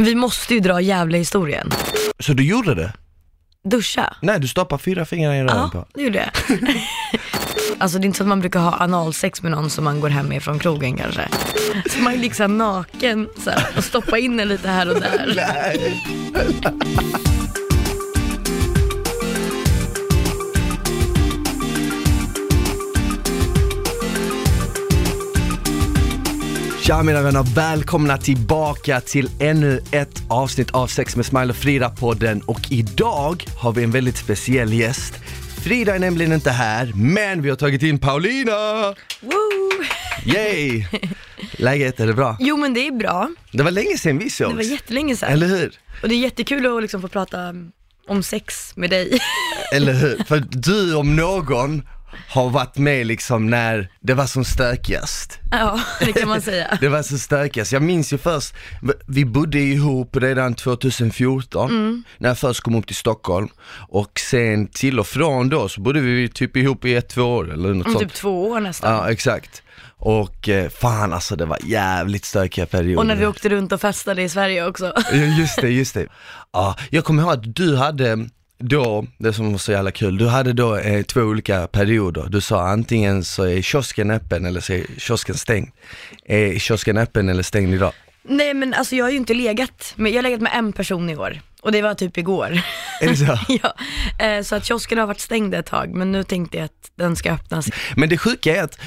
Vi 0.00 0.14
måste 0.14 0.54
ju 0.54 0.60
dra 0.60 0.80
jävla 0.80 1.18
historien. 1.18 1.70
Så 2.18 2.32
du 2.32 2.44
gjorde 2.44 2.74
det? 2.74 2.92
Duscha. 3.64 4.16
Nej, 4.22 4.40
du 4.40 4.48
stoppar 4.48 4.78
fyra 4.78 5.04
fingrar 5.04 5.34
i 5.34 5.38
röven 5.42 5.56
Ja, 5.56 5.70
på. 5.72 5.86
det 5.94 6.02
gjorde 6.02 6.18
jag. 6.18 6.58
alltså 7.78 7.98
det 7.98 8.04
är 8.04 8.06
inte 8.06 8.16
så 8.18 8.22
att 8.24 8.28
man 8.28 8.40
brukar 8.40 8.60
ha 8.60 8.76
analsex 8.80 9.42
med 9.42 9.52
någon 9.52 9.70
som 9.70 9.84
man 9.84 10.00
går 10.00 10.08
hem 10.08 10.26
med 10.26 10.42
från 10.42 10.58
krogen 10.58 10.96
kanske. 10.96 11.28
Så 11.90 11.98
man 11.98 12.12
är 12.12 12.18
liksom 12.18 12.58
naken 12.58 13.28
så 13.44 13.50
här, 13.50 13.66
och 13.76 13.84
stoppa 13.84 14.18
in 14.18 14.36
den 14.36 14.48
lite 14.48 14.68
här 14.68 14.88
och 14.94 15.00
där. 15.00 15.32
Nej. 15.36 16.00
Tja 26.86 27.02
mina 27.02 27.22
vänner, 27.22 27.42
välkomna 27.54 28.18
tillbaka 28.18 29.00
till 29.00 29.30
ännu 29.40 29.80
ett 29.90 30.22
avsnitt 30.28 30.70
av 30.70 30.86
Sex 30.86 31.16
med 31.16 31.26
Smile 31.26 31.50
och 31.50 31.56
Frida-podden 31.56 32.40
och 32.40 32.60
idag 32.70 33.44
har 33.58 33.72
vi 33.72 33.84
en 33.84 33.90
väldigt 33.90 34.16
speciell 34.16 34.72
gäst. 34.72 35.14
Frida 35.62 35.94
är 35.94 35.98
nämligen 35.98 36.32
inte 36.32 36.50
här, 36.50 36.92
men 36.94 37.42
vi 37.42 37.48
har 37.48 37.56
tagit 37.56 37.82
in 37.82 37.98
Paulina! 37.98 38.52
Woo! 39.20 39.84
Yay! 40.24 40.84
Läget, 41.52 42.00
är 42.00 42.06
det 42.06 42.14
bra? 42.14 42.36
Jo 42.40 42.56
men 42.56 42.74
det 42.74 42.86
är 42.86 42.92
bra. 42.92 43.30
Det 43.52 43.62
var 43.62 43.70
länge 43.70 43.98
sedan 43.98 44.18
vi 44.18 44.30
sågs. 44.30 44.50
Det 44.50 44.56
var 44.56 44.62
jättelänge 44.62 45.16
sedan. 45.16 45.32
Eller 45.32 45.46
hur? 45.46 45.72
Och 46.02 46.08
det 46.08 46.14
är 46.14 46.18
jättekul 46.18 46.76
att 46.76 46.82
liksom 46.82 47.00
få 47.00 47.08
prata 47.08 47.54
om 48.08 48.22
sex 48.22 48.76
med 48.76 48.90
dig. 48.90 49.18
Eller 49.74 49.92
hur? 49.92 50.24
För 50.24 50.44
du 50.50 50.94
om 50.94 51.16
någon 51.16 51.82
har 52.28 52.50
varit 52.50 52.76
med 52.78 53.06
liksom 53.06 53.50
när 53.50 53.88
det 54.00 54.14
var 54.14 54.26
som 54.26 54.44
stökigast. 54.44 55.38
ja, 55.50 55.80
det 56.00 56.12
kan 56.12 56.28
man 56.28 56.40
säga. 56.42 56.76
Det 56.80 56.88
var 56.88 57.02
så 57.02 57.18
stökigast. 57.18 57.72
Jag 57.72 57.82
minns 57.82 58.12
ju 58.12 58.18
först, 58.18 58.54
vi 59.06 59.24
bodde 59.24 59.58
ihop 59.58 60.16
redan 60.16 60.54
2014 60.54 61.70
Mm. 61.70 62.04
när 62.18 62.28
jag 62.28 62.38
först 62.38 62.60
kom 62.60 62.74
upp 62.74 62.86
till 62.86 62.96
Stockholm 62.96 63.48
och 63.88 64.20
sen 64.30 64.66
till 64.66 64.98
och 65.00 65.06
från 65.06 65.48
då 65.48 65.68
så 65.68 65.80
bodde 65.80 66.00
vi 66.00 66.28
typ 66.28 66.56
ihop 66.56 66.84
i 66.84 66.94
ett, 66.94 67.08
två 67.08 67.22
år 67.22 67.52
eller 67.52 67.74
något 67.74 67.86
Om 67.86 67.92
sånt. 67.92 68.04
typ 68.04 68.14
två 68.14 68.48
år 68.48 68.60
nästan. 68.60 68.92
Ja 68.92 69.10
exakt. 69.10 69.62
Och 69.96 70.48
eh, 70.48 70.68
fan 70.70 71.12
alltså 71.12 71.36
det 71.36 71.44
var 71.46 71.58
jävligt 71.64 72.24
stökiga 72.24 72.66
perioder. 72.66 72.98
Och 72.98 73.06
när 73.06 73.16
vi 73.16 73.26
åkte 73.26 73.48
runt 73.48 73.72
och 73.72 73.80
festade 73.80 74.22
i 74.22 74.28
Sverige 74.28 74.66
också. 74.66 74.92
Just 75.38 75.60
det, 75.60 75.68
just 75.70 75.94
det. 75.94 76.06
Ja, 76.52 76.76
jag 76.90 77.04
kommer 77.04 77.22
ihåg 77.22 77.32
att 77.32 77.54
du 77.56 77.76
hade 77.76 78.28
då, 78.68 79.06
det 79.18 79.32
som 79.32 79.52
var 79.52 79.58
så 79.58 79.72
jävla 79.72 79.90
kul, 79.90 80.18
du 80.18 80.26
hade 80.26 80.52
då 80.52 80.76
eh, 80.76 81.02
två 81.02 81.20
olika 81.20 81.66
perioder. 81.66 82.26
Du 82.28 82.40
sa 82.40 82.68
antingen 82.68 83.24
så 83.24 83.44
är 83.44 83.62
kiosken 83.62 84.10
öppen 84.10 84.46
eller 84.46 84.60
så 84.60 84.72
är 84.72 84.86
kiosken 84.98 85.34
stängd. 85.34 85.68
Är 86.24 86.58
kiosken 86.58 86.98
öppen 86.98 87.28
eller 87.28 87.42
stängd 87.42 87.74
idag? 87.74 87.92
Nej 88.28 88.54
men 88.54 88.74
alltså 88.74 88.96
jag 88.96 89.04
har 89.04 89.10
ju 89.10 89.16
inte 89.16 89.34
legat 89.34 89.92
med, 89.96 90.12
jag 90.12 90.16
har 90.16 90.22
legat 90.22 90.40
med 90.40 90.52
en 90.54 90.72
person 90.72 91.10
i 91.10 91.16
år. 91.16 91.40
Och 91.62 91.72
det 91.72 91.82
var 91.82 91.94
typ 91.94 92.18
igår. 92.18 92.60
Är 93.00 93.08
det 93.08 93.16
så? 93.16 93.38
ja, 93.62 93.74
eh, 94.26 94.42
så 94.42 94.56
att 94.56 94.64
kiosken 94.64 94.98
har 94.98 95.06
varit 95.06 95.20
stängd 95.20 95.54
ett 95.54 95.66
tag, 95.66 95.94
men 95.94 96.12
nu 96.12 96.24
tänkte 96.24 96.56
jag 96.56 96.64
att 96.64 96.90
den 96.94 97.16
ska 97.16 97.32
öppnas. 97.32 97.68
Men 97.96 98.08
det 98.08 98.18
sjuka 98.18 98.56
är 98.56 98.62
att 98.62 98.78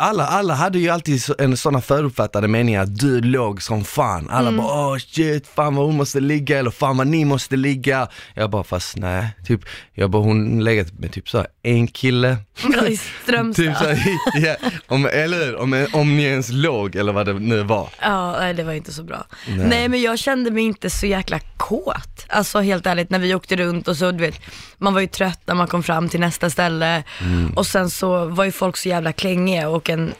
alla, 0.00 0.26
alla 0.26 0.54
hade 0.54 0.78
ju 0.78 0.88
alltid 0.88 1.22
en 1.38 1.56
sådana 1.56 1.80
förutfattade 1.80 2.48
meningar 2.48 2.82
att 2.82 2.98
du 2.98 3.20
låg 3.20 3.62
som 3.62 3.84
fan. 3.84 4.30
Alla 4.30 4.52
bara 4.52 4.88
åh 4.88 4.98
shit, 4.98 5.46
fan 5.46 5.74
vad 5.74 5.86
hon 5.86 5.96
måste 5.96 6.20
ligga 6.20 6.58
eller 6.58 6.70
fan 6.70 6.96
vad 6.96 7.06
ni 7.06 7.24
måste 7.24 7.56
ligga. 7.56 8.08
Jag 8.34 8.50
bara 8.50 8.64
fast 8.64 8.96
nej, 8.96 9.28
typ, 9.46 9.60
jag 9.94 10.10
bara 10.10 10.22
hon 10.22 10.64
legat 10.64 10.92
med 10.98 11.12
typ 11.12 11.28
så 11.28 11.38
här, 11.38 11.46
en 11.62 11.86
kille. 11.86 12.36
I 12.88 12.96
Strömstad. 13.22 13.64
Typ 13.64 13.76
så 13.76 13.84
här, 13.84 14.18
ja, 14.46 14.56
om, 14.86 15.06
eller 15.06 15.46
hur? 15.46 15.56
Om, 15.56 15.86
om 15.92 16.16
ni 16.16 16.22
ens 16.22 16.48
låg 16.48 16.96
eller 16.96 17.12
vad 17.12 17.26
det 17.26 17.32
nu 17.32 17.62
var. 17.62 17.88
Ja, 18.00 18.36
nej 18.38 18.54
det 18.54 18.62
var 18.62 18.72
inte 18.72 18.92
så 18.92 19.02
bra. 19.02 19.26
Nej. 19.46 19.66
Nej. 19.68 19.88
men 19.88 20.02
jag 20.02 20.18
kände 20.18 20.50
mig 20.50 20.64
inte 20.64 20.90
så 20.90 21.06
jäkla 21.06 21.40
kåt. 21.56 22.26
Alltså 22.28 22.60
helt 22.60 22.86
ärligt, 22.86 23.10
när 23.10 23.18
vi 23.18 23.34
åkte 23.34 23.56
runt 23.56 23.88
och 23.88 23.96
så, 23.96 24.10
du 24.10 24.18
vet, 24.18 24.40
man 24.78 24.94
var 24.94 25.00
ju 25.00 25.06
trött 25.06 25.40
när 25.44 25.54
man 25.54 25.66
kom 25.66 25.82
fram 25.82 26.08
till 26.08 26.20
nästa 26.20 26.50
ställe. 26.50 27.02
Mm. 27.20 27.50
Och 27.50 27.66
sen 27.66 27.90
så 27.90 28.24
var 28.24 28.44
ju 28.44 28.52
folk 28.52 28.76
så 28.76 28.88
jävla 28.88 29.12
klängiga 29.12 29.68
och 29.68 29.87
en 29.88 30.14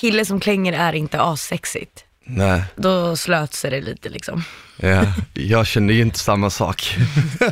kille 0.00 0.24
som 0.24 0.40
klänger 0.40 0.72
är 0.72 0.92
inte 0.92 1.20
assexigt. 1.20 2.04
Nej, 2.28 2.62
Då 2.76 3.16
slöt 3.16 3.54
sig 3.54 3.70
det 3.70 3.80
lite 3.80 4.08
liksom. 4.08 4.44
ja, 4.76 5.02
jag 5.34 5.66
kände 5.66 5.94
ju 5.94 6.02
inte 6.02 6.18
samma 6.18 6.50
sak. 6.50 6.96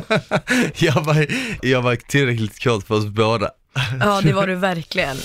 jag, 0.75 1.01
var, 1.01 1.27
jag 1.61 1.81
var 1.81 1.95
tillräckligt 1.95 2.63
kort 2.63 2.87
för 2.87 2.95
oss 2.95 3.05
båda. 3.05 3.49
Ja, 3.99 4.21
det 4.21 4.33
var 4.33 4.47
du 4.47 4.55
verkligen. 4.55 5.17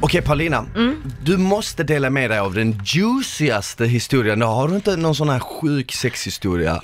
Okej 0.00 0.22
Paulina, 0.22 0.66
du 1.22 1.36
måste 1.36 1.84
dela 1.84 2.10
med 2.10 2.30
dig 2.30 2.38
av 2.38 2.54
den 2.54 2.80
juicigaste 2.84 3.86
historien. 3.86 4.42
Har 4.42 4.68
du 4.68 4.74
inte 4.74 4.96
någon 4.96 5.14
sån 5.14 5.28
här 5.28 5.38
sjuk 5.38 5.92
sexhistoria? 5.92 6.82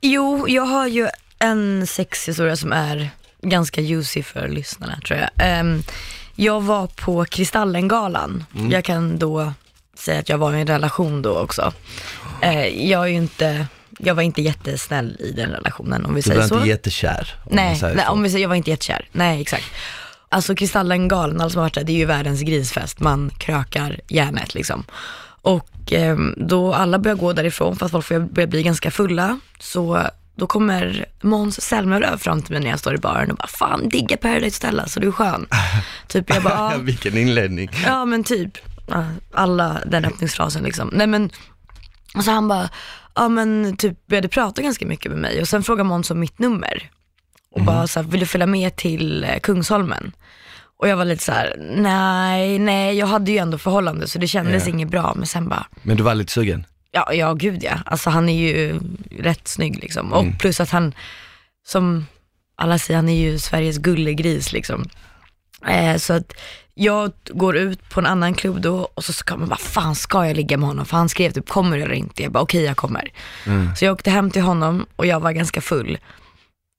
Jo, 0.00 0.48
jag 0.48 0.62
har 0.62 0.86
ju 0.86 1.08
en 1.38 1.86
sexhistoria 1.86 2.56
som 2.56 2.72
är 2.72 3.10
ganska 3.42 3.80
juicy 3.80 4.22
för 4.22 4.48
lyssnarna 4.48 5.00
tror 5.06 5.18
jag. 5.20 5.30
Ehm, 5.36 5.82
jag 6.34 6.60
var 6.60 6.86
på 6.86 7.24
Kristallengalan. 7.24 8.44
Jag 8.70 8.84
kan 8.84 9.18
då 9.18 9.52
säga 9.98 10.20
att 10.20 10.28
jag 10.28 10.38
var 10.38 10.54
i 10.54 10.60
en 10.60 10.66
relation 10.66 11.22
då 11.22 11.38
också. 11.38 11.72
Eh, 12.42 12.88
jag 12.90 13.02
är 13.02 13.06
ju 13.06 13.14
inte, 13.16 13.66
jag 13.98 14.14
var 14.14 14.22
inte 14.22 14.42
jättesnäll 14.42 15.16
i 15.20 15.32
den 15.32 15.50
relationen 15.50 16.04
om 16.06 16.14
vi 16.14 16.18
Du 16.20 16.22
säger 16.22 16.40
var 16.40 16.48
så. 16.48 16.54
inte 16.54 16.68
jättekär? 16.68 17.34
om 17.44 17.56
Nej, 17.56 17.78
nej 17.82 18.04
så. 18.06 18.12
om 18.12 18.22
vi 18.22 18.30
säger 18.30 18.42
jag 18.42 18.48
var 18.48 18.56
inte 18.56 18.70
jättekär. 18.70 19.08
Nej, 19.12 19.40
exakt. 19.40 19.64
Alltså 20.28 20.54
Kristallengalan, 20.54 21.50
varit 21.54 21.74
där, 21.74 21.84
det 21.84 21.92
är 21.92 21.96
ju 21.96 22.04
världens 22.04 22.40
grisfest. 22.40 23.00
Man 23.00 23.30
krökar 23.38 24.00
järnet 24.08 24.54
liksom. 24.54 24.84
Och 25.42 25.92
ehm, 25.92 26.34
då 26.36 26.74
alla 26.74 26.98
börjar 26.98 27.16
gå 27.16 27.32
därifrån 27.32 27.76
för 27.76 27.86
att 27.86 27.92
folk 27.92 28.30
börjar 28.30 28.46
bli 28.46 28.62
ganska 28.62 28.90
fulla, 28.90 29.40
så 29.60 30.02
då 30.38 30.46
kommer 30.46 31.06
Måns 31.20 31.60
Zelmerlöw 31.60 32.16
fram 32.18 32.42
till 32.42 32.52
mig 32.52 32.60
när 32.62 32.70
jag 32.70 32.78
står 32.78 32.94
i 32.94 32.98
baren 32.98 33.30
och 33.30 33.36
bara, 33.36 33.46
fan 33.48 33.88
digga 33.88 34.16
Paradise 34.16 34.56
Stella 34.56 34.86
så 34.86 35.00
du 35.00 35.06
är 35.08 35.12
skön. 35.12 35.46
typ 36.08 36.30
jag 36.34 36.42
bara. 36.42 36.76
Vilken 36.78 37.18
inledning. 37.18 37.70
Ja 37.84 38.04
men 38.04 38.24
typ, 38.24 38.50
alla 39.34 39.80
den 39.86 40.04
öppningsfrasen 40.04 40.62
liksom. 40.64 40.90
Nej 40.92 41.06
men, 41.06 41.30
och 42.14 42.24
så 42.24 42.30
han 42.30 42.48
bara, 42.48 42.68
ja 43.14 43.28
men 43.28 43.76
typ 43.76 44.06
började 44.06 44.28
prata 44.28 44.62
ganska 44.62 44.86
mycket 44.86 45.10
med 45.12 45.20
mig 45.20 45.40
och 45.40 45.48
sen 45.48 45.62
frågade 45.62 45.88
Måns 45.88 46.10
om 46.10 46.20
mitt 46.20 46.38
nummer. 46.38 46.90
Och 47.50 47.62
bara 47.64 47.86
så 47.86 48.00
här, 48.02 48.08
vill 48.08 48.20
du 48.20 48.26
följa 48.26 48.46
med 48.46 48.76
till 48.76 49.24
eh, 49.24 49.38
Kungsholmen? 49.42 50.12
Och 50.80 50.88
jag 50.88 50.96
var 50.96 51.04
lite 51.04 51.24
så 51.24 51.32
här: 51.32 51.54
nej, 51.76 52.58
nej, 52.58 52.98
jag 52.98 53.06
hade 53.06 53.30
ju 53.30 53.38
ändå 53.38 53.58
förhållande 53.58 54.08
så 54.08 54.18
det 54.18 54.26
kändes 54.26 54.62
Ja. 54.66 54.70
inget 54.70 54.88
bra. 54.88 55.12
Men 55.16 55.26
sen 55.26 55.48
bara, 55.48 55.66
Men 55.82 55.96
du 55.96 56.02
var 56.02 56.14
lite 56.14 56.32
sugen? 56.32 56.66
Ja, 56.92 57.12
ja 57.14 57.34
gud 57.34 57.62
ja. 57.62 57.78
Alltså 57.86 58.10
han 58.10 58.28
är 58.28 58.48
ju 58.48 58.80
rätt 59.18 59.48
snygg 59.48 59.78
liksom. 59.82 60.12
Och 60.12 60.22
Mm. 60.22 60.38
plus 60.38 60.60
att 60.60 60.70
han, 60.70 60.94
som 61.66 62.06
alla 62.56 62.78
säger, 62.78 62.96
han 62.98 63.08
är 63.08 63.16
ju 63.30 63.38
Sveriges 63.38 63.78
gullegris 63.78 64.52
liksom. 64.52 64.88
Eh, 65.68 65.96
så 65.96 66.12
att 66.12 66.32
jag 66.74 67.12
går 67.26 67.56
ut 67.56 67.88
på 67.90 68.00
en 68.00 68.06
annan 68.06 68.34
klubb 68.34 68.60
då 68.60 68.88
och 68.94 69.04
så 69.04 69.12
ska 69.12 69.36
man 69.36 69.48
bara, 69.48 69.56
fan 69.58 69.94
ska 69.94 70.26
jag 70.26 70.36
ligga 70.36 70.56
med 70.56 70.68
honom? 70.68 70.86
För 70.86 70.96
han 70.96 71.08
skrev 71.08 71.30
typ, 71.30 71.48
kommer 71.48 71.76
du 71.76 71.82
eller 71.82 71.94
inte? 71.94 72.22
Jag 72.22 72.32
bara, 72.32 72.42
okej 72.42 72.62
jag 72.62 72.76
kommer. 72.76 73.10
Mm. 73.46 73.76
Så 73.76 73.84
jag 73.84 73.92
åkte 73.92 74.10
hem 74.10 74.30
till 74.30 74.42
honom 74.42 74.86
och 74.96 75.06
jag 75.06 75.20
var 75.20 75.32
ganska 75.32 75.60
full. 75.60 75.98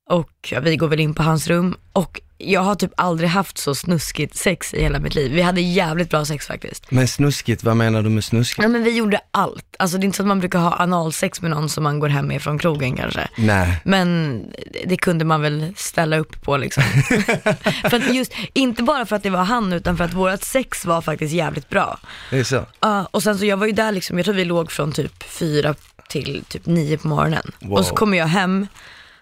Och 0.09 0.53
vi 0.61 0.77
går 0.77 0.87
väl 0.87 0.99
in 0.99 1.13
på 1.13 1.23
hans 1.23 1.47
rum 1.47 1.75
och 1.93 2.21
jag 2.37 2.61
har 2.61 2.75
typ 2.75 2.91
aldrig 2.97 3.29
haft 3.29 3.57
så 3.57 3.75
snuskigt 3.75 4.35
sex 4.35 4.73
i 4.73 4.81
hela 4.81 4.99
mitt 4.99 5.15
liv. 5.15 5.31
Vi 5.31 5.41
hade 5.41 5.61
jävligt 5.61 6.09
bra 6.09 6.25
sex 6.25 6.47
faktiskt. 6.47 6.91
Men 6.91 7.07
snuskigt, 7.07 7.63
vad 7.63 7.77
menar 7.77 8.01
du 8.01 8.09
med 8.09 8.23
snuskigt? 8.23 8.63
Ja 8.63 8.67
men 8.67 8.83
vi 8.83 8.97
gjorde 8.97 9.21
allt. 9.31 9.75
Alltså 9.79 9.97
det 9.97 10.03
är 10.03 10.05
inte 10.05 10.17
så 10.17 10.23
att 10.23 10.27
man 10.27 10.39
brukar 10.39 10.59
ha 10.59 10.75
analsex 10.79 11.41
med 11.41 11.51
någon 11.51 11.69
som 11.69 11.83
man 11.83 11.99
går 11.99 12.07
hem 12.07 12.27
med 12.27 12.41
från 12.41 12.59
krogen 12.59 12.95
kanske. 12.95 13.29
Nej. 13.37 13.81
Men 13.83 14.43
det 14.85 14.97
kunde 14.97 15.25
man 15.25 15.41
väl 15.41 15.73
ställa 15.75 16.17
upp 16.17 16.41
på 16.41 16.57
liksom. 16.57 16.83
för 17.89 17.95
att 17.95 18.13
just, 18.15 18.33
inte 18.53 18.83
bara 18.83 19.05
för 19.05 19.15
att 19.15 19.23
det 19.23 19.29
var 19.29 19.43
han 19.43 19.73
utan 19.73 19.97
för 19.97 20.03
att 20.03 20.13
vårt 20.13 20.43
sex 20.43 20.85
var 20.85 21.01
faktiskt 21.01 21.33
jävligt 21.33 21.69
bra. 21.69 21.99
Det 22.29 22.39
är 22.39 22.43
så? 22.43 22.65
Ja, 22.79 23.07
och 23.11 23.23
sen 23.23 23.37
så 23.37 23.45
jag 23.45 23.57
var 23.57 23.65
ju 23.65 23.73
där 23.73 23.91
liksom, 23.91 24.17
jag 24.17 24.25
tror 24.25 24.35
vi 24.35 24.45
låg 24.45 24.71
från 24.71 24.91
typ 24.91 25.23
fyra 25.23 25.75
till 26.09 26.43
typ 26.47 26.65
nio 26.65 26.97
på 26.97 27.07
morgonen. 27.07 27.51
Wow. 27.59 27.77
Och 27.77 27.85
så 27.85 27.95
kommer 27.95 28.17
jag 28.17 28.27
hem 28.27 28.67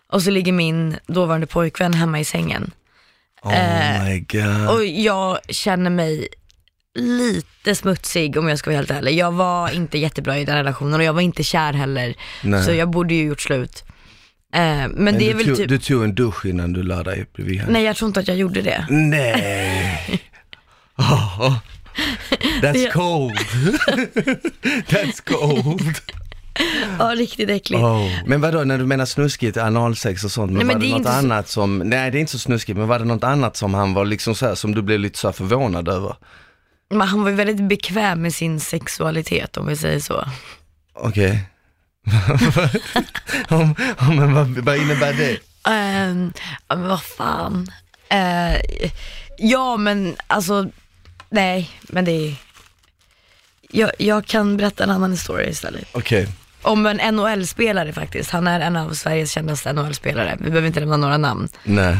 och 0.09 0.23
så 0.23 0.29
ligger 0.31 0.51
min 0.51 0.97
dåvarande 1.07 1.47
pojkvän 1.47 1.93
hemma 1.93 2.19
i 2.19 2.25
sängen. 2.25 2.71
Oh 3.41 4.03
my 4.05 4.19
god. 4.19 4.69
Och 4.69 4.85
jag 4.85 5.37
känner 5.49 5.89
mig 5.89 6.27
lite 6.99 7.75
smutsig 7.75 8.37
om 8.37 8.47
jag 8.49 8.59
ska 8.59 8.69
vara 8.69 8.77
helt 8.77 8.91
ärlig. 8.91 9.17
Jag 9.17 9.31
var 9.31 9.69
inte 9.69 9.97
jättebra 9.97 10.37
i 10.37 10.45
den 10.45 10.55
relationen 10.55 10.93
och 10.93 11.03
jag 11.03 11.13
var 11.13 11.21
inte 11.21 11.43
kär 11.43 11.73
heller. 11.73 12.15
Nej. 12.43 12.63
Så 12.63 12.71
jag 12.73 12.89
borde 12.89 13.13
ju 13.13 13.23
gjort 13.23 13.41
slut. 13.41 13.83
Eh, 14.53 14.61
men, 14.61 14.91
Men 14.91 15.17
det 15.17 15.29
är 15.29 15.33
väl 15.33 15.45
tog, 15.45 15.57
typ, 15.57 15.69
du 15.69 15.79
tog 15.79 16.03
en 16.03 16.15
dusch 16.15 16.45
innan 16.45 16.73
du 16.73 16.83
la 16.83 17.03
dig 17.03 17.25
bredvid 17.33 17.59
henne? 17.59 17.71
nej 17.71 17.83
jag 17.83 17.95
tror 17.95 18.07
inte 18.07 18.19
att 18.19 18.27
jag 18.27 18.37
gjorde 18.37 18.61
det. 18.61 18.85
Nej. 18.89 20.21
Oh, 20.99 21.53
that's 22.61 22.77
Ja. 22.85 22.91
cold. 22.91 23.37
that's 24.87 25.21
cold. 25.25 25.95
Ja, 26.99 27.05
riktigt 27.15 27.49
äckligt. 27.49 27.83
Oh. 27.83 28.11
Men 28.25 28.41
vadå, 28.41 28.63
när 28.63 28.77
du 28.77 28.85
menar 28.85 29.05
snuskigt, 29.05 29.57
analsex 29.57 30.23
och 30.23 30.31
sånt, 30.31 30.51
men, 30.51 30.57
Nej, 30.57 30.65
men 30.65 30.75
var 30.75 30.81
det, 30.81 30.85
det 30.87 30.91
något 30.91 30.97
inte 30.99 31.11
så- 31.11 31.17
annat 31.17 31.49
som, 31.49 31.77
nej 31.77 32.11
det 32.11 32.17
är 32.17 32.19
inte 32.19 32.31
så 32.31 32.39
snuskigt, 32.39 32.77
men 32.77 32.87
var 32.87 32.99
det 32.99 33.05
något 33.05 33.23
annat 33.23 33.57
som 33.57 33.73
han 33.73 33.93
var 33.93 34.05
liksom 34.05 34.35
så 34.35 34.45
här, 34.47 34.55
som 34.55 34.75
du 34.75 34.81
blev 34.81 34.99
lite 34.99 35.19
så 35.19 35.31
förvånad 35.33 35.87
över? 35.87 36.15
Men 36.89 37.07
han 37.07 37.23
var 37.23 37.29
ju 37.29 37.35
väldigt 37.35 37.67
bekväm 37.69 38.21
med 38.21 38.33
sin 38.33 38.59
sexualitet 38.59 39.57
om 39.57 39.67
vi 39.67 39.75
säger 39.75 39.99
så. 39.99 40.23
Okej. 40.93 41.43
Om- 43.49 43.75
om- 43.97 44.15
men 44.15 44.33
vad, 44.33 44.47
vad 44.47 44.77
innebär 44.77 45.13
det? 45.13 45.37
Ehm, 45.71 46.33
ja, 46.67 46.75
men 46.75 46.87
vad 46.87 47.01
fan. 47.03 47.71
Eh, 48.09 48.61
ja 49.37 49.77
men 49.77 50.15
alltså, 50.27 50.65
nej 51.29 51.69
men 51.81 52.05
det 52.05 52.11
är, 52.11 52.35
jag, 53.71 53.91
jag 53.99 54.25
kan 54.25 54.57
berätta 54.57 54.83
en 54.83 54.89
annan 54.91 55.11
historia 55.11 55.49
istället. 55.49 55.87
Okej. 55.91 56.27
Om 56.61 56.85
en 56.85 57.15
NHL-spelare 57.15 57.93
faktiskt. 57.93 58.29
Han 58.31 58.47
är 58.47 58.59
en 58.59 58.75
av 58.75 58.93
Sveriges 58.93 59.31
kändaste 59.31 59.73
NHL-spelare. 59.73 60.37
Vi 60.39 60.49
behöver 60.49 60.67
inte 60.67 60.79
nämna 60.79 60.97
några 60.97 61.17
namn. 61.17 61.49
Nej. 61.63 61.97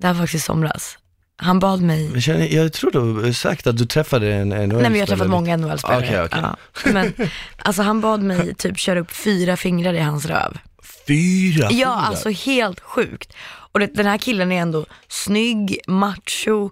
Det 0.00 0.06
här 0.06 0.14
var 0.14 0.20
faktiskt 0.20 0.44
i 0.44 0.46
somras. 0.46 0.98
Han 1.40 1.58
bad 1.60 1.82
mig, 1.82 2.08
Men 2.08 2.20
känner, 2.20 2.46
jag 2.46 2.72
tror 2.72 2.90
du 2.90 2.98
har 3.24 3.32
sagt 3.32 3.66
att 3.66 3.76
du 3.78 3.86
träffade 3.86 4.34
en, 4.34 4.52
en 4.52 4.68
nej 4.68 4.78
men 4.82 4.94
jag 4.94 5.00
har 5.00 5.06
träffat 5.06 5.28
många 5.30 5.56
NHL-spelare. 5.56 6.04
Okej, 6.04 6.22
okej. 6.22 6.40
Ja. 6.42 6.56
Men 6.92 7.12
alltså 7.58 7.82
han 7.82 8.00
bad 8.00 8.22
mig 8.22 8.54
typ 8.54 8.78
köra 8.78 9.00
upp 9.00 9.10
fyra 9.12 9.56
fingrar 9.56 9.94
i 9.94 9.98
hans 10.00 10.26
röv. 10.26 10.58
Fyra 11.06 11.62
Ja, 11.62 11.68
fingrar? 11.70 11.92
alltså 11.92 12.30
helt 12.30 12.80
sjukt. 12.80 13.32
Och 13.72 13.80
det, 13.80 13.86
den 13.86 14.06
här 14.06 14.18
killen 14.18 14.52
är 14.52 14.60
ändå 14.62 14.86
snygg, 15.08 15.78
macho, 15.86 16.70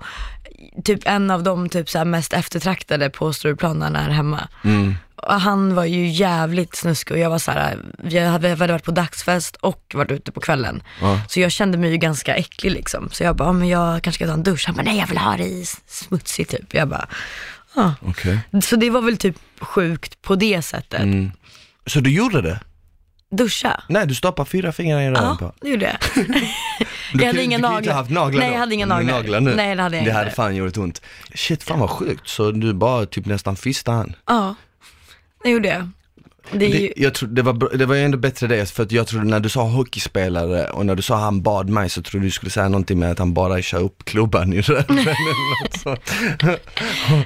typ 0.84 1.00
en 1.04 1.30
av 1.30 1.42
de 1.42 1.68
typ 1.68 1.90
så 1.90 1.98
här 1.98 2.04
mest 2.04 2.32
eftertraktade 2.32 3.10
på 3.10 3.32
Stureplan 3.32 3.78
när 3.78 3.86
han 3.86 3.96
är 3.96 4.10
hemma. 4.10 4.48
Mm. 4.64 4.94
Och 5.16 5.40
han 5.40 5.74
var 5.74 5.84
ju 5.84 6.06
jävligt 6.08 6.74
snuskig 6.76 7.14
och 7.14 7.18
jag 7.18 7.30
var 7.30 7.38
så 7.38 7.50
här, 7.50 7.78
vi 7.98 8.18
hade, 8.18 8.54
vi 8.54 8.60
hade 8.60 8.72
varit 8.72 8.84
på 8.84 8.90
dagsfest 8.90 9.56
och 9.56 9.92
varit 9.94 10.10
ute 10.10 10.32
på 10.32 10.40
kvällen. 10.40 10.82
Ja. 11.00 11.20
Så 11.28 11.40
jag 11.40 11.52
kände 11.52 11.78
mig 11.78 11.90
ju 11.90 11.96
ganska 11.96 12.34
äcklig 12.36 12.70
liksom. 12.72 13.08
Så 13.12 13.24
jag 13.24 13.36
bara, 13.36 13.48
"Ja, 13.48 13.52
men 13.52 13.68
jag 13.68 14.02
kanske 14.02 14.18
ska 14.18 14.26
ta 14.26 14.32
en 14.34 14.42
dusch. 14.42 14.64
Han 14.66 14.74
bara, 14.76 14.82
nej 14.82 14.98
jag 14.98 15.06
vill 15.06 15.18
ha 15.18 15.36
det 15.36 15.44
i 15.44 15.64
smutsigt 15.86 16.50
typ. 16.50 16.74
Jag 16.74 16.88
bara, 16.88 17.06
ja. 17.74 17.94
Okej. 18.00 18.38
Så 18.62 18.76
det 18.76 18.90
var 18.90 19.00
väl 19.02 19.16
typ 19.16 19.36
sjukt 19.60 20.22
på 20.22 20.36
det 20.36 20.62
sättet. 20.62 21.00
Mm. 21.02 21.32
Så 21.86 22.00
du 22.00 22.10
gjorde 22.10 22.42
det? 22.42 22.60
Duscha? 23.30 23.82
Nej, 23.88 24.06
du 24.06 24.14
stoppade 24.14 24.50
fyra 24.50 24.72
fingrar 24.72 25.00
i 25.00 25.06
röven 25.10 25.22
Ja, 25.24 25.36
på? 25.38 25.52
det 25.60 25.68
gjorde 25.68 25.84
jag. 25.84 26.26
Du 27.12 27.20
jag 27.24 27.26
hade 27.26 27.42
inga 27.42 27.56
du 27.58 27.62
kunde 27.62 27.68
naglar. 27.68 27.78
inte 27.78 27.92
haft 27.92 28.10
naglar 28.10 28.40
Nej, 28.40 28.52
jag 28.52 28.58
hade 28.58 28.74
inga 28.74 28.86
du 28.98 29.04
naglar. 29.04 29.40
nu? 29.40 29.54
Nej, 29.54 29.76
det 29.76 29.82
hade 29.82 29.96
jag 29.96 30.04
Det 30.04 30.08
inte. 30.10 30.18
hade 30.18 30.30
fan 30.30 30.56
gjort 30.56 30.76
ont. 30.76 31.02
Shit, 31.34 31.62
fan 31.62 31.78
vad 31.80 31.90
sjukt. 31.90 32.28
Så 32.28 32.50
du 32.50 32.74
bara 32.74 33.06
typ 33.06 33.26
nästan 33.26 33.56
fistade 33.56 33.96
han? 33.96 34.16
Ja, 34.26 34.54
det 35.42 35.50
gjorde 35.50 35.68
jag. 35.68 35.90
Det 36.52 36.66
ju, 36.66 36.88
Det, 36.88 36.92
jag 36.96 37.14
tror, 37.14 37.28
det, 37.28 37.42
var, 37.42 37.76
det 37.76 37.86
var 37.86 37.94
ju 37.94 38.04
ändå 38.04 38.18
bättre 38.18 38.46
det, 38.46 38.70
för 38.70 38.82
att 38.82 38.92
jag 38.92 39.06
trodde 39.06 39.24
när 39.24 39.40
du 39.40 39.48
sa 39.48 39.62
hockeyspelare 39.62 40.70
och 40.70 40.86
när 40.86 40.94
du 40.94 41.02
sa 41.02 41.16
han 41.16 41.42
bad 41.42 41.68
mig 41.68 41.90
så 41.90 42.02
trodde 42.02 42.26
du 42.26 42.30
skulle 42.30 42.50
säga 42.50 42.68
någonting 42.68 42.98
med 42.98 43.10
att 43.10 43.18
han 43.18 43.34
bara 43.34 43.62
kör 43.62 43.82
upp 43.82 44.04
klubban 44.04 44.52
i 44.52 44.60
röven 44.60 44.98
eller 44.98 45.62
något 45.62 45.80
sånt. 45.80 46.12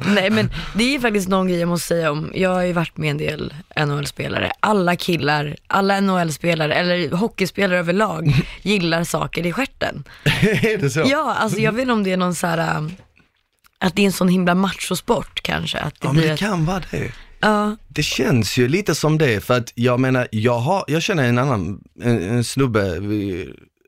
nej 0.15 0.31
men 0.31 0.51
det 0.75 0.85
är 0.85 0.93
ju 0.93 1.01
faktiskt 1.01 1.29
någon 1.29 1.49
grej 1.49 1.59
jag 1.59 1.69
måste 1.69 1.89
säga 1.89 2.11
om, 2.11 2.31
jag 2.35 2.51
har 2.51 2.63
ju 2.63 2.73
varit 2.73 2.97
med 2.97 3.11
en 3.11 3.19
del 3.19 3.55
NHL-spelare. 3.77 4.53
Alla 4.61 4.97
killar, 4.97 5.57
alla 5.67 6.01
NHL-spelare, 6.01 6.75
eller 6.75 7.17
hockeyspelare 7.17 7.79
överlag, 7.79 8.35
gillar 8.63 9.05
saker 9.05 9.47
i 9.47 9.53
stjärten. 9.53 10.05
är 10.43 10.79
det 10.79 10.91
så? 10.91 11.03
Ja, 11.07 11.35
alltså 11.35 11.59
jag 11.59 11.73
vet 11.73 11.83
inte 11.83 11.93
om 11.93 12.05
det 12.05 12.13
är 12.13 12.17
någon 12.17 12.35
så 12.35 12.47
här, 12.47 12.77
um, 12.77 12.93
att 13.79 13.97
det 13.97 14.03
är 14.03 14.07
en 14.07 14.13
sån 14.13 14.29
himla 14.29 14.55
machosport 14.55 15.43
kanske. 15.43 15.79
Att 15.79 16.01
det 16.01 16.07
Ja 16.07 16.13
men 16.13 16.23
det 16.23 16.31
ett, 16.31 16.39
kan 16.39 16.65
vara 16.65 16.83
det. 16.91 17.13
Ja, 17.41 17.77
Det 17.89 18.03
känns 18.03 18.57
ju 18.57 18.69
lite 18.69 18.95
som 18.95 19.19
det, 19.19 19.45
för 19.45 19.57
att 19.57 19.73
jag 19.75 20.01
menar, 20.01 20.29
jag, 20.31 20.59
har, 20.59 20.85
jag 20.87 21.03
känner 21.03 21.29
en 21.29 21.39
annan, 21.39 21.81
en, 22.03 22.23
en 22.23 22.45
snubbe, 22.45 22.97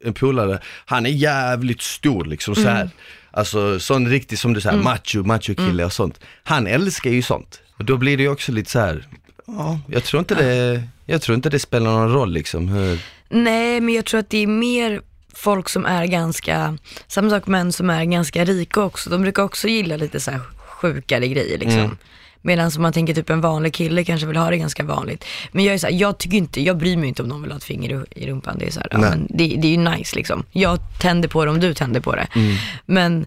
en 0.04 0.14
polare, 0.14 0.58
han 0.64 1.06
är 1.06 1.10
jävligt 1.10 1.82
stor 1.82 2.24
liksom 2.24 2.54
så 2.54 2.68
här. 2.68 2.90
Alltså 3.30 3.80
sån 3.80 4.08
riktig 4.08 4.38
som 4.38 4.54
du 4.54 4.60
säger, 4.60 4.78
macho, 4.78 5.22
macho 5.22 5.54
kille 5.54 5.84
och 5.84 5.92
sånt. 5.92 6.20
Han 6.42 6.66
älskar 6.66 7.10
ju 7.10 7.22
sånt. 7.22 7.60
Och 7.76 7.84
då 7.84 7.96
blir 7.96 8.16
det 8.16 8.22
ju 8.22 8.28
också 8.28 8.52
lite 8.52 8.70
så 8.70 8.78
här. 8.78 9.06
ja, 9.46 9.80
jag 9.86 10.04
tror 10.04 10.20
inte 10.20 10.34
det, 10.34 10.82
jag 11.06 11.22
tror 11.22 11.34
inte 11.34 11.50
det 11.50 11.58
spelar 11.58 11.90
någon 11.90 12.12
roll 12.12 12.32
liksom 12.32 12.68
hur, 12.68 12.98
Nej, 13.28 13.80
men 13.80 13.94
jag 13.94 14.04
tror 14.04 14.20
att 14.20 14.30
det 14.30 14.42
är 14.42 14.46
mer 14.46 15.00
folk 15.34 15.68
som 15.68 15.86
är 15.86 16.06
ganska, 16.06 16.78
samma 17.06 17.30
sak 17.30 17.46
män 17.46 17.72
som 17.72 17.90
är 17.90 18.04
ganska 18.04 18.44
rika 18.44 18.82
också. 18.82 19.10
De 19.10 19.22
brukar 19.22 19.42
också 19.42 19.68
gilla 19.68 19.96
lite 19.96 20.20
så 20.20 20.30
här 20.30 20.40
sjukare 20.56 21.28
grejer 21.28 21.58
liksom. 21.58 21.80
Mm. 21.80 21.96
Medan 22.42 22.70
som 22.70 22.82
man 22.82 22.92
tänker 22.92 23.14
typ 23.14 23.30
en 23.30 23.40
vanlig 23.40 23.74
kille 23.74 24.04
kanske 24.04 24.26
vill 24.26 24.36
ha 24.36 24.50
det 24.50 24.56
ganska 24.56 24.82
vanligt. 24.82 25.24
Men 25.52 25.64
jag 25.64 25.74
är 25.74 25.78
så 25.78 25.86
här, 25.86 25.94
jag 25.94 26.18
tycker 26.18 26.36
inte, 26.36 26.62
jag 26.62 26.76
bryr 26.76 26.96
mig 26.96 27.08
inte 27.08 27.22
om 27.22 27.28
någon 27.28 27.42
vill 27.42 27.50
ha 27.50 27.58
ett 27.58 27.64
finger 27.64 28.06
i 28.10 28.26
rumpan. 28.26 28.58
Det 28.58 28.66
är 28.66 28.70
så 28.70 28.80
här, 28.80 28.88
ja, 28.90 28.98
men 28.98 29.26
det, 29.30 29.46
det 29.46 29.68
är 29.68 29.70
ju 29.72 29.76
nice 29.76 30.16
liksom. 30.16 30.44
Jag 30.52 30.78
tänder 31.00 31.28
på 31.28 31.44
det 31.44 31.50
om 31.50 31.60
du 31.60 31.74
tänder 31.74 32.00
på 32.00 32.16
det. 32.16 32.28
Mm. 32.34 32.56
Men 32.86 33.26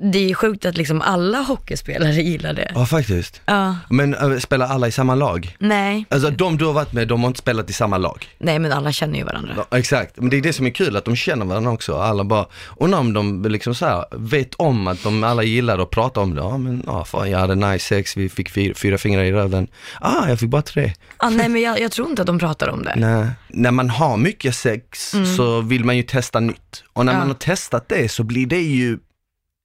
det 0.00 0.30
är 0.30 0.34
sjukt 0.34 0.64
att 0.64 0.76
liksom 0.76 1.00
alla 1.02 1.38
hockeyspelare 1.38 2.12
gillar 2.14 2.52
det. 2.54 2.72
ja 2.74 2.86
faktiskt. 2.86 3.40
Ja, 3.46 3.76
Men 3.90 4.14
äh, 4.14 4.38
spelar 4.38 4.66
alla 4.66 4.88
i 4.88 4.92
samma 4.92 5.14
lag? 5.14 5.56
nej, 5.58 6.04
Alltså 6.10 6.30
de 6.30 6.56
du 6.58 6.64
har 6.64 6.72
varit 6.72 6.92
med, 6.92 7.08
de 7.08 7.20
har 7.20 7.28
inte 7.28 7.38
spelat 7.38 7.70
i 7.70 7.72
samma 7.72 7.98
lag? 7.98 8.26
nej 8.38 8.58
men 8.58 8.72
alla 8.72 8.92
känner 8.92 9.18
ju 9.18 9.24
varandra. 9.24 9.54
Ja, 9.70 9.78
exakt, 9.78 10.16
men 10.16 10.30
det 10.30 10.36
är 10.36 10.42
det 10.42 10.52
som 10.52 10.66
är 10.66 10.70
kul, 10.70 10.96
att 10.96 11.04
de 11.04 11.16
känner 11.16 11.46
varandra 11.46 11.70
också. 11.72 11.96
Alla 11.96 12.24
bara, 12.24 12.46
undrar 12.76 12.98
om 12.98 13.12
de 13.12 13.42
liksom 13.48 13.74
så 13.74 13.86
här, 13.86 14.04
vet 14.12 14.54
om 14.54 14.86
att 14.88 15.02
de 15.02 15.24
alla 15.24 15.42
gillar 15.42 15.78
att 15.78 15.90
prata 15.90 16.20
om 16.20 16.34
det. 16.34 16.40
Ja 16.40 16.58
men, 16.58 16.82
ja 16.86 17.04
fan 17.04 17.30
jag 17.30 17.38
hade 17.38 17.54
nice 17.54 17.84
sex, 17.86 18.16
vi 18.16 18.28
fick 18.28 18.50
fyra, 18.50 18.74
fyra 18.74 18.98
fingrar 18.98 19.24
i 19.24 19.32
röven. 19.32 19.68
Ah, 20.00 20.28
jag 20.28 20.38
fick 20.40 20.48
bara 20.50 20.62
tre. 20.62 20.92
Ah, 21.16 21.30
nej 21.30 21.48
men 21.48 21.62
jag, 21.62 21.80
jag 21.80 21.92
tror 21.92 22.10
inte 22.10 22.22
att 22.22 22.26
de 22.26 22.38
pratar 22.38 22.68
om 22.68 22.82
det. 22.84 22.94
Nej. 22.96 23.26
När 23.48 23.70
man 23.70 23.90
har 23.90 24.16
mycket 24.16 24.54
sex 24.54 25.14
så 25.36 25.60
vill 25.60 25.84
man 25.84 25.96
ju 25.96 26.02
testa 26.02 26.40
nytt. 26.40 26.84
Och 26.92 27.04
när 27.04 27.12
Mm. 27.12 27.20
Ja. 27.20 27.24
man 27.26 27.28
har 27.28 27.38
testat 27.54 27.88
det 27.88 28.08
så 28.10 28.22
blir 28.22 28.46
det 28.46 28.60
ju 28.60 28.98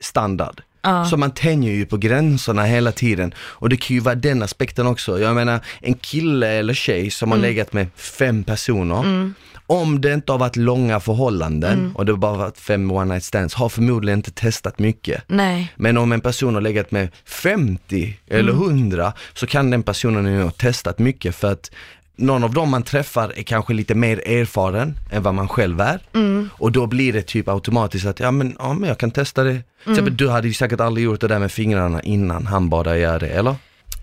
standard. 0.04 0.62
Ja. 0.82 1.06
Så 1.06 1.18
man 1.18 1.32
tänjer 1.32 1.74
ju 1.74 1.86
på 1.86 1.98
gränserna 1.98 2.64
hela 2.64 2.92
tiden. 2.92 3.34
Och 3.38 3.70
det 3.70 3.78
kan 3.78 3.94
ju 3.96 4.00
vara 4.00 4.16
den 4.16 4.44
aspekten 4.44 4.88
också. 4.88 5.20
Jag 5.20 5.36
menar, 5.36 5.60
en 5.82 5.94
kille 5.94 6.48
eller 6.48 6.74
tjej 6.74 7.10
som 7.12 7.30
Mm. 7.32 7.40
har 7.40 7.48
legat 7.48 7.74
med 7.74 7.88
fem 7.96 8.44
personer. 8.44 9.32
Om 9.68 10.02
det 10.02 10.14
inte 10.14 10.32
har 10.32 10.40
varit 10.40 10.56
långa 10.56 11.00
förhållanden 11.00 11.80
Mm. 11.80 11.96
och 11.96 12.06
det 12.06 12.14
bara 12.14 12.38
varit 12.38 12.58
fem 12.58 12.92
one 12.92 13.14
night 13.14 13.24
stands, 13.24 13.54
har 13.54 13.70
förmodligen 13.70 14.20
inte 14.20 14.32
testat 14.32 14.80
mycket. 14.80 15.24
Nej. 15.28 15.74
Men 15.76 15.98
om 15.98 16.12
en 16.12 16.22
person 16.22 16.54
har 16.54 16.62
legat 16.62 16.92
med 16.92 17.10
50 17.26 18.18
eller 18.28 18.52
Mm. 18.54 18.64
100 18.64 19.14
så 19.34 19.48
kan 19.48 19.70
den 19.70 19.84
personen 19.84 20.34
ju 20.34 20.42
ha 20.44 20.52
testat 20.52 21.00
mycket 21.00 21.36
för 21.36 21.52
att 21.52 21.72
någon 22.16 22.44
av 22.44 22.54
dem 22.54 22.70
man 22.70 22.84
träffar 22.84 23.34
är 23.40 23.44
kanske 23.44 23.74
lite 23.74 23.96
mer 23.96 24.28
erfaren 24.30 24.98
än 25.12 25.24
vad 25.24 25.34
man 25.34 25.48
själv 25.48 25.82
är. 25.82 26.00
Mm. 26.14 26.50
Och 26.54 26.72
då 26.72 26.88
blir 26.88 27.14
det 27.14 27.22
typ 27.22 27.48
automatiskt 27.48 28.06
att, 28.06 28.20
ja 28.20 28.32
men, 28.32 28.56
ja, 28.60 28.74
men 28.74 28.90
jag 28.90 28.98
kan 28.98 29.12
testa 29.12 29.44
det. 29.44 29.52
Till 29.54 29.62
Mm. 29.86 29.94
exempel, 29.94 30.18
du 30.18 30.30
hade 30.30 30.48
ju 30.48 30.54
säkert 30.54 30.80
aldrig 30.80 31.06
gjort 31.06 31.22
det 31.22 31.28
där 31.28 31.40
med 31.40 31.52
fingrarna 31.52 32.02
innan 32.02 32.46
han 32.48 32.70
bad 32.70 32.86
dig 32.86 33.00
göra 33.00 33.20
det, 33.20 33.28
eller? 33.30 33.56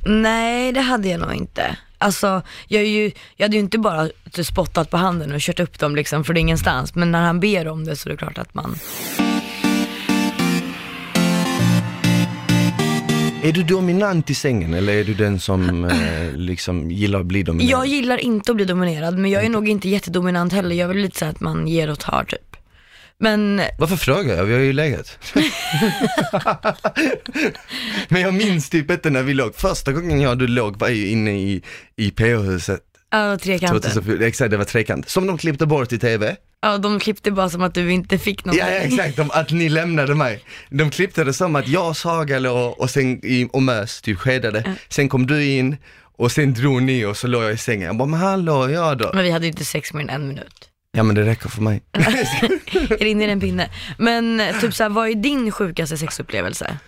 Nej, 0.07 0.73
det 0.73 0.81
hade 0.81 1.09
jag 1.09 1.21
nog 1.21 1.35
inte. 1.35 1.77
Alltså, 1.99 2.43
jag, 2.69 2.85
ju, 2.85 3.11
jag 3.37 3.45
hade 3.45 3.57
ju 3.57 3.61
inte 3.63 3.79
bara 3.79 4.09
spottat 4.45 4.91
på 4.91 4.97
handen 4.97 5.33
och 5.33 5.41
kört 5.41 5.61
upp 5.61 5.79
dem 5.79 5.97
liksom 5.97 6.25
från 6.25 6.37
ingenstans, 6.37 6.95
men 6.95 7.13
när 7.13 7.23
han 7.23 7.41
ber 7.41 7.69
om 7.69 7.85
det 7.85 7.97
så 7.97 8.09
är 8.09 8.11
det 8.11 8.17
klart 8.17 8.39
att 8.39 8.55
man... 8.55 8.77
Är 13.43 13.53
du 13.53 13.63
dominant 13.63 14.31
i 14.31 14.35
sängen 14.35 14.75
eller 14.75 14.93
är 14.93 15.05
du 15.05 15.15
den 15.15 15.41
som 15.41 15.85
eh, 15.85 16.33
liksom 16.37 16.91
gillar 16.91 17.21
att 17.21 17.27
bli 17.27 17.43
dominerad? 17.43 17.81
Jag 17.81 17.87
gillar 17.87 18.19
inte 18.19 18.53
att 18.53 18.57
bli 18.57 18.65
dominerad, 18.65 19.19
men 19.19 19.31
jag 19.31 19.45
är 19.45 19.49
nog 19.49 19.69
inte 19.69 19.89
jättedominant 19.89 20.53
heller. 20.53 20.77
Jag 20.77 20.89
vill 20.89 20.97
lite 20.99 21.19
så 21.19 21.25
att 21.25 21.41
man 21.41 21.69
ger 21.69 21.91
och 21.91 21.99
tar 21.99 22.25
typ. 22.25 22.57
Men 23.19 23.63
Varför 23.79 23.97
frågar 23.97 24.37
jag? 24.37 24.45
Vi 24.45 24.53
har 24.53 24.61
ju 24.61 24.73
legat. 24.73 25.19
Men 28.09 28.21
jag 28.23 28.35
minns 28.35 28.71
typ 28.71 28.91
inte 28.91 29.11
när 29.11 29.23
vi 29.23 29.35
låg. 29.35 29.55
Första 29.55 29.93
gången 29.93 30.21
jag 30.21 30.31
och 30.31 30.39
du 30.39 30.47
låg 30.47 30.79
var 30.79 30.89
ju 30.89 31.09
inne 31.09 31.41
i, 31.41 31.63
i 31.97 32.11
PH-huset. 32.11 32.81
ja, 33.11 33.39
trekanter. 33.39 33.81
2004. 33.81 34.27
Exakt, 34.27 34.51
det 34.51 34.57
var 34.57 34.65
trekant. 34.65 35.09
Som 35.09 35.27
de 35.27 35.39
klippte 35.39 35.67
bort 35.67 35.93
i 35.93 35.99
TV. 35.99 36.37
Ja, 36.63 36.79
de 36.79 37.01
klippte 37.01 37.31
bara 37.31 37.51
som 37.51 37.63
att 37.63 37.75
du 37.75 37.93
inte 37.93 38.19
fick 38.19 38.45
något. 38.45 38.57
Ja, 38.57 38.71
ja 38.71 38.77
exakt, 38.77 39.17
de, 39.17 39.31
att 39.31 39.51
ni 39.51 39.69
lämnade 39.69 40.15
mig. 40.15 40.45
De 40.71 40.91
klippte 40.91 41.25
det 41.25 41.33
som 41.33 41.57
att 41.57 41.69
jag 41.69 41.89
och 41.89 41.97
Saga 41.97 42.39
låg 42.39 42.81
och, 42.81 42.91
sen, 42.91 43.21
och 43.53 43.63
mös, 43.63 44.01
typ 44.03 44.19
skedade. 44.19 44.77
Sen 44.89 45.09
kom 45.09 45.27
du 45.27 45.45
in 45.45 45.77
och 46.17 46.33
sen 46.33 46.55
drog 46.55 46.83
ni 46.83 47.05
och 47.05 47.17
så 47.17 47.27
låg 47.27 47.43
jag 47.43 47.53
i 47.53 47.57
sängen. 47.57 47.87
Jag 47.87 47.97
bara, 47.97 48.09
men 48.09 48.21
hallå, 48.21 48.71
ja 48.71 48.95
då. 48.95 49.11
Men 49.15 49.25
vi 49.25 49.31
hade 49.31 49.45
ju 49.45 49.51
inte 49.51 49.65
sex 49.65 49.93
mer 49.93 50.03
än 50.03 50.11
en 50.11 50.29
minut. 50.29 50.69
Ja 50.93 51.03
men 51.03 51.15
det 51.15 51.25
räcker 51.25 51.49
för 51.49 51.63
mig. 51.63 51.83
Rinner 53.01 53.29
en 53.29 53.41
pinne. 53.41 53.71
Men 53.99 54.43
typ 54.61 54.75
såhär, 54.75 54.91
vad 54.91 55.09
är 55.09 55.15
din 55.15 55.53
sjukaste 55.53 55.97
sexupplevelse? 55.97 56.79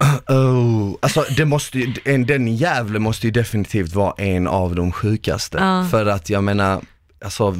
Oh, 0.28 0.94
alltså 1.00 1.24
det 1.36 1.44
måste 1.44 1.78
ju, 1.78 1.94
en, 2.04 2.26
den 2.26 2.48
i 2.48 2.54
Gävle 2.54 2.98
måste 2.98 3.26
ju 3.26 3.30
definitivt 3.30 3.94
vara 3.94 4.14
en 4.18 4.46
av 4.46 4.74
de 4.74 4.92
sjukaste. 4.92 5.58
Ja. 5.58 5.88
För 5.90 6.06
att 6.06 6.30
jag 6.30 6.44
menar, 6.44 6.82
alltså 7.24 7.56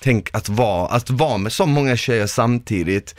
tänk 0.00 0.34
att 0.34 0.48
vara, 0.48 0.88
att 0.88 1.10
vara 1.10 1.38
med 1.38 1.52
så 1.52 1.66
många 1.66 1.96
tjejer 1.96 2.26
samtidigt, 2.26 3.14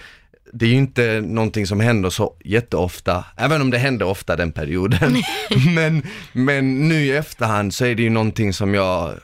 det 0.53 0.65
är 0.65 0.69
ju 0.69 0.75
inte 0.75 1.21
någonting 1.21 1.67
som 1.67 1.79
händer 1.79 2.09
så 2.09 2.35
jätteofta, 2.45 3.25
även 3.37 3.61
om 3.61 3.69
det 3.69 3.77
hände 3.77 4.05
ofta 4.05 4.35
den 4.35 4.51
perioden. 4.51 5.17
men, 5.75 6.03
men 6.33 6.87
nu 6.87 6.95
i 6.95 7.11
efterhand 7.11 7.73
så 7.73 7.85
är 7.85 7.95
det 7.95 8.03
ju 8.03 8.09
någonting 8.09 8.53
som 8.53 8.73
jag 8.73 9.09
eh, 9.09 9.15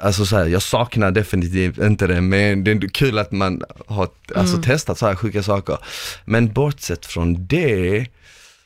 Alltså 0.00 0.26
så 0.26 0.36
här, 0.36 0.46
jag 0.46 0.62
saknar 0.62 1.10
definitivt 1.10 1.78
inte 1.78 2.06
det, 2.06 2.20
men 2.20 2.64
det 2.64 2.70
är 2.70 2.88
kul 2.88 3.18
att 3.18 3.32
man 3.32 3.62
har 3.86 4.08
alltså, 4.34 4.62
testat 4.62 4.98
så 4.98 5.06
här 5.06 5.14
sjuka 5.14 5.42
saker. 5.42 5.78
Men 6.24 6.52
bortsett 6.52 7.06
från 7.06 7.46
det, 7.46 8.06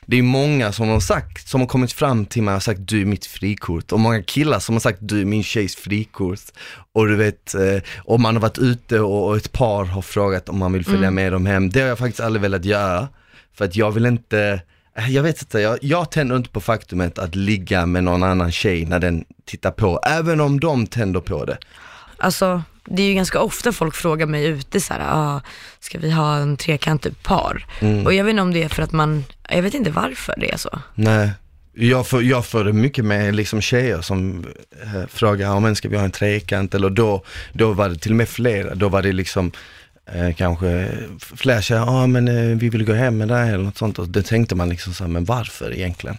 det 0.09 0.17
är 0.17 0.21
många 0.21 0.71
som 0.71 0.89
har 0.89 0.99
sagt, 0.99 1.47
som 1.47 1.61
har 1.61 1.67
kommit 1.67 1.91
fram 1.93 2.25
till 2.25 2.43
mig 2.43 2.55
och 2.55 2.63
sagt 2.63 2.79
du 2.83 3.01
är 3.01 3.05
mitt 3.05 3.25
frikort 3.25 3.91
och 3.91 3.99
många 3.99 4.23
killar 4.23 4.59
som 4.59 4.75
har 4.75 4.79
sagt 4.79 4.99
du 5.01 5.21
är 5.21 5.25
min 5.25 5.43
tjejs 5.43 5.75
frikort. 5.75 6.39
Och 6.93 7.07
du 7.07 7.15
vet, 7.15 7.55
eh, 7.55 7.81
om 7.97 8.21
man 8.21 8.35
har 8.35 8.41
varit 8.41 8.57
ute 8.57 8.99
och, 8.99 9.27
och 9.27 9.37
ett 9.37 9.51
par 9.51 9.85
har 9.85 10.01
frågat 10.01 10.49
om 10.49 10.57
man 10.57 10.73
vill 10.73 10.85
följa 10.85 10.97
Mm. 11.07 11.15
med 11.15 11.31
dem 11.31 11.45
hem, 11.45 11.69
det 11.69 11.79
har 11.81 11.87
jag 11.87 11.97
faktiskt 11.97 12.19
aldrig 12.19 12.41
velat 12.41 12.65
göra. 12.65 13.07
För 13.57 13.65
att 13.65 13.75
jag 13.75 13.91
vill 13.91 14.05
inte, 14.05 14.61
eh, 14.97 15.11
jag 15.11 15.23
vet 15.23 15.41
inte, 15.41 15.59
jag, 15.59 15.77
jag 15.81 16.11
tänder 16.11 16.35
inte 16.35 16.49
på 16.49 16.61
faktumet 16.61 17.19
att 17.19 17.35
ligga 17.35 17.85
med 17.85 18.03
någon 18.03 18.23
annan 18.23 18.51
tjej 18.51 18.85
när 18.85 18.99
den 18.99 19.25
tittar 19.45 19.71
på, 19.71 19.99
även 20.03 20.41
om 20.41 20.59
de 20.59 20.87
tänder 20.87 21.19
på 21.19 21.45
det. 21.45 21.57
Alltså, 22.17 22.61
det 22.85 23.01
är 23.03 23.07
ju 23.07 23.13
ganska 23.13 23.39
ofta 23.39 23.71
folk 23.71 23.95
frågar 23.95 24.25
mig 24.25 24.45
ute 24.45 24.81
så 24.81 24.93
här, 24.93 25.01
ah, 25.11 25.41
ska 25.79 25.99
vi 25.99 26.11
ha 26.11 26.35
en 26.37 26.57
trekantigt 26.57 27.23
par? 27.23 27.65
Mm. 27.79 28.05
Och 28.05 28.13
jag 28.13 28.23
vet 28.23 28.31
inte 28.31 28.41
om 28.41 28.53
det 28.53 28.63
är 28.63 28.69
för 28.69 28.83
att 28.83 28.91
man, 28.91 29.23
jag 29.49 29.61
vet 29.61 29.73
inte 29.73 29.89
varför 29.89 30.33
det 30.37 30.51
är 30.51 30.57
så. 30.57 30.79
Nej, 30.95 31.31
jag 31.73 32.07
får, 32.07 32.23
jag 32.23 32.45
får 32.45 32.63
mycket 32.63 33.05
med 33.05 33.35
liksom 33.35 33.61
tjejer 33.61 34.01
som 34.01 34.45
eh, 34.83 35.07
frågar, 35.07 35.59
men 35.59 35.75
ska 35.75 35.89
vi 35.89 35.97
ha 35.97 36.03
en 36.03 36.11
trekant? 36.11 36.75
Eller 36.75 36.89
då, 36.89 37.23
då 37.53 37.73
var 37.73 37.89
det 37.89 37.95
till 37.95 38.11
och 38.11 38.17
med 38.17 38.29
flera, 38.29 38.75
då 38.75 38.89
var 38.89 39.01
det 39.01 39.13
liksom 39.13 39.51
eh, 40.13 40.35
kanske 40.35 40.91
flera 41.19 41.61
tjejer, 41.61 41.81
ja 41.81 42.07
men 42.07 42.27
eh, 42.27 42.57
vi 42.57 42.69
vill 42.69 42.85
gå 42.85 42.93
hem 42.93 43.17
med 43.17 43.27
dig 43.27 43.49
eller 43.49 43.63
något 43.63 43.77
sånt. 43.77 43.99
Och 43.99 44.07
det 44.07 44.23
tänkte 44.23 44.55
man 44.55 44.69
liksom 44.69 44.93
så 44.93 45.03
här, 45.03 45.11
men 45.11 45.25
varför 45.25 45.73
egentligen? 45.73 46.17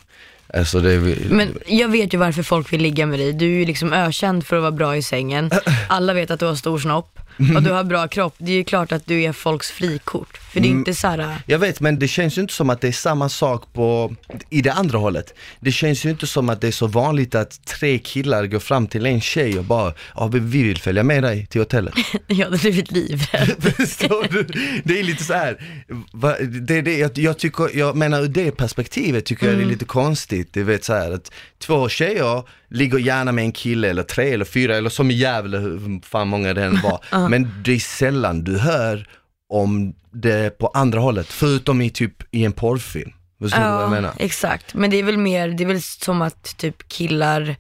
Alltså 0.55 0.81
det, 0.81 1.17
Men 1.31 1.59
jag 1.67 1.89
vet 1.89 2.15
ju 2.15 2.19
varför 2.19 2.43
folk 2.43 2.73
vill 2.73 2.83
ligga 2.83 3.07
med 3.07 3.19
dig. 3.19 3.33
Du 3.33 3.47
är 3.47 3.59
ju 3.59 3.65
liksom 3.65 3.93
ökänd 3.93 4.47
för 4.47 4.57
att 4.57 4.63
vara 4.63 4.73
bra 4.73 4.97
i 4.97 5.03
sängen. 5.03 5.51
Alla 5.89 6.13
vet 6.13 6.31
att 6.31 6.41
du 6.41 6.47
har 6.47 6.55
stor 6.55 6.79
snopp 6.79 7.21
och 7.57 7.63
du 7.63 7.71
har 7.71 7.85
bra 7.85 8.09
kropp. 8.09 8.35
Det 8.39 8.53
är 8.53 8.57
ju 8.57 8.65
klart 8.65 8.93
att 8.93 9.07
du 9.07 9.23
är 9.23 9.33
folks 9.33 9.71
frikort. 9.71 10.37
För 10.53 10.61
det 10.61 10.67
är 10.67 10.71
ju 10.71 10.77
inte 10.79 10.95
så 10.95 11.09
här, 11.09 11.37
Jag 11.47 11.59
vet 11.59 11.81
men 11.81 11.99
det 11.99 12.09
känns 12.09 12.39
ju 12.39 12.43
inte 12.43 12.55
som 12.55 12.71
att 12.71 12.81
det 12.81 12.89
är 12.89 12.93
samma 12.93 13.29
sak 13.29 13.73
på, 13.73 14.15
i 14.51 14.63
det 14.63 14.73
andra 14.73 14.99
hållet. 14.99 15.35
Det 15.61 15.73
känns 15.73 16.05
ju 16.05 16.11
inte 16.11 16.27
som 16.27 16.49
att 16.49 16.61
det 16.61 16.67
är 16.69 16.73
så 16.73 16.87
vanligt 16.87 17.35
att 17.35 17.65
tre 17.67 17.99
killar 17.99 18.47
går 18.47 18.59
fram 18.59 18.87
till 18.87 19.07
en 19.07 19.21
tjej 19.21 19.59
och 19.59 19.65
bara, 19.65 19.93
ja 20.17 20.27
vi 20.27 20.39
vi 20.41 20.63
vill 20.63 20.79
följa 20.79 21.03
med 21.03 21.23
dig 21.23 21.47
till 21.47 21.61
hotellet. 21.61 21.95
jag 22.27 22.45
hade 22.45 22.59
blivit 22.59 22.91
livrädd. 22.91 23.75
Förstår 23.77 24.27
du? 24.33 24.43
Det 24.85 25.01
är 25.01 25.05
lite 25.05 25.25
så 25.25 25.33
här. 25.33 25.83
va- 26.13 26.37
det, 26.41 26.81
det, 26.83 26.99
jag, 26.99 27.19
jag, 27.19 27.39
tycker, 27.39 27.77
jag 27.79 27.97
menar 27.97 28.23
ur 28.23 28.29
det 28.29 28.51
perspektivet 28.51 29.25
tycker 29.25 29.47
jag 29.49 29.57
det 29.57 29.63
är 29.63 29.67
lite 29.67 29.85
konstigt. 29.85 30.53
Du 30.53 30.63
vet 30.63 30.85
så 30.85 30.95
här 30.95 31.11
att 31.11 31.33
två 31.59 31.89
tjejer 31.89 32.43
ligger 32.71 32.99
gärna 32.99 33.33
med 33.33 33.45
en 33.45 33.53
kille 33.53 33.91
eller 33.91 34.03
tre 34.03 34.33
eller 34.33 34.45
fyra 34.45 34.77
eller 34.77 34.91
som 34.91 35.11
i 35.11 35.15
Gävle, 35.15 35.59
hur 35.59 36.07
fan 36.07 36.29
många 36.29 36.55
det 36.55 36.65
än 36.65 36.81
var. 36.83 37.29
Men 37.29 37.63
det 37.65 37.73
är 37.73 37.79
sällan 37.79 38.45
du 38.45 38.59
hör 38.59 39.09
om 39.49 39.95
det 40.11 40.59
på 40.59 40.67
andra 40.67 41.01
hållet, 41.01 41.27
förutom 41.27 41.81
i 41.81 41.91
typ 41.91 42.35
i 42.35 42.45
en 42.45 42.53
porrfilm. 42.53 43.13
Förstår 43.41 43.61
du 43.61 43.65
vad 43.65 43.83
jag 43.83 43.91
menar? 43.91 44.13
exakt. 44.19 44.75
Men 44.75 44.91
det 44.91 44.97
är 44.97 45.03
väl 45.03 45.19
mer, 45.19 45.49
det 45.49 45.65
är 45.65 45.69
väl 45.69 45.83
som 45.83 46.23
att 46.23 46.57
typ 46.57 46.89
killar 46.89 47.57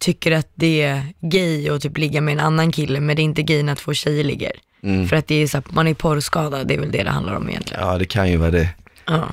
tycker 0.00 0.32
att 0.32 0.48
det 0.54 0.82
är 0.82 1.02
gay 1.20 1.68
att 1.68 1.82
typ 1.82 1.98
ligga 1.98 2.20
med 2.20 2.32
en 2.32 2.40
annan 2.40 2.72
kille, 2.72 3.00
men 3.00 3.16
det 3.16 3.22
är 3.22 3.24
inte 3.24 3.42
gay 3.42 3.62
när 3.62 3.74
två 3.74 3.94
tjejer 3.94 4.24
ligger. 4.24 4.52
Mm. 4.82 5.08
För 5.08 5.16
att 5.16 5.26
det 5.26 5.34
är 5.34 5.46
så 5.46 5.58
att 5.58 5.72
man 5.72 5.88
är 5.88 5.94
porrskadad, 5.94 6.66
det 6.66 6.74
är 6.74 6.78
väl 6.78 6.92
det 6.92 7.02
det 7.02 7.10
handlar 7.10 7.34
om 7.34 7.48
egentligen. 7.48 7.86
Ja 7.86 7.98
det 7.98 8.04
kan 8.04 8.30
ju 8.30 8.36
vara 8.36 8.50
det. 8.50 8.68
Ja. 9.04 9.28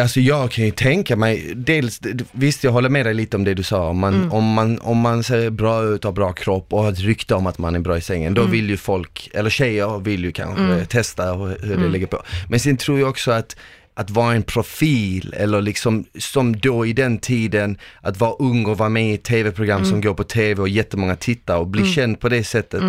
Alltså 0.00 0.20
jag 0.20 0.50
kan 0.50 0.64
ju 0.64 0.70
tänka 0.70 1.16
mig, 1.16 1.52
dels, 1.54 2.00
visst 2.32 2.64
jag 2.64 2.72
håller 2.72 2.88
med 2.88 3.06
dig 3.06 3.14
lite 3.14 3.36
om 3.36 3.44
det 3.44 3.54
du 3.54 3.62
sa, 3.62 3.88
om 3.88 3.98
man, 3.98 4.30
om 4.30 4.52
man, 4.52 4.78
om 4.78 4.98
man 4.98 5.22
ser 5.22 5.50
bra 5.50 5.84
ut, 5.84 6.04
har 6.04 6.12
bra 6.12 6.32
kropp 6.32 6.72
och 6.72 6.82
har 6.82 6.92
ett 6.92 7.00
rykte 7.00 7.34
om 7.34 7.46
att 7.46 7.58
man 7.58 7.74
är 7.74 7.80
bra 7.80 7.96
i 7.96 8.00
sängen, 8.00 8.34
då 8.34 8.44
vill 8.44 8.70
ju 8.70 8.76
folk, 8.76 9.30
eller 9.34 9.50
tjejer 9.50 9.98
vill 9.98 10.24
ju 10.24 10.32
kanske 10.32 10.86
testa 10.86 11.34
hur, 11.34 11.76
det 11.76 11.88
ligger 11.88 12.06
på. 12.06 12.22
Men 12.48 12.60
sen 12.60 12.76
tror 12.76 13.00
jag 13.00 13.08
också 13.08 13.30
att 13.30 13.56
att 13.98 14.10
vara 14.10 14.34
en 14.34 14.42
profil 14.42 15.34
eller 15.36 15.62
liksom 15.62 16.04
som 16.18 16.56
då 16.56 16.86
i 16.86 16.92
den 16.92 17.18
tiden 17.18 17.78
att 18.00 18.20
vara 18.20 18.32
ung 18.32 18.66
och 18.66 18.78
vara 18.78 18.88
med 18.88 19.14
i 19.14 19.18
tv-program 19.18 19.84
som 19.84 20.00
går 20.00 20.14
på 20.14 20.24
tv 20.24 20.62
och 20.62 20.68
jättemånga 20.68 21.16
tittar 21.16 21.56
och 21.56 21.66
bli 21.66 21.92
känd 21.92 22.20
på 22.20 22.28
det 22.28 22.44
sättet. 22.44 22.82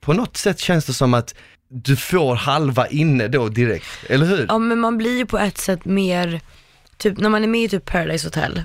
På 0.00 0.12
något 0.12 0.36
sätt 0.36 0.58
känns 0.58 0.84
det 0.84 0.92
som 0.92 1.14
att 1.14 1.34
du 1.72 1.96
får 1.96 2.34
halva 2.34 2.86
inne 2.88 3.28
då 3.28 3.48
direkt, 3.48 3.86
eller 4.08 4.26
hur? 4.26 4.46
Ja 4.48 4.58
men 4.58 4.80
man 4.80 4.98
blir 4.98 5.18
ju 5.18 5.26
på 5.26 5.38
ett 5.38 5.58
sätt 5.58 5.84
mer, 5.84 6.40
typ 6.96 7.18
när 7.18 7.28
man 7.28 7.42
är 7.44 7.48
med 7.48 7.62
i 7.64 7.68
typ 7.68 7.84
Paradise 7.84 8.26
Hotel, 8.26 8.62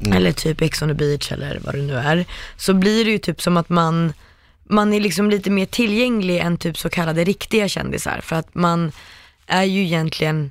Mm. 0.00 0.12
eller 0.16 0.32
typ 0.32 0.60
Ex 0.62 0.82
on 0.82 0.88
the 0.88 0.94
beach 0.94 1.32
eller 1.32 1.60
vad 1.64 1.74
det 1.74 1.82
nu 1.82 1.94
är, 1.94 2.24
så 2.56 2.74
blir 2.74 3.04
det 3.04 3.10
ju 3.10 3.18
typ 3.18 3.42
som 3.42 3.56
att 3.56 3.68
man, 3.68 4.12
man 4.64 4.92
är 4.92 5.00
liksom 5.00 5.30
lite 5.30 5.50
mer 5.50 5.66
tillgänglig 5.66 6.38
än 6.38 6.56
typ 6.58 6.78
så 6.78 6.88
kallade 6.88 7.24
riktiga 7.24 7.68
kändisar. 7.68 8.20
För 8.22 8.36
att 8.36 8.54
man 8.54 8.92
är 9.46 9.62
ju 9.64 9.82
egentligen 9.82 10.50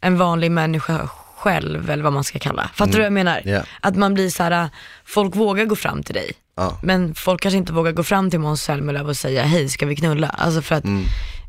en 0.00 0.18
vanlig 0.18 0.50
människa 0.50 1.08
själv, 1.42 1.90
eller 1.90 2.02
vad 2.04 2.12
man 2.12 2.24
ska 2.24 2.38
kalla. 2.38 2.70
Fattar 2.74 2.92
du 2.92 2.98
vad 2.98 3.06
jag 3.06 3.12
menar? 3.12 3.38
Mm. 3.44 3.54
Ja. 3.54 3.62
Att 3.80 3.96
man 3.96 4.14
blir 4.14 4.30
så 4.30 4.42
här, 4.42 4.68
folk 5.04 5.36
vågar 5.36 5.64
gå 5.64 5.76
fram 5.76 6.02
till 6.02 6.14
dig. 6.14 6.32
Ja. 6.56 6.78
Men 6.82 7.14
folk 7.14 7.40
kanske 7.40 7.58
inte 7.58 7.72
vågar 7.72 7.92
gå 7.92 8.02
fram 8.02 8.30
till 8.30 8.40
Måns 8.40 8.62
Zelmerlöw 8.62 9.08
och 9.10 9.16
säga 9.16 9.42
hej, 9.42 9.68
ska 9.68 9.86
vi 9.86 9.96
knulla? 9.96 10.28
Alltså 10.28 10.62
för 10.62 10.74
att, 10.74 10.84
Mm. 10.84 11.04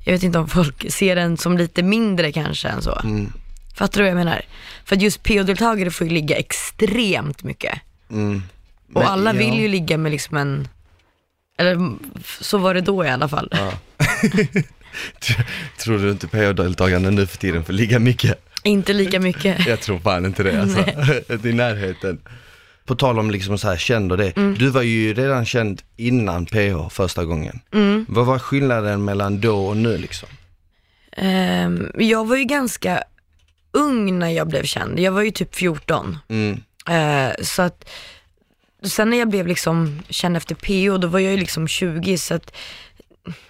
jag 0.06 0.14
vet 0.14 0.24
inte 0.24 0.40
om 0.40 0.48
folk 0.50 0.92
ser 0.92 1.16
den 1.16 1.38
som 1.38 1.58
lite 1.58 1.84
mindre 1.84 2.32
kanske 2.32 2.68
än 2.68 2.82
så. 2.82 3.00
Mm. 3.04 3.34
Fattar 3.76 3.98
du 3.98 4.04
vad 4.04 4.10
jag 4.10 4.26
menar? 4.26 4.42
För 4.86 4.96
att 4.96 5.02
just 5.02 5.24
PO-deltagare 5.24 5.92
får 5.92 6.08
ju 6.08 6.14
ligga 6.14 6.36
extremt 6.36 7.44
mycket. 7.44 7.80
Mm. 8.12 8.44
Och 8.94 9.02
Men, 9.02 9.12
alla 9.12 9.34
ja. 9.34 9.38
vill 9.40 9.60
ju 9.60 9.68
ligga 9.68 9.98
med 9.98 10.12
liksom 10.12 10.38
en, 10.38 10.68
eller 11.58 11.72
mm, 11.72 12.00
så 12.42 12.58
var 12.58 12.74
det 12.74 12.82
då 12.82 13.06
i 13.06 13.10
alla 13.10 13.28
fall. 13.28 13.50
Tror 15.84 15.98
du 16.00 16.12
inte 16.12 16.28
PH-deltagarna 16.28 17.10
nu 17.10 17.28
för 17.28 17.38
tiden 17.38 17.66
får 17.66 17.74
ligga 17.74 18.00
mycket? 18.00 18.46
Inte 18.64 18.94
lika 18.94 19.20
mycket. 19.20 19.66
Jag 19.68 19.80
tror 19.82 20.00
fan 20.00 20.26
inte 20.26 20.44
det 20.44 20.62
alltså. 20.62 20.80
I 21.48 21.54
närheten. 21.54 22.22
På 22.86 22.96
tal 22.96 23.20
om 23.20 23.32
liksom 23.32 23.58
så 23.58 23.68
här 23.68 23.78
känd 23.78 24.12
och 24.12 24.18
det. 24.18 24.38
Mm. 24.38 24.58
Du 24.58 24.70
var 24.70 24.82
ju 24.82 25.14
redan 25.14 25.46
känd 25.46 25.82
innan 25.98 26.46
PH 26.46 26.90
första 26.90 27.26
gången. 27.26 27.60
Mm. 27.74 28.06
Vad 28.10 28.26
var 28.26 28.40
skillnaden 28.40 29.06
mellan 29.06 29.42
då 29.42 29.66
och 29.66 29.78
nu 29.78 29.98
liksom? 29.98 30.30
Ehm, 31.18 31.92
jag 31.98 32.28
var 32.28 32.36
ju 32.36 32.44
ganska 32.44 33.04
ung 33.72 34.20
när 34.20 34.30
jag 34.30 34.48
blev 34.48 34.64
känd. 34.64 35.00
Jag 35.00 35.12
var 35.12 35.22
ju 35.22 35.32
typ 35.32 35.56
14. 35.56 36.18
Mm. 36.28 36.62
Eh, 36.90 37.34
så 37.42 37.62
att, 37.62 37.90
sen 38.84 39.10
när 39.10 39.18
jag 39.20 39.30
blev 39.30 39.48
liksom 39.48 40.02
känd 40.10 40.38
efter 40.38 40.56
PO, 40.56 40.98
då 40.98 41.08
var 41.08 41.20
jag 41.20 41.32
ju 41.32 41.38
liksom 41.38 41.68
20 41.68 42.18
så 42.18 42.34
att 42.34 42.56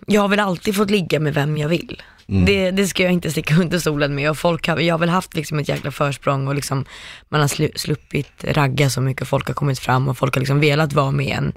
jag 0.08 0.22
har 0.22 0.28
väl 0.28 0.40
alltid 0.40 0.76
fått 0.76 0.92
ligga 0.92 1.20
med 1.20 1.34
vem 1.34 1.58
jag 1.58 1.70
vill. 1.70 2.02
Det, 2.28 2.72
det 2.72 2.88
ska 2.88 3.04
jag 3.04 3.12
inte 3.12 3.32
sticka 3.32 3.56
under 3.56 3.80
stolen 3.80 4.16
med 4.16 4.30
och 4.30 4.38
folk 4.38 4.68
har, 4.68 4.80
jag 4.80 4.94
har 4.94 5.00
väl 5.00 5.10
haft 5.10 5.36
liksom 5.36 5.60
ett 5.60 5.70
jäkla 5.70 5.92
försprång 5.92 6.48
och 6.48 6.56
liksom 6.56 6.86
man 7.30 7.42
har 7.42 7.48
slu, 7.48 7.70
sluppit 7.76 8.44
ragga 8.44 8.90
så 8.90 9.02
mycket, 9.02 9.28
folk 9.28 9.48
har 9.48 9.54
kommit 9.54 9.80
fram 9.80 10.08
och 10.08 10.18
folk 10.18 10.36
har 10.36 10.40
liksom 10.40 10.60
velat 10.60 10.94
vara 10.94 11.12
med 11.12 11.38
en. 11.38 11.54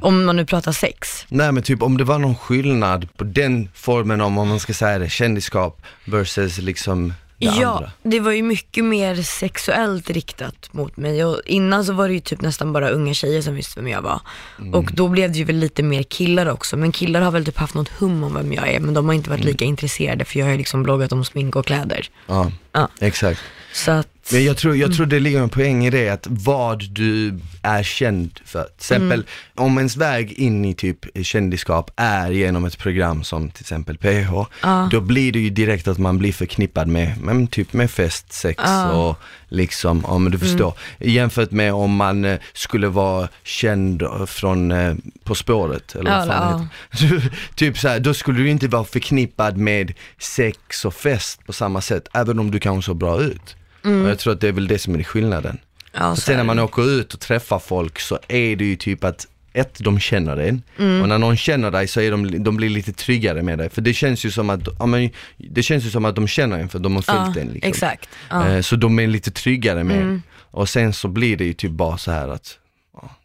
Om 0.00 0.24
man 0.24 0.36
nu 0.36 0.46
pratar 0.46 0.72
sex. 0.72 1.26
Nej 1.28 1.52
men 1.52 1.62
typ 1.62 1.82
om 1.82 1.96
det 1.96 2.04
var 2.04 2.18
någon 2.18 2.36
skillnad 2.36 3.08
på 3.16 3.24
den 3.24 3.68
formen 3.74 4.20
om, 4.20 4.38
om 4.38 4.48
man 4.48 4.60
ska 4.60 4.72
säga 4.72 4.98
det, 4.98 5.08
kändisskap 5.08 5.82
versus 6.04 6.58
liksom 6.58 7.12
det 7.48 7.60
Ja, 7.60 7.68
andra. 7.76 7.90
det 8.02 8.20
var 8.20 8.32
ju 8.32 8.42
mycket 8.42 8.84
mer 8.84 9.22
sexuellt 9.22 10.10
riktat 10.10 10.68
mot 10.72 10.96
mig 10.96 11.24
och 11.24 11.40
innan 11.46 11.84
så 11.84 11.92
var 11.92 12.08
det 12.08 12.14
ju 12.14 12.20
typ 12.20 12.40
nästan 12.40 12.72
bara 12.72 12.88
unga 12.90 13.14
tjejer 13.14 13.42
som 13.42 13.54
visste 13.54 13.80
vem 13.80 13.88
jag 13.88 14.02
var. 14.02 14.20
Mm. 14.58 14.74
Och 14.74 14.90
då 14.94 15.08
blev 15.08 15.32
det 15.32 15.38
ju 15.38 15.44
väl 15.44 15.56
lite 15.56 15.82
mer 15.82 16.02
killar 16.02 16.46
också, 16.46 16.76
men 16.76 16.92
killar 16.92 17.20
har 17.20 17.30
väl 17.30 17.44
typ 17.44 17.58
haft 17.58 17.74
något 17.74 17.88
hum 17.88 18.24
om 18.24 18.34
vem 18.34 18.52
jag 18.52 18.68
är, 18.68 18.80
men 18.80 18.94
de 18.94 19.06
har 19.06 19.14
inte 19.14 19.30
varit 19.30 19.40
Mm. 19.40 19.52
lika 19.52 19.64
intresserade 19.64 20.24
för 20.24 20.38
jag 20.38 20.46
har 20.46 20.52
ju 20.52 20.58
liksom 20.58 20.82
bloggat 20.82 21.12
om 21.12 21.24
smink 21.24 21.56
och 21.56 21.66
kläder. 21.66 22.06
Ja, 22.26 22.50
Ja. 22.72 22.88
exakt. 23.00 23.40
Så 23.72 23.90
att, 23.90 24.08
Men 24.32 24.44
jag 24.44 24.56
tror, 24.56 24.76
jag 24.76 24.94
tror 24.94 25.06
det 25.06 25.20
ligger 25.20 25.42
en 25.42 25.48
poäng 25.48 25.86
i 25.86 25.90
det, 25.90 26.08
att 26.08 26.26
vad 26.30 26.84
du 26.90 27.38
är 27.62 27.82
känd 27.82 28.40
för. 28.44 28.62
Till 28.64 28.74
exempel, 28.76 29.24
om 29.54 29.76
ens 29.78 29.96
väg 29.96 30.32
in 30.32 30.64
i 30.64 30.74
typ 30.74 30.98
kändisskap 31.26 31.90
är 31.96 32.30
genom 32.30 32.64
ett 32.64 32.78
program 32.78 33.24
som 33.24 33.50
till 33.50 33.62
exempel 33.62 33.96
PH, 33.98 34.32
Ja. 34.62 34.88
då 34.92 35.00
blir 35.00 35.32
det 35.32 35.38
ju 35.38 35.50
direkt 35.50 35.88
att 35.88 35.98
man 35.98 36.18
blir 36.18 36.32
förknippad 36.32 36.88
med, 36.88 37.14
men 37.22 37.46
typ 37.46 37.72
med 37.72 37.90
fest, 37.90 38.32
sex 38.32 38.62
Ja. 38.66 38.90
och 38.92 39.16
liksom, 39.48 40.04
om 40.04 40.30
du 40.30 40.38
förstår. 40.38 40.74
Jämfört 40.98 41.50
med 41.50 41.72
om 41.74 41.96
man 41.96 42.24
eh, 42.24 42.38
skulle 42.52 42.88
vara 42.88 43.28
känd 43.42 44.02
från 44.26 44.70
eh, 44.70 44.94
På 45.24 45.34
spåret, 45.34 45.94
eller 45.94 46.10
vad 46.18 46.26
fan 46.26 46.68
heter. 46.90 47.32
Typ 47.54 47.78
så 47.78 47.88
här, 47.88 48.00
då 48.00 48.14
skulle 48.14 48.38
du 48.38 48.48
inte 48.50 48.68
vara 48.68 48.84
förknippad 48.84 49.56
med 49.56 49.92
sex 50.18 50.84
och 50.84 50.94
fest 50.94 51.46
på 51.46 51.52
samma 51.52 51.80
sätt, 51.80 52.08
även 52.14 52.38
om 52.38 52.50
du 52.50 52.58
kanske 52.58 52.86
såg 52.86 52.96
bra 52.96 53.20
ut. 53.22 53.56
Och 53.82 54.08
jag 54.10 54.18
tror 54.18 54.32
att 54.32 54.40
det 54.40 54.48
är 54.48 54.52
väl 54.52 54.68
det 54.68 54.78
som 54.78 54.94
är 54.94 55.02
skillnaden. 55.02 55.58
ja, 55.92 56.14
så 56.16 56.20
sen 56.20 56.32
är 56.34 56.36
när 56.36 56.44
man 56.44 56.58
åker 56.58 56.90
ut 56.90 57.14
och 57.14 57.20
träffar 57.20 57.58
folk 57.58 58.00
så 58.00 58.18
är 58.28 58.56
det 58.56 58.64
ju 58.64 58.76
typ 58.76 59.04
att 59.04 59.26
ett, 59.52 59.78
de 59.78 60.00
känner 60.00 60.36
dig. 60.36 60.58
Mm. 60.78 61.02
Och 61.02 61.08
när 61.08 61.18
någon 61.18 61.36
känner 61.36 61.70
dig 61.70 61.88
så 61.88 62.00
är 62.00 62.10
de, 62.10 62.44
de 62.44 62.56
blir 62.56 62.68
lite 62.68 62.92
tryggare 62.92 63.42
med 63.42 63.58
dig. 63.58 63.70
För 63.70 63.82
det 63.82 63.94
känns 63.94 64.24
ju 64.24 64.30
som 64.30 64.50
att, 64.50 64.60
ja, 64.78 64.86
men, 64.86 65.10
det 65.36 65.62
känns 65.62 65.84
ju 65.84 65.90
som 65.90 66.04
att 66.04 66.14
de 66.16 66.28
känner 66.28 66.58
en 66.58 66.68
för 66.68 66.78
de 66.78 66.94
har 66.94 67.02
följt 67.02 67.36
ja, 67.36 67.42
en 67.42 67.48
liksom. 67.48 67.68
Exakt. 67.68 68.08
Ja. 68.30 68.42
Mm. 68.42 68.56
Eh, 68.56 68.62
Så 68.62 68.76
de 68.76 68.98
är 68.98 69.06
lite 69.06 69.30
tryggare 69.30 69.84
med 69.84 70.00
en. 70.02 70.22
Och 70.38 70.68
sen 70.68 70.92
så 70.92 71.08
blir 71.08 71.36
det 71.36 71.44
ju 71.44 71.52
typ 71.52 71.70
bara 71.70 71.98
så 71.98 72.10
här 72.10 72.28
att 72.28 72.56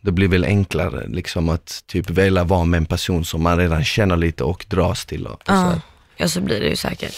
det 0.01 0.11
blir 0.11 0.27
väl 0.27 0.43
enklare 0.45 1.07
liksom 1.07 1.49
att 1.49 1.83
typ 1.87 2.09
vilja 2.09 2.43
vara 2.43 2.65
med 2.65 2.77
en 2.77 2.85
person 2.85 3.25
som 3.25 3.43
man 3.43 3.57
redan 3.57 3.83
känner 3.83 4.15
lite 4.15 4.43
och 4.43 4.65
dras 4.69 5.05
till. 5.05 5.27
Och, 5.27 5.33
och 5.33 5.41
så 5.45 5.51
Ja. 5.53 5.55
här. 5.69 5.81
ja, 6.17 6.27
så 6.27 6.41
blir 6.41 6.59
det 6.59 6.67
ju 6.69 6.75
säkert. 6.75 7.15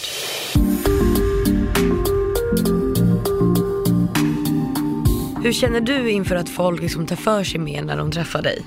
Hur 5.48 5.52
känner 5.52 5.80
du 5.80 6.10
inför 6.10 6.36
att 6.36 6.48
folk 6.48 6.80
liksom 6.82 7.06
tar 7.06 7.16
för 7.16 7.44
sig 7.44 7.60
mer 7.60 7.82
när 7.82 7.96
de 7.96 8.12
träffar 8.12 8.42
dig? 8.42 8.62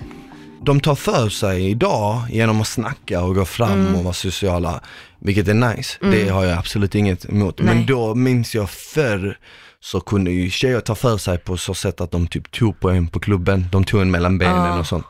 de 0.64 0.80
tar 0.80 0.96
för 0.96 1.30
sig 1.30 1.70
idag 1.70 2.22
genom 2.30 2.62
att 2.62 2.68
snacka 2.68 3.22
och 3.24 3.36
gå 3.36 3.46
fram 3.46 3.72
Mm. 3.72 3.96
och 3.96 4.04
vara 4.04 4.14
sociala, 4.14 4.82
vilket 5.20 5.48
är 5.48 5.54
nice. 5.54 5.98
Det 6.02 6.30
har 6.30 6.44
jag 6.46 6.58
absolut 6.58 6.96
inget 6.96 7.26
emot. 7.30 7.60
Nej. 7.62 7.76
Men 7.76 7.86
då 7.86 8.16
minns 8.16 8.56
jag 8.56 8.70
förr 8.70 9.38
så 9.80 10.00
kunde 10.00 10.32
ju 10.32 10.50
tjejer 10.50 10.80
ta 10.80 10.96
för 10.96 11.18
sig 11.18 11.38
på 11.38 11.58
så 11.58 11.74
sätt 11.74 12.02
att 12.02 12.12
de 12.12 12.28
typ 12.28 12.52
tog 12.52 12.80
på 12.80 12.90
en 12.90 13.08
på 13.08 13.20
klubben, 13.20 13.66
de 13.72 13.84
tog 13.84 14.02
en 14.02 14.12
mellan 14.12 14.38
benen 14.38 14.56
Ja. 14.66 14.80
och 14.80 14.88
sånt. 14.88 15.08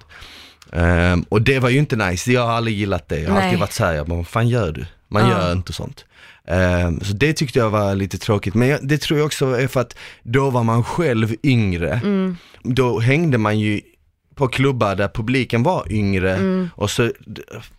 Ehm, 0.73 1.25
och 1.29 1.41
det 1.41 1.59
var 1.59 1.69
ju 1.69 1.77
inte 1.79 1.95
nice, 1.95 2.31
jag 2.31 2.41
har 2.45 2.51
aldrig 2.53 2.77
gillat 2.77 3.09
det. 3.09 3.19
Jag 3.19 3.29
har 3.29 3.35
Nej. 3.35 3.45
alltid 3.45 3.59
varit 3.59 3.73
såhär, 3.73 4.03
vad 4.03 4.27
fan 4.27 4.49
gör 4.49 4.71
du? 4.71 4.85
Man 5.07 5.21
Ja. 5.21 5.29
gör 5.29 5.51
inte 5.51 5.73
sånt. 5.73 6.05
Ehm, 6.51 6.99
så 7.01 7.13
det 7.13 7.33
tyckte 7.33 7.59
jag 7.59 7.69
var 7.69 7.95
lite 7.95 8.17
tråkigt, 8.17 8.53
men 8.53 8.87
det 8.87 8.97
tror 8.97 9.19
jag 9.19 9.25
också 9.25 9.45
är 9.45 9.67
för 9.67 9.79
att 9.79 9.97
då 10.23 10.49
var 10.49 10.63
man 10.63 10.83
själv 10.83 11.35
yngre. 11.43 12.01
Mm. 12.03 12.37
Då 12.63 12.99
hängde 12.99 13.37
man 13.37 13.59
ju 13.59 13.81
på 14.35 14.47
klubbar 14.47 14.95
där 14.95 15.07
publiken 15.07 15.63
var 15.63 15.91
yngre 15.91 16.35
Mm. 16.35 16.69
och 16.75 16.89
så 16.89 17.11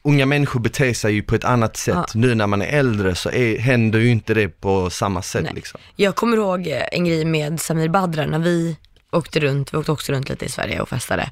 unga 0.02 0.26
människor 0.26 0.61
beter 0.61 0.95
sig 0.95 1.14
ju 1.14 1.23
på 1.23 1.35
ett 1.35 1.45
annat 1.45 1.76
sätt. 1.76 1.95
Ja. 1.95 2.07
Nu 2.14 2.35
när 2.35 2.47
man 2.47 2.62
är 2.62 2.67
äldre 2.67 3.14
så 3.14 3.31
är, 3.31 3.59
händer 3.59 3.99
ju 3.99 4.11
inte 4.11 4.35
det 4.35 4.49
på 4.49 4.91
samma 4.91 5.23
sätt 5.23 5.43
Nej. 5.45 5.52
liksom. 5.55 5.81
Jag 5.97 6.14
kommer 6.14 6.37
ihåg 6.37 6.67
en 6.93 7.05
grej 7.05 7.25
med 7.25 7.61
Samir 7.61 7.88
Badra 7.88 8.26
när 8.26 8.38
vi 8.38 8.76
åkte 9.12 9.41
runt, 9.41 9.75
vi 9.75 9.79
åkte 9.79 9.93
också 9.93 10.12
runt 10.12 10.29
lite 10.29 10.45
i 10.45 10.49
Sverige 10.49 10.81
och 10.81 10.88
festade, 10.88 11.31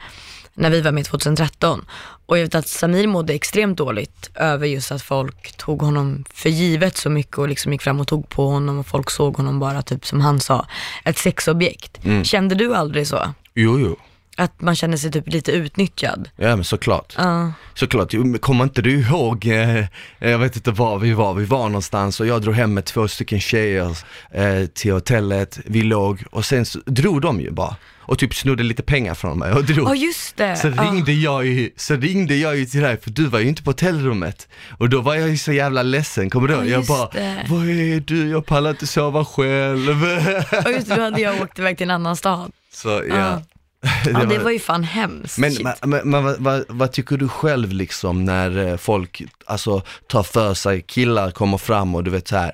när 0.60 0.70
vi 0.70 0.80
var 0.80 0.92
med 0.92 1.04
2013. 1.04 1.84
Och 2.26 2.38
jag 2.38 2.42
vet 2.42 2.54
att 2.54 2.68
Samir 2.68 3.06
mådde 3.06 3.32
extremt 3.32 3.78
dåligt 3.78 4.30
över 4.34 4.66
just 4.66 4.92
att 4.92 5.02
folk 5.02 5.56
tog 5.56 5.82
honom 5.82 6.24
för 6.34 6.48
givet 6.48 6.96
så 6.96 7.10
mycket 7.10 7.38
och 7.38 7.48
liksom 7.48 7.72
gick 7.72 7.82
fram 7.82 8.00
och 8.00 8.08
tog 8.08 8.28
på 8.28 8.46
honom 8.46 8.78
och 8.78 8.86
folk 8.86 9.10
såg 9.10 9.36
honom 9.36 9.58
bara 9.58 9.82
typ 9.82 10.06
som 10.06 10.20
han 10.20 10.40
sa, 10.40 10.66
ett 11.04 11.18
sexobjekt. 11.18 12.04
Mm. 12.04 12.24
Kände 12.24 12.54
du 12.54 12.74
aldrig 12.74 13.06
så? 13.06 13.34
Jo, 13.54 13.78
jo. 13.78 13.96
Att 14.36 14.60
man 14.60 14.76
kände 14.76 14.98
sig 14.98 15.10
typ 15.10 15.28
lite 15.28 15.52
utnyttjad? 15.52 16.28
Ja 16.36 16.56
men 16.56 16.64
såklart. 16.64 17.14
Ja. 17.18 17.52
Såklart, 17.74 18.14
kommer 18.40 18.64
inte 18.64 18.82
du 18.82 19.00
ihåg, 19.00 19.46
eh, 19.46 19.84
jag 20.18 20.38
vet 20.38 20.56
inte 20.56 20.70
var 20.70 20.98
vi 20.98 21.12
var, 21.12 21.34
vi 21.34 21.44
var 21.44 21.68
någonstans 21.68 22.20
och 22.20 22.26
jag 22.26 22.42
drog 22.42 22.54
hem 22.54 22.74
med 22.74 22.84
två 22.84 23.08
stycken 23.08 23.40
tjejer 23.40 23.96
eh, 24.30 24.66
till 24.74 24.92
hotellet, 24.92 25.58
vi 25.64 25.82
låg 25.82 26.22
och 26.30 26.44
sen 26.44 26.66
så 26.66 26.78
drog 26.86 27.20
de 27.20 27.40
ju 27.40 27.50
bara 27.50 27.76
och 28.00 28.18
typ 28.18 28.34
snodde 28.34 28.62
lite 28.62 28.82
pengar 28.82 29.14
från 29.14 29.38
mig 29.38 29.52
och 29.52 29.64
drog. 29.64 29.88
Ja 29.88 29.94
just 29.94 30.36
det. 30.36 30.56
Så 30.56 30.68
ringde, 30.70 31.12
jag 31.12 31.46
ju, 31.46 31.70
så 31.76 31.96
ringde 31.96 32.36
jag 32.36 32.56
ju 32.56 32.66
till 32.66 32.80
dig 32.80 33.00
för 33.00 33.10
du 33.10 33.26
var 33.26 33.38
ju 33.38 33.48
inte 33.48 33.62
på 33.62 33.70
hotellrummet 33.70 34.48
och 34.78 34.88
då 34.88 35.00
var 35.00 35.14
jag 35.14 35.28
ju 35.28 35.36
så 35.38 35.52
jävla 35.52 35.82
ledsen, 35.82 36.30
kommer 36.30 36.48
du 36.48 36.54
ihåg? 36.54 36.64
Ja, 36.64 36.68
Jag 36.68 36.84
bara, 36.86 37.08
det. 37.08 37.46
vad 37.48 37.68
är 37.68 38.00
du? 38.00 38.28
Jag 38.28 38.46
pallar 38.46 38.70
inte 38.70 38.86
sova 38.86 39.24
själv. 39.24 40.04
Ja 40.52 40.70
just 40.70 40.88
det, 40.88 40.94
då 40.96 41.02
hade 41.02 41.20
jag 41.20 41.42
åkt 41.42 41.58
iväg 41.58 41.78
till 41.78 41.84
en 41.84 41.90
annan 41.94 42.16
stad. 42.16 42.52
Så 42.72 43.02
ja. 43.08 43.42
Ja. 43.82 44.10
Ja 44.12 44.24
det 44.24 44.38
var 44.38 44.50
ju 44.50 44.58
fan 44.58 44.84
hemskt. 44.84 45.38
Men, 45.38 45.52
men, 45.84 46.10
men, 46.10 46.24
vad, 46.24 46.36
vad, 46.40 46.64
vad 46.68 46.92
tycker 46.92 47.16
du 47.16 47.28
själv 47.28 47.72
liksom 47.72 48.24
när 48.24 48.66
eh, 48.68 48.76
folk 48.76 49.22
alltså, 49.46 49.82
tar 50.06 50.22
för 50.22 50.54
sig, 50.54 50.82
killar 50.82 51.30
kommer 51.30 51.58
fram 51.58 51.94
och 51.94 52.04
du 52.04 52.10
vet 52.10 52.28
så 52.28 52.36
här 52.36 52.52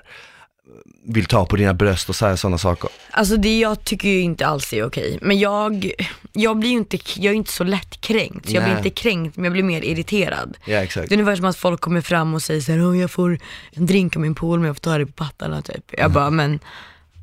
vill 1.09 1.27
ta 1.27 1.47
på 1.47 1.57
dina 1.57 1.75
bröst 1.75 2.09
och 2.09 2.17
säga 2.17 2.37
sådana 2.37 2.59
saker? 2.59 2.91
Alltså 3.11 3.37
det 3.37 3.59
jag 3.59 3.85
tycker 3.85 4.09
ju 4.09 4.21
inte 4.21 4.47
alls 4.47 4.73
är 4.73 4.85
okej. 4.87 5.19
Men 5.23 5.39
jag, 5.39 5.93
jag 6.33 6.59
blir 6.59 6.71
ju 6.71 6.77
inte, 6.77 6.99
jag 7.17 7.33
är 7.33 7.37
inte 7.37 7.53
så 7.53 7.65
lättkränkt. 7.65 8.49
Så 8.49 8.55
jag 8.55 8.65
blir 8.65 8.77
inte 8.77 8.91
kränkt 8.91 9.37
men 9.37 9.45
jag 9.45 9.53
blir 9.53 9.63
mer 9.63 9.83
irriterad. 9.85 10.57
Ja 10.65 10.77
exakt. 10.77 11.09
Det 11.09 11.15
är 11.15 11.19
ungefär 11.19 11.37
som 11.37 11.45
att 11.45 11.57
folk 11.57 11.81
kommer 11.81 12.01
fram 12.01 12.35
och 12.35 12.43
säger 12.43 12.61
såhär, 12.61 12.87
"Åh, 12.87 12.99
jag 13.01 13.11
får 13.11 13.39
en 13.73 13.87
drink 13.87 14.17
av 14.17 14.23
min 14.23 14.35
pool 14.35 14.59
men 14.59 14.67
jag 14.67 14.77
får 14.77 14.81
ta 14.81 14.99
det 14.99 15.07
på 15.07 15.13
pattarna 15.13 15.63
typ. 15.63 15.85
Jag 15.99 16.11
bara, 16.11 16.31
men 16.31 16.61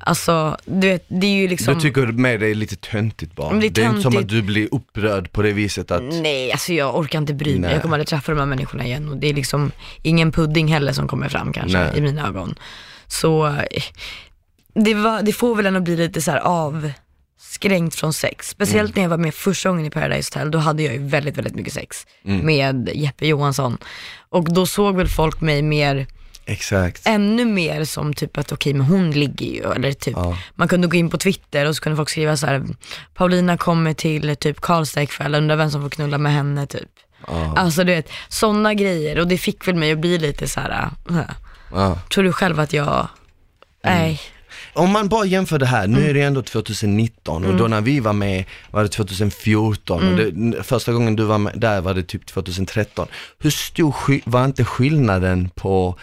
alltså 0.06 0.56
du 0.64 0.88
vet, 0.88 1.04
det 1.08 1.26
är 1.26 1.30
ju 1.40 1.48
liksom 1.48 1.74
Du 1.74 1.80
tycker 1.80 2.06
med 2.06 2.40
det 2.40 2.46
är 2.48 2.54
lite 2.54 2.76
töntigt 2.76 3.36
bara? 3.36 3.52
Det 3.54 3.66
är 3.66 3.70
det 3.70 3.82
är 3.82 3.88
inte 3.90 4.02
som 4.02 4.16
att 4.16 4.28
du 4.28 4.42
blir 4.42 4.68
upprörd 4.74 5.32
på 5.32 5.42
det 5.42 5.52
viset 5.52 5.90
att, 5.90 6.02
Nej, 6.02 6.52
alltså 6.52 6.72
jag 6.72 6.96
orkar 6.98 7.18
inte 7.18 7.34
bry 7.34 7.50
mig. 7.52 7.60
Nej. 7.60 7.72
Jag 7.72 7.82
kommer 7.82 7.94
aldrig 7.94 8.08
träffa 8.08 8.32
de 8.32 8.38
här 8.38 8.46
människorna 8.46 8.84
igen 8.84 9.08
och 9.08 9.16
det 9.16 9.28
är 9.30 9.34
liksom 9.34 9.72
ingen 10.02 10.32
pudding 10.32 10.68
heller 10.72 10.92
som 10.92 11.08
kommer 11.08 11.28
fram 11.28 11.52
kanske 11.52 11.78
Nej. 11.78 11.92
i 11.98 12.00
mina 12.00 12.28
ögon. 12.28 12.54
Så 13.06 13.46
eh, 13.46 13.82
det, 14.74 14.94
var, 14.94 15.22
det 15.22 15.32
får 15.32 15.54
väl 15.54 15.66
ändå 15.66 15.80
bli 15.80 15.96
lite 15.96 16.20
så 16.22 16.30
här 16.30 16.38
avskränkt 16.40 17.94
från 17.94 18.12
sex. 18.12 18.48
Speciellt 18.48 18.90
Mm. 18.90 18.92
när 18.96 19.02
jag 19.02 19.10
var 19.10 19.24
med 19.24 19.34
första 19.34 19.68
gången 19.68 19.86
i 19.86 19.90
Paradise 19.90 20.30
Hotel, 20.34 20.50
då 20.50 20.58
hade 20.58 20.82
jag 20.82 20.92
ju 20.94 21.06
väldigt, 21.06 21.36
väldigt 21.36 21.54
mycket 21.54 21.72
sex 21.72 22.06
Mm. 22.24 22.46
med 22.46 22.90
Jeppe 22.94 23.26
Johansson. 23.26 23.78
Och 24.28 24.54
då 24.54 24.66
såg 24.66 24.96
väl 24.96 25.08
folk 25.08 25.40
mig 25.40 25.62
mer, 25.62 26.06
exakt. 26.46 27.02
ännu 27.06 27.44
mer 27.44 27.84
som 27.84 28.14
typ 28.14 28.38
att 28.38 28.52
okej 28.52 28.74
men 28.74 28.86
hon 28.86 29.10
ligger 29.10 29.46
ju, 29.46 29.72
eller 29.72 29.92
typ 29.92 30.14
Ja. 30.16 30.38
man 30.54 30.68
kunde 30.68 30.86
gå 30.86 30.96
in 30.96 31.10
på 31.10 31.18
Twitter 31.18 31.68
och 31.68 31.76
så 31.76 31.82
kunde 31.82 31.96
folk 31.96 32.10
skriva 32.10 32.36
så 32.36 32.46
här: 32.46 32.62
Paulina 33.14 33.56
kommer 33.56 33.92
till 33.94 34.36
typ 34.36 34.60
Karlstad 34.60 35.02
ikväll, 35.02 35.34
undrar 35.34 35.56
vem 35.56 35.70
som 35.70 35.82
får 35.82 35.90
knulla 35.90 36.18
med 36.18 36.32
henne 36.32 36.66
typ. 36.66 36.88
Ja. 37.26 37.54
Alltså 37.56 37.84
du 37.84 37.94
vet, 37.94 38.08
sådana 38.28 38.74
grejer 38.74 39.18
och 39.20 39.28
det 39.28 39.38
fick 39.38 39.68
väl 39.68 39.74
mig 39.74 39.92
att 39.92 39.98
bli 39.98 40.18
lite 40.18 40.48
så 40.48 40.60
här. 40.60 40.88
äh, 41.10 41.16
Ja. 41.72 41.98
tror 42.14 42.24
du 42.24 42.32
själv 42.32 42.60
att 42.60 42.72
jag, 42.72 43.08
nej. 43.84 44.20
Om 44.72 44.90
man 44.90 45.08
bara 45.08 45.24
jämför 45.24 45.58
det 45.58 45.66
här, 45.66 45.86
nu 45.86 45.98
Mm. 45.98 46.10
är 46.10 46.14
det 46.14 46.20
ändå 46.22 46.42
2019 46.42 47.44
och 47.44 47.56
då 47.56 47.66
när 47.68 47.80
vi 47.80 48.00
var 48.00 48.12
med 48.12 48.44
var 48.70 48.82
det 48.82 48.88
2014 48.88 50.02
och 50.02 50.20
Mm. 50.20 50.50
det, 50.50 50.62
första 50.62 50.92
gången 50.92 51.16
du 51.16 51.24
var 51.24 51.38
med 51.38 51.52
där 51.56 51.80
var 51.80 51.94
det 51.94 52.02
typ 52.02 52.26
2013. 52.26 53.08
Hur 53.38 53.50
stor 53.50 53.94
var 54.30 54.44
inte 54.44 54.64
skillnaden 54.64 55.50
på 55.54 55.98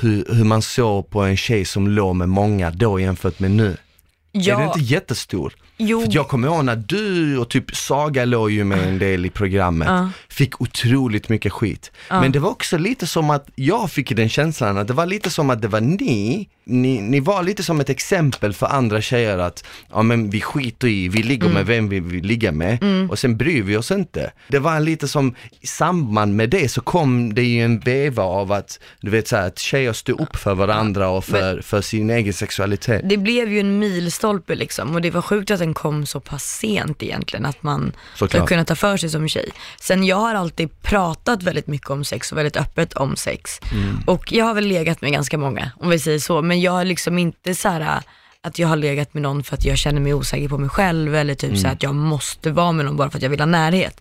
hur, 0.00 0.24
hur 0.34 0.44
man 0.44 0.62
såg 0.62 1.10
på 1.10 1.20
en 1.22 1.36
tjej 1.36 1.64
som 1.64 1.88
låg 1.88 2.16
med 2.16 2.28
många 2.28 2.70
då 2.70 3.00
jämfört 3.00 3.38
med 3.40 3.50
nu? 3.50 3.66
Är 3.66 4.38
det 4.38 4.40
Ja, 4.50 4.64
inte 4.66 4.80
jättestor? 4.80 5.54
jo, 5.76 6.00
För 6.04 6.14
jag 6.14 6.28
kommer 6.28 6.48
ihåg 6.48 6.64
när 6.64 6.76
du 6.76 7.38
och 7.38 7.48
typ 7.50 7.76
Saga 7.76 8.24
låg 8.24 8.50
ju 8.50 8.64
med 8.64 8.88
en 8.88 8.98
del 8.98 9.26
i 9.26 9.30
programmet, 9.30 9.88
Ja. 9.88 10.10
fick 10.28 10.60
otroligt 10.60 11.28
mycket 11.28 11.52
skit. 11.52 11.92
Ja. 12.10 12.20
Men 12.20 12.32
det 12.32 12.38
var 12.38 12.50
också 12.50 12.78
lite 12.78 13.06
som 13.06 13.30
att, 13.30 13.46
jag 13.54 13.90
fick 13.90 14.16
den 14.16 14.28
känslan 14.28 14.78
att 14.78 14.86
det 14.88 14.92
var 14.94 15.06
lite 15.06 15.30
som 15.30 15.50
att 15.50 15.62
det 15.62 15.68
var 15.68 15.80
ni, 15.80 16.48
ni, 16.66 17.00
ni 17.00 17.20
var 17.20 17.42
lite 17.42 17.62
som 17.62 17.80
ett 17.80 17.90
exempel 17.90 18.52
för 18.52 18.66
andra 18.66 19.00
tjejer 19.00 19.38
att, 19.38 19.64
ja 19.90 20.02
men 20.02 20.30
vi 20.30 20.40
skiter 20.40 20.88
i, 20.88 21.08
vi 21.08 21.22
ligger 21.22 21.44
Mm. 21.44 21.54
med 21.54 21.66
vem 21.66 21.88
vi 21.88 22.00
vill 22.00 22.24
ligga 22.24 22.52
med 22.52 22.78
och 23.10 23.18
sen 23.18 23.36
bryr 23.36 23.62
vi 23.62 23.76
oss 23.76 23.90
inte. 23.90 24.32
Det 24.48 24.58
var 24.58 24.80
lite 24.80 25.08
som, 25.08 25.34
i 25.60 25.66
samband 25.66 26.36
med 26.36 26.50
det 26.50 26.68
så 26.68 26.80
kom 26.80 27.34
det 27.34 27.42
ju 27.42 27.64
en 27.64 27.80
veva 27.80 28.22
av 28.22 28.52
att, 28.52 28.78
du 29.00 29.10
vet 29.10 29.28
så 29.28 29.36
här, 29.36 29.46
att 29.46 29.58
tjejer 29.58 29.92
stod 29.92 30.20
upp 30.20 30.36
för 30.36 30.54
varandra 30.54 31.08
och 31.08 31.24
för, 31.24 31.60
för 31.60 31.80
sin 31.80 32.10
egen 32.10 32.32
sexualitet. 32.32 33.08
det 33.08 33.16
blev 33.16 33.52
ju 33.52 33.60
en 33.60 33.78
milstolpe 33.78 34.54
liksom 34.54 34.94
och 34.94 35.00
det 35.02 35.10
var 35.10 35.22
sjukt 35.22 35.50
att 35.50 35.58
den 35.58 35.74
kom 35.74 36.06
så 36.06 36.20
pass 36.20 36.44
sent 36.44 37.02
egentligen, 37.02 37.46
att 37.46 37.62
man 37.62 37.92
Såklart. 38.14 38.48
kunna 38.48 38.64
ta 38.64 38.74
för 38.74 38.96
sig 38.96 39.10
som 39.10 39.28
tjej. 39.28 39.48
Sen 39.80 40.04
jag 40.04 40.16
har 40.16 40.34
alltid 40.34 40.82
pratat 40.82 41.42
väldigt 41.42 41.66
mycket 41.66 41.90
om 41.90 42.04
sex 42.04 42.32
och 42.32 42.38
väldigt 42.38 42.56
öppet 42.56 42.92
om 42.92 43.16
sex. 43.16 43.60
Mm. 43.72 43.98
Och 44.06 44.32
jag 44.32 44.44
har 44.44 44.54
väl 44.54 44.66
legat 44.66 45.00
med 45.00 45.12
ganska 45.12 45.38
många, 45.38 45.70
om 45.80 45.90
vi 45.90 45.98
säger 45.98 46.18
så, 46.18 46.42
men 46.42 46.53
jag 46.60 46.72
har 46.72 46.84
liksom 46.84 47.18
inte 47.18 47.54
så 47.54 47.68
här 47.68 48.02
att 48.40 48.58
jag 48.58 48.68
har 48.68 48.76
legat 48.76 49.14
med 49.14 49.22
någon 49.22 49.42
för 49.44 49.54
att 49.56 49.64
jag 49.64 49.78
känner 49.78 50.00
mig 50.00 50.14
osäker 50.14 50.48
på 50.48 50.58
mig 50.58 50.68
själv 50.68 51.14
eller 51.14 51.34
typ 51.34 51.50
Mm. 51.50 51.60
så 51.62 51.68
att 51.68 51.82
jag 51.82 51.94
måste 51.94 52.50
vara 52.50 52.72
med 52.72 52.84
någon 52.86 52.96
bara 52.96 53.10
för 53.10 53.18
att 53.18 53.22
jag 53.22 53.30
vill 53.30 53.40
ha 53.40 53.46
närhet. 53.46 54.00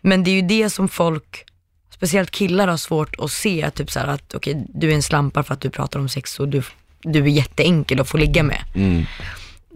Men 0.00 0.24
det 0.24 0.30
är 0.30 0.34
ju 0.34 0.42
det 0.42 0.70
som 0.70 0.88
folk, 0.88 1.44
speciellt 1.90 2.30
killar 2.30 2.68
har 2.68 2.76
svårt 2.76 3.14
att 3.20 3.30
se, 3.30 3.70
typ 3.70 3.90
så 3.90 4.00
att 4.00 4.34
okej 4.34 4.66
du 4.68 4.90
är 4.90 4.94
en 4.94 5.02
slampa 5.02 5.42
för 5.42 5.54
att 5.54 5.60
du 5.60 5.70
pratar 5.70 6.00
om 6.00 6.08
sex 6.08 6.40
och 6.40 6.48
du, 6.48 6.62
du 7.02 7.18
är 7.22 7.26
jätteenkel 7.28 8.00
att 8.00 8.08
få 8.08 8.16
ligga 8.16 8.42
med. 8.42 8.62
Mm. 8.74 9.04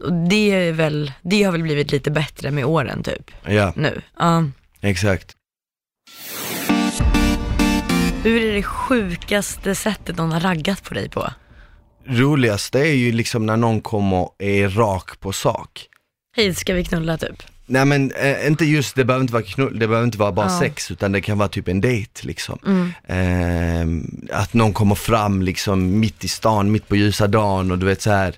Och 0.02 0.12
det 0.12 0.50
är 0.50 0.72
väl, 0.72 1.12
det 1.22 1.42
har 1.42 1.52
väl 1.52 1.62
blivit 1.62 1.92
lite 1.92 2.10
bättre 2.10 2.50
med 2.50 2.64
åren 2.64 3.02
typ, 3.02 3.30
Ja, 3.46 3.72
nu. 3.76 4.00
Ja. 4.18 4.44
exakt. 4.80 5.32
Hur 8.22 8.42
är 8.42 8.52
det 8.54 8.62
sjukaste 8.62 9.74
sättet 9.74 10.16
någon 10.16 10.32
har 10.32 10.40
raggat 10.40 10.82
på 10.82 10.94
dig 10.94 11.08
på? 11.08 11.30
Roligaste 12.08 12.78
är 12.80 12.92
ju 12.92 13.12
liksom 13.12 13.46
när 13.46 13.56
någon 13.56 13.80
kommer 13.80 14.16
och 14.16 14.34
är 14.38 14.68
rak 14.68 15.20
på 15.20 15.32
sak. 15.32 15.86
Hej, 16.36 16.54
ska 16.54 16.74
vi 16.74 16.84
knulla 16.84 17.18
typ? 17.18 17.42
Nej 17.66 17.84
men 17.84 18.12
eh, 18.12 18.46
inte 18.46 18.64
just, 18.64 18.94
det 18.96 19.04
behöver 19.04 19.22
inte 19.22 19.32
vara 19.34 19.42
knull, 19.42 19.78
det 19.78 19.88
behöver 19.88 20.04
inte 20.06 20.18
vara 20.18 20.32
bara 20.32 20.46
Ja. 20.50 20.58
sex 20.60 20.90
utan 20.90 21.12
det 21.12 21.20
kan 21.20 21.38
vara 21.38 21.48
typ 21.48 21.68
en 21.68 21.80
dejt 21.80 22.26
liksom. 22.26 22.58
Mm. 22.66 22.92
Ehm, 23.08 24.28
att 24.32 24.54
någon 24.54 24.72
kommer 24.72 24.94
fram 24.94 25.42
liksom 25.42 26.00
mitt 26.00 26.24
i 26.24 26.28
stan, 26.28 26.72
mitt 26.72 26.88
på 26.88 26.96
ljusa 26.96 27.26
dagen 27.26 27.70
och 27.70 27.78
du 27.78 27.86
vet 27.86 28.02
så 28.02 28.10
här. 28.10 28.34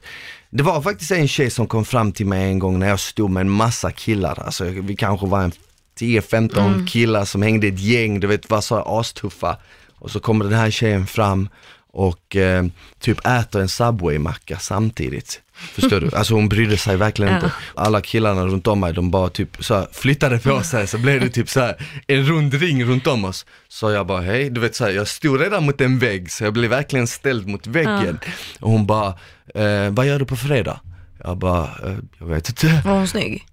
Det 0.50 0.62
var 0.62 0.82
faktiskt 0.82 1.10
en 1.10 1.28
tjej 1.28 1.50
som 1.50 1.66
kom 1.66 1.84
fram 1.84 2.12
till 2.12 2.26
mig 2.26 2.44
en 2.50 2.58
gång 2.58 2.78
när 2.78 2.88
jag 2.88 3.00
stod 3.00 3.30
med 3.30 3.40
en 3.40 3.50
massa 3.50 3.90
killar, 3.90 4.42
alltså 4.44 4.64
vi 4.64 4.96
kanske 4.96 5.26
var 5.26 5.42
en 5.42 5.52
10-15 6.00 6.58
Mm. 6.66 6.86
killar 6.86 7.24
som 7.24 7.42
hängde 7.42 7.66
i 7.66 7.70
ett 7.70 7.80
gäng, 7.80 8.20
du 8.20 8.26
vet 8.26 8.50
var 8.50 8.60
så 8.60 8.76
astuffa. 8.76 9.56
Och 9.98 10.10
så 10.10 10.20
kommer 10.20 10.44
den 10.44 10.54
här 10.58 10.70
tjejen 10.70 11.06
fram 11.06 11.48
och 11.92 12.36
eh, 12.36 12.64
typ 13.00 13.26
äter 13.26 13.60
en 13.60 13.68
Subway-macka 13.68 14.58
samtidigt. 14.58 15.40
Förstår 15.74 16.00
du? 16.00 16.10
Alltså 16.16 16.34
hon 16.34 16.48
brydde 16.48 16.76
sig 16.76 16.96
verkligen 16.96 17.32
Ja. 17.32 17.36
inte. 17.38 17.52
Alla 17.74 18.00
killarna 18.00 18.44
runt 18.46 18.66
om 18.66 18.80
mig, 18.80 18.92
de 18.92 19.10
bara 19.10 19.28
typ 19.30 19.64
så 19.64 19.74
här, 19.74 19.86
flyttade 19.92 20.38
på 20.38 20.62
sig 20.62 20.86
så 20.86 20.98
blev 20.98 21.20
det 21.20 21.28
typ 21.28 21.48
så 21.48 21.60
här, 21.60 21.76
en 22.06 22.24
rund 22.26 22.54
ring 22.54 22.84
runt 22.84 23.06
om 23.06 23.24
oss. 23.24 23.46
Så 23.68 23.90
jag 23.90 24.06
bara 24.06 24.20
hej, 24.20 24.50
du 24.50 24.60
vet 24.60 24.74
så 24.74 24.84
här, 24.84 24.90
jag 24.92 25.08
stod 25.08 25.40
redan 25.40 25.64
mot 25.64 25.80
en 25.80 25.98
vägg 25.98 26.32
så 26.32 26.44
jag 26.44 26.52
blev 26.52 26.70
verkligen 26.70 27.06
ställd 27.06 27.46
mot 27.48 27.66
väggen. 27.66 28.18
Och 28.60 28.70
hon 28.70 28.86
bara, 28.86 29.08
eh, 29.54 29.90
vad 29.90 30.06
gör 30.06 30.18
du 30.18 30.24
på 30.24 30.36
fredag? 30.36 30.80
Jag 31.24 31.38
bara, 31.38 31.64
eh, 31.64 31.96
jag 32.18 32.26
vet 32.26 32.48
inte. 32.48 32.82
Var 32.84 32.92
hon 32.92 33.08
snygg? 33.08 33.46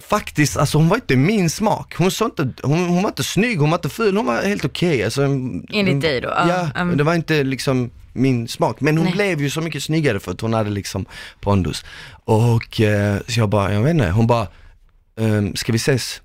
Faktiskt, 0.00 0.56
alltså 0.56 0.78
hon 0.78 0.88
var 0.88 0.96
inte 0.96 1.16
min 1.16 1.50
smak. 1.50 1.94
Hon, 1.96 2.10
sa 2.10 2.24
inte, 2.24 2.48
hon, 2.62 2.88
hon 2.88 3.02
var 3.02 3.10
inte 3.10 3.24
snygg, 3.24 3.58
hon 3.58 3.70
var 3.70 3.78
inte 3.78 3.88
ful, 3.88 4.16
hon 4.16 4.26
var 4.26 4.42
helt 4.42 4.64
okej. 4.64 5.04
Alltså, 5.04 5.22
Enligt 5.22 6.00
dig 6.00 6.20
då? 6.20 6.28
Ja, 6.28 6.70
mm. 6.74 6.88
men 6.88 6.98
det 6.98 7.04
var 7.04 7.14
inte 7.14 7.44
liksom 7.44 7.90
min 8.12 8.48
smak. 8.48 8.80
Men 8.80 8.96
hon 8.96 9.04
Nej. 9.04 9.14
blev 9.14 9.40
ju 9.40 9.50
så 9.50 9.60
mycket 9.60 9.82
snyggare 9.82 10.20
för 10.20 10.32
att 10.32 10.40
hon 10.40 10.52
hade 10.52 10.70
liksom 10.70 11.06
pondus. 11.40 11.84
Och 12.24 12.80
eh, 12.80 13.18
så 13.28 13.40
jag 13.40 13.48
bara, 13.48 13.72
jag 13.72 13.82
vet 13.82 13.90
inte, 13.90 14.10
hon 14.10 14.26
bara, 14.26 14.46
ehm, 15.20 15.56
ska 15.56 15.72
vi 15.72 15.76
ses? 15.76 16.22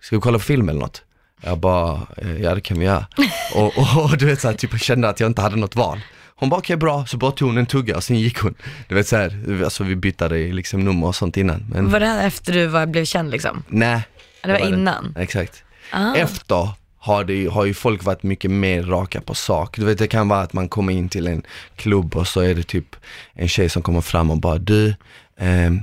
Ska 0.00 0.16
vi 0.16 0.20
kolla 0.20 0.38
på 0.38 0.44
film 0.44 0.68
eller 0.68 0.80
något? 0.80 1.02
Jag 1.42 1.58
bara, 1.58 2.00
eh, 2.16 2.42
ja 2.42 2.54
det 2.54 2.60
kan 2.60 2.78
vi 2.78 2.84
göra. 2.84 3.06
och, 3.54 3.78
och, 3.78 4.04
och 4.04 4.18
du 4.18 4.26
vet 4.26 4.40
såhär, 4.40 4.54
typ 4.54 4.72
jag 4.72 4.80
kände 4.80 5.08
att 5.08 5.20
jag 5.20 5.30
inte 5.30 5.42
hade 5.42 5.56
något 5.56 5.76
val. 5.76 6.00
Hon 6.36 6.48
bara, 6.48 6.58
okej 6.58 6.76
bra, 6.76 7.06
så 7.06 7.16
bara 7.16 7.30
tog 7.30 7.48
hon 7.48 7.58
en 7.58 7.66
tugga 7.66 7.96
och 7.96 8.04
sen 8.04 8.18
gick 8.18 8.38
hon. 8.38 8.54
Du 8.88 8.94
vet 8.94 9.08
såhär, 9.08 9.62
alltså 9.64 9.84
vi 9.84 9.96
bytte 9.96 10.28
liksom 10.28 10.84
nummer 10.84 11.06
och 11.06 11.14
sånt 11.16 11.36
innan. 11.36 11.64
Men 11.68 11.90
Var 11.90 12.00
det 12.00 12.06
här 12.06 12.26
efter 12.26 12.52
du 12.52 12.66
var, 12.66 12.86
blev 12.86 13.04
känd 13.04 13.30
liksom? 13.30 13.62
nej. 13.68 14.02
Var 14.44 14.52
det 14.52 14.58
det 14.58 14.68
innan? 14.68 15.14
Exakt. 15.18 15.64
Ah. 15.92 16.14
Efter 16.14 16.68
har, 16.98 17.24
det, 17.24 17.46
har 17.46 17.64
ju 17.64 17.74
folk 17.74 18.04
varit 18.04 18.22
mycket 18.22 18.50
mer 18.50 18.82
raka 18.82 19.20
på 19.20 19.34
sak. 19.34 19.76
Du 19.78 19.84
vet 19.84 19.98
det 19.98 20.06
kan 20.06 20.28
vara 20.28 20.40
att 20.40 20.52
man 20.52 20.68
kommer 20.68 20.92
in 20.92 21.08
till 21.08 21.26
en 21.26 21.42
klubb 21.76 22.16
och 22.16 22.28
så 22.28 22.40
är 22.40 22.54
det 22.54 22.62
typ 22.62 22.96
en 23.34 23.48
tjej 23.48 23.68
som 23.68 23.82
kommer 23.82 24.00
fram 24.00 24.30
och 24.30 24.38
bara 24.40 24.58
du, 24.58 24.94
ehm, 25.38 25.80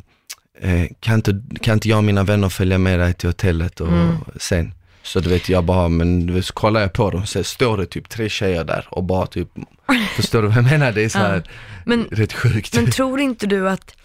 eh, 0.62 0.86
kan, 1.00 1.16
inte, 1.16 1.42
kan 1.62 1.74
inte 1.74 1.90
jag 1.90 1.98
och 1.98 2.04
mina 2.04 2.24
vänner 2.24 2.50
följa 2.50 2.78
med 2.78 3.00
dig 3.00 3.14
till 3.14 3.30
hotellet 3.30 3.82
och 3.82 3.88
Mm. 3.88 4.16
sen? 4.40 4.74
Så 5.10 5.19
du 5.19 5.30
vet 5.30 5.50
jag 5.50 5.63
bara, 5.63 5.89
men 5.89 6.26
du 6.26 6.34
vet, 6.34 6.45
så 6.45 6.54
kollar 6.54 6.82
jag 6.82 6.93
på 6.93 7.12
dem 7.12 7.26
så 7.26 7.43
står 7.43 7.78
det 7.78 7.86
typ 7.86 8.10
tre 8.10 8.30
tjejer 8.30 8.63
där 8.63 8.88
och 8.89 9.04
bara 9.04 9.28
typ, 9.28 9.48
förstår 10.15 10.41
du 10.41 10.48
vad 10.48 10.58
jag 10.58 10.63
menar? 10.63 10.91
Det 10.91 11.02
är 11.04 11.10
så 11.10 11.17
här 11.19 11.43
Men, 11.86 12.04
rätt 12.12 12.34
sjukt. 12.34 12.76
men 12.76 12.91
tror 12.91 13.19
inte 13.19 13.48
du 13.48 13.69
att, 13.69 13.95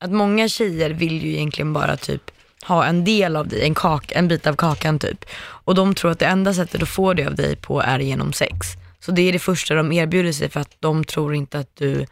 att 0.00 0.10
många 0.10 0.48
tjejer 0.48 0.90
vill 0.90 1.22
ju 1.24 1.32
egentligen 1.32 1.72
bara 1.72 1.96
typ 1.96 2.22
ha 2.64 2.84
en 2.84 3.04
del 3.04 3.36
av 3.36 3.48
dig, 3.48 3.62
en, 3.64 3.74
kak, 3.74 4.12
en 4.14 4.28
bit 4.28 4.46
av 4.46 4.54
kakan 4.56 4.98
typ. 4.98 5.24
Och 5.40 5.74
de 5.74 5.94
tror 5.94 6.10
att 6.10 6.18
det 6.18 6.26
enda 6.26 6.54
sättet 6.54 6.82
att 6.82 6.88
få 6.88 7.14
det 7.14 7.26
av 7.26 7.34
dig 7.34 7.56
på 7.56 7.80
är 7.82 7.98
genom 7.98 8.32
sex. 8.32 8.66
Så 9.00 9.12
det 9.12 9.22
är 9.22 9.32
det 9.32 9.38
första 9.38 9.74
de 9.74 9.92
erbjuder 9.92 10.32
sig 10.32 10.50
för 10.50 10.60
att 10.60 10.76
de 10.80 11.04
tror 11.04 11.34
inte 11.34 11.58
att 11.58 11.76
du 11.76 12.06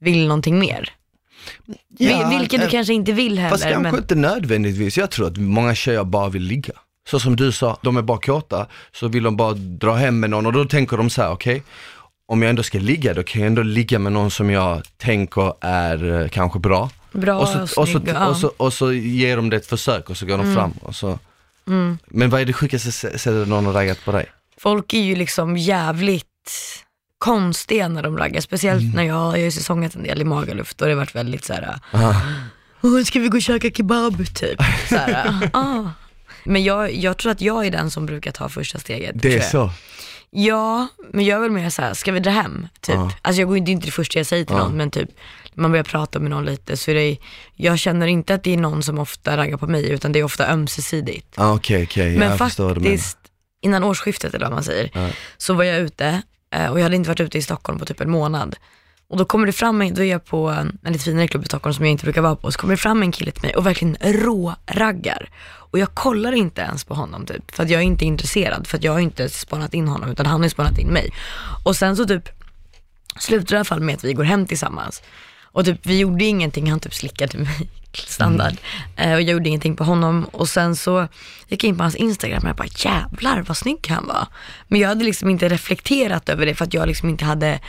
vill 0.00 0.26
någonting 0.26 0.58
mer. 0.58 0.90
Ja, 1.98 2.08
Vil- 2.08 2.38
Vilket 2.38 2.60
du 2.60 2.66
eh, 2.66 2.70
kanske 2.70 2.94
inte 2.94 3.12
vill 3.12 3.36
Fast 3.50 3.64
heller. 3.64 3.74
kanske 3.74 3.92
Men, 3.92 4.00
inte 4.02 4.14
nödvändigtvis. 4.14 4.96
Jag 4.98 5.10
tror 5.10 5.26
att 5.26 5.36
många 5.36 5.74
tjejer 5.74 6.04
bara 6.04 6.28
vill 6.28 6.42
ligga. 6.42 6.72
Så 7.10 7.20
som 7.20 7.36
du 7.36 7.52
sa, 7.52 7.78
de 7.82 7.96
är 7.96 8.02
bara 8.02 8.18
kåta, 8.18 8.66
så 8.92 9.08
vill 9.08 9.22
de 9.22 9.36
bara 9.36 9.52
dra 9.54 9.94
hem 9.94 10.20
med 10.20 10.30
någon 10.30 10.46
och 10.46 10.52
då 10.52 10.64
tänker 10.64 10.96
de 10.96 11.10
så 11.10 11.22
här: 11.22 11.30
okej, 11.30 11.62
om 12.26 12.42
jag 12.42 12.50
ändå 12.50 12.62
ska 12.62 12.78
ligga, 12.78 13.14
då 13.14 13.22
kan 13.22 13.40
jag 13.40 13.46
ändå 13.46 13.62
ligga 13.62 13.98
med 13.98 14.12
någon 14.12 14.30
som 14.30 14.50
jag 14.50 14.82
tänker 14.96 15.52
är 15.60 16.22
eh, 16.22 16.28
kanske 16.28 16.58
bra. 16.58 16.90
bra 17.12 17.38
och, 17.38 17.48
så, 17.48 17.60
och, 17.62 17.68
så, 17.68 17.86
snygg, 17.86 18.08
ja. 18.14 18.26
och, 18.28 18.36
så, 18.36 18.52
och 18.56 18.72
så 18.72 18.92
ger 18.92 19.36
de 19.36 19.50
det 19.50 19.56
ett 19.56 19.66
försök 19.66 20.10
och 20.10 20.16
så 20.16 20.26
går 20.26 20.38
de 20.38 20.54
fram 20.54 20.70
och 20.82 20.94
så. 20.96 21.18
Mm. 21.66 21.98
Men 22.06 22.30
vad 22.30 22.40
är 22.40 22.44
det 22.44 22.52
sjukaste 22.52 22.88
sä- 22.90 23.16
sättet 23.18 23.48
någon 23.48 23.66
har 23.66 23.72
raggat 23.72 24.04
på 24.04 24.12
dig? 24.12 24.26
Folk 24.58 24.94
är 24.94 25.00
ju 25.02 25.16
liksom 25.16 25.56
jävligt 25.56 26.26
konstiga 27.18 27.88
när 27.88 28.02
de 28.02 28.18
raggar. 28.18 28.40
Speciellt 28.40 28.80
Mm. 28.82 28.94
när 28.96 29.02
jag, 29.02 29.38
jag 29.38 29.44
har 29.44 29.50
säsongat 29.50 29.94
en 29.94 30.02
del 30.02 30.20
i 30.20 30.24
Magaluf 30.24 30.70
och 30.80 30.86
det 30.86 30.92
har 30.92 30.96
varit 30.96 31.14
väldigt 31.14 31.44
såhär, 31.44 31.78
Ah. 31.92 32.14
Ska 33.06 33.20
vi 33.20 33.28
gå 33.28 33.36
och 33.36 33.42
käka 33.42 33.70
kebab 33.70 34.16
typ? 34.34 34.58
Såhär, 34.88 35.50
ah. 35.52 35.84
Men 36.44 36.64
jag, 36.64 36.94
jag 36.94 37.16
tror 37.18 37.32
att 37.32 37.40
jag 37.40 37.66
är 37.66 37.70
den 37.70 37.90
som 37.90 38.06
brukar 38.06 38.32
ta 38.32 38.48
första 38.48 38.78
steget. 38.78 39.12
Det 39.22 39.34
är 39.36 39.40
så? 39.40 39.70
Ja, 40.30 40.86
men 41.12 41.24
jag 41.24 41.36
är 41.36 41.40
väl 41.40 41.50
mer 41.50 41.70
såhär, 41.70 41.94
ska 41.94 42.12
vi 42.12 42.20
dra 42.20 42.30
hem? 42.30 42.68
Typ. 42.80 42.94
Ja. 42.94 43.10
Alltså 43.22 43.40
jag 43.40 43.48
går 43.48 43.56
inte, 43.56 43.66
det 43.66 43.70
är 43.70 43.74
inte 43.74 43.86
det 43.86 43.92
första 43.92 44.18
jag 44.18 44.26
säger 44.26 44.44
till 44.44 44.56
Ja. 44.56 44.62
någon, 44.64 44.76
men 44.76 44.90
typ 44.90 45.08
man 45.54 45.70
börjar 45.70 45.84
prata 45.84 46.18
med 46.18 46.30
någon 46.30 46.44
lite 46.44 46.76
så 46.76 46.90
är 46.90 46.94
det, 46.94 47.16
jag 47.54 47.78
känner 47.78 48.06
inte 48.06 48.34
att 48.34 48.42
det 48.44 48.52
är 48.52 48.56
någon 48.56 48.82
som 48.82 48.98
ofta 48.98 49.36
raggar 49.36 49.56
på 49.56 49.66
mig 49.66 49.90
utan 49.90 50.12
det 50.12 50.18
är 50.18 50.24
ofta 50.24 50.48
ömsesidigt. 50.52 51.34
Ah, 51.36 51.52
Okej, 51.54 51.82
okej, 51.84 52.18
Men 52.18 52.28
jag 52.28 52.38
faktiskt, 52.38 53.18
innan 53.60 53.84
årsskiftet 53.84 54.34
eller 54.34 54.46
vad 54.46 54.54
man 54.54 54.64
säger, 54.64 54.90
Ja. 54.94 55.08
så 55.36 55.54
var 55.54 55.64
jag 55.64 55.78
ute 55.80 56.22
eh, 56.54 56.66
och 56.70 56.78
jag 56.78 56.82
hade 56.82 56.96
inte 56.96 57.08
varit 57.10 57.20
ute 57.20 57.38
i 57.38 57.42
Stockholm 57.42 57.78
på 57.78 57.84
typ 57.86 58.00
en 58.00 58.10
månad. 58.10 58.56
Och 59.08 59.16
då 59.16 59.24
kommer 59.24 59.46
det 59.46 59.52
fram, 59.52 59.82
en, 59.82 59.94
då 59.94 60.02
är 60.02 60.10
jag 60.10 60.24
på 60.24 60.48
en, 60.48 60.78
en 60.82 60.92
lite 60.92 61.04
finare 61.04 61.28
klubb 61.28 61.42
i 61.42 61.46
Stockholm 61.46 61.74
som 61.74 61.84
jag 61.84 61.92
inte 61.92 62.04
brukar 62.04 62.22
vara 62.22 62.36
på, 62.36 62.52
så 62.52 62.58
kommer 62.58 62.74
det 62.74 62.80
fram 62.80 63.02
en 63.02 63.12
kille 63.12 63.30
till 63.30 63.42
mig 63.42 63.56
och 63.56 63.66
verkligen 63.66 63.96
rå-raggar. 64.00 65.30
Och 65.56 65.78
jag 65.78 65.94
kollar 65.94 66.32
inte 66.32 66.60
ens 66.60 66.84
på 66.84 66.94
honom 66.94 67.26
typ, 67.26 67.50
för 67.50 67.62
att 67.62 67.70
jag 67.70 67.80
är 67.80 67.84
inte 67.84 68.04
intresserad, 68.04 68.66
för 68.66 68.78
att 68.78 68.84
jag 68.84 68.92
har 68.92 69.00
inte 69.00 69.28
spanat 69.28 69.74
in 69.74 69.88
honom, 69.88 70.10
utan 70.10 70.26
han 70.26 70.42
har 70.42 70.48
spanat 70.48 70.78
in 70.78 70.88
mig. 70.88 71.12
Och 71.64 71.76
sen 71.76 71.96
så 71.96 72.06
typ 72.06 72.28
slutar 73.18 73.46
det 73.46 73.54
i 73.54 73.56
alla 73.56 73.64
fall 73.64 73.80
med 73.80 73.94
att 73.94 74.04
vi 74.04 74.12
går 74.12 74.24
hem 74.24 74.46
tillsammans. 74.46 75.02
Och 75.42 75.64
typ, 75.64 75.86
vi 75.86 75.98
gjorde 75.98 76.24
ingenting, 76.24 76.70
han 76.70 76.80
typ 76.80 76.94
slickade 76.94 77.38
mig, 77.38 77.70
standard. 77.92 78.54
Eh, 78.96 79.12
och 79.12 79.22
jag 79.22 79.30
gjorde 79.30 79.48
ingenting 79.48 79.76
på 79.76 79.84
honom. 79.84 80.24
Och 80.24 80.48
sen 80.48 80.76
så 80.76 81.08
gick 81.48 81.64
jag 81.64 81.68
in 81.68 81.76
på 81.76 81.82
hans 81.82 81.96
Instagram 81.96 82.42
och 82.42 82.48
jag 82.48 82.56
bara 82.56 82.68
jävlar 82.76 83.42
vad 83.42 83.56
snygg 83.56 83.88
han 83.88 84.06
var. 84.06 84.26
Men 84.68 84.80
jag 84.80 84.88
hade 84.88 85.04
liksom 85.04 85.30
inte 85.30 85.48
reflekterat 85.48 86.28
över 86.28 86.46
det 86.46 86.54
för 86.54 86.64
att 86.64 86.74
jag 86.74 86.86
liksom 86.88 87.08
inte 87.08 87.24
hade 87.24 87.60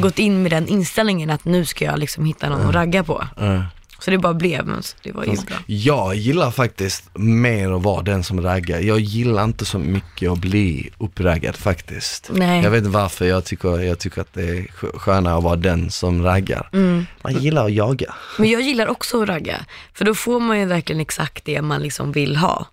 gått 0.00 0.18
in 0.18 0.42
med 0.42 0.52
den 0.52 0.68
inställningen 0.68 1.30
att 1.30 1.44
nu 1.44 1.64
ska 1.64 1.84
jag 1.84 1.98
liksom 1.98 2.24
hitta 2.24 2.48
någon 2.48 2.60
att 2.68 2.74
ragga 2.74 3.04
på. 3.04 3.24
Så 3.98 4.10
det 4.10 4.18
bara 4.18 4.34
blev, 4.34 4.66
men 4.66 4.82
det 5.02 5.12
var 5.12 5.24
ju 5.24 5.30
bra. 5.30 5.56
Jag 5.66 6.14
gillar 6.14 6.50
faktiskt 6.50 7.10
mer 7.18 7.70
att 7.76 7.82
vara 7.82 8.02
den 8.02 8.24
som 8.24 8.40
raggar. 8.42 8.80
Jag 8.80 9.00
gillar 9.00 9.44
inte 9.44 9.64
så 9.64 9.78
mycket 9.78 10.30
att 10.30 10.38
bli 10.38 10.90
uppraggad 10.98 11.56
faktiskt. 11.56 12.30
Nej. 12.32 12.62
Jag 12.62 12.70
vet 12.70 12.78
inte 12.78 12.90
varför, 12.90 13.24
jag 13.26 13.44
tycker, 13.44 13.78
jag 13.80 13.98
tycker 13.98 14.20
att 14.20 14.32
det 14.34 14.42
är 14.42 14.62
skö- 14.62 14.98
skönare 14.98 15.36
att 15.36 15.42
vara 15.42 15.56
den 15.56 15.90
som 15.90 16.22
raggar. 16.22 16.68
Mm. 16.72 17.06
Man 17.22 17.34
gillar 17.34 17.64
att 17.64 17.72
jaga. 17.72 18.14
Men 18.38 18.50
jag 18.50 18.62
gillar 18.62 18.86
också 18.86 19.22
att 19.22 19.28
ragga, 19.28 19.56
för 19.94 20.04
då 20.04 20.14
får 20.14 20.40
man 20.40 20.58
ju 20.60 20.64
verkligen 20.64 21.00
exakt 21.00 21.44
det 21.44 21.62
man 21.62 21.82
liksom 21.82 22.12
vill 22.12 22.36
ha. 22.36 22.66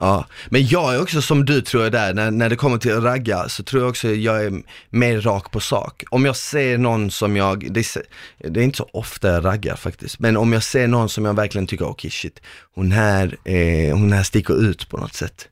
Ja, 0.00 0.26
men 0.48 0.66
jag 0.66 0.94
är 0.94 1.02
också 1.02 1.22
som 1.22 1.44
du 1.44 1.60
tror 1.60 1.82
jag 1.82 1.92
där, 1.92 2.14
när, 2.14 2.30
när 2.30 2.50
det 2.50 2.56
kommer 2.56 2.78
till 2.78 2.96
att 2.96 3.02
ragga 3.02 3.48
så 3.48 3.62
tror 3.62 3.82
jag 3.82 3.90
också 3.90 4.08
jag 4.08 4.44
är 4.44 4.62
mer 4.90 5.20
rak 5.20 5.50
på 5.50 5.60
sak. 5.60 6.04
Om 6.10 6.24
jag 6.24 6.36
ser 6.36 6.78
någon 6.78 7.10
som 7.10 7.36
jag, 7.36 7.72
det 7.72 7.80
är, 7.80 8.02
det 8.50 8.60
är 8.60 8.64
inte 8.64 8.76
så 8.76 8.88
ofta 8.92 9.28
jag 9.28 9.44
raggar 9.44 9.76
faktiskt, 9.76 10.18
men 10.18 10.36
om 10.36 10.52
jag 10.52 10.62
ser 10.62 10.86
någon 10.86 11.08
som 11.08 11.24
jag 11.24 11.34
verkligen 11.34 11.66
tycker, 11.66 11.88
okej 11.88 12.10
shit, 12.10 12.40
hon 12.74 12.92
här, 12.92 13.36
eh, 13.44 13.96
hon 13.96 14.12
här 14.12 14.22
sticker 14.22 14.62
ut 14.62 14.88
på 14.88 14.96
något 14.96 15.14
sätt. 15.14 15.48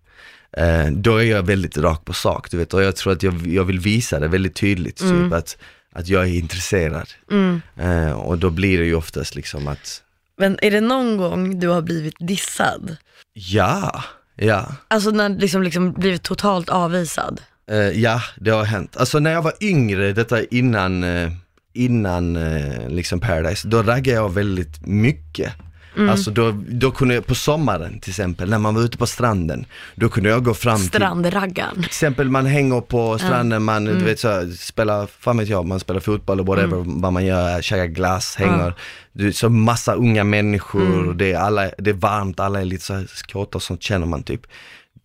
Eh, 0.56 0.86
då 0.86 1.16
är 1.16 1.24
jag 1.24 1.42
väldigt 1.42 1.76
rak 1.76 2.04
på 2.04 2.12
sak, 2.12 2.50
du 2.50 2.56
vet, 2.56 2.74
och 2.74 2.82
jag 2.82 2.96
tror 2.96 3.12
att 3.12 3.22
jag, 3.22 3.46
jag 3.46 3.64
vill 3.64 3.80
visa 3.80 4.20
det 4.20 4.28
väldigt 4.28 4.54
tydligt, 4.54 4.96
typ 4.96 5.32
att, 5.32 5.56
att 5.92 6.08
jag 6.08 6.22
är 6.22 6.34
intresserad. 6.34 7.08
Mm. 7.30 7.60
Eh, 7.76 8.12
och 8.12 8.38
då 8.38 8.50
blir 8.50 8.78
det 8.78 8.84
ju 8.84 8.94
oftast 8.94 9.34
liksom 9.34 9.68
att, 9.68 10.02
Men 10.38 10.58
är 10.62 10.70
det 10.70 10.80
någon 10.80 11.16
gång 11.16 11.60
du 11.60 11.68
har 11.68 11.82
blivit 11.82 12.14
dissad? 12.18 12.96
ja, 13.36 14.04
ja. 14.36 14.72
Alltså 14.88 15.10
när 15.10 15.28
liksom, 15.28 15.62
liksom 15.62 15.92
blivit 15.92 16.22
totalt 16.22 16.68
avvisad? 16.68 17.40
Eh, 17.70 17.76
ja, 17.78 18.22
det 18.36 18.50
har 18.50 18.64
hänt. 18.64 18.96
Alltså 18.96 19.18
när 19.18 19.32
jag 19.32 19.42
var 19.42 19.52
yngre, 19.60 20.12
detta 20.12 20.44
innan, 20.44 21.04
eh, 21.04 21.32
innan 21.72 22.36
eh, 22.36 22.88
liksom 22.88 23.20
Paradise, 23.20 23.68
då 23.68 23.82
raggade 23.82 24.16
jag 24.16 24.34
väldigt 24.34 24.86
mycket. 24.86 25.52
Alltså 25.98 26.30
då, 26.30 26.54
då 26.68 26.90
kunde 26.90 27.14
jag, 27.14 27.26
på 27.26 27.34
sommaren 27.34 28.00
till 28.00 28.10
exempel, 28.10 28.50
när 28.50 28.58
man 28.58 28.74
var 28.74 28.82
ute 28.82 28.98
på 28.98 29.06
stranden, 29.06 29.66
då 29.94 30.08
kunde 30.08 30.30
jag 30.30 30.44
gå 30.44 30.54
fram 30.54 30.78
till 30.78 30.88
Strandraggaren. 30.88 31.74
till 31.74 31.84
exempel 31.84 32.30
man 32.30 32.46
hänger 32.46 32.80
på 32.80 33.18
stranden, 33.18 33.62
man 33.62 33.84
du 33.84 34.04
vet 34.04 34.20
så, 34.20 34.28
här, 34.28 34.56
spelar, 34.58 35.06
fan 35.20 35.36
vet 35.36 35.48
jag, 35.48 35.66
man 35.66 35.80
spelar 35.80 36.00
fotboll 36.00 36.40
och 36.40 36.46
whatever, 36.46 36.82
vad 36.86 37.12
man 37.12 37.26
gör, 37.26 37.62
käkar 37.62 37.86
glass, 37.86 38.36
hänger. 38.36 38.74
Du, 39.12 39.32
så 39.32 39.48
massa 39.48 39.94
unga 39.94 40.24
människor, 40.24 41.14
det, 41.14 41.32
är 41.32 41.38
alla, 41.38 41.70
det 41.78 41.90
är 41.90 41.94
varmt, 41.94 42.40
alla 42.40 42.60
är 42.60 42.64
lite 42.64 42.84
så 42.84 42.94
här 42.94 43.06
kåta 43.32 43.58
och 43.58 43.62
sånt 43.62 43.82
känner 43.82 44.06
man 44.06 44.22
typ. 44.22 44.46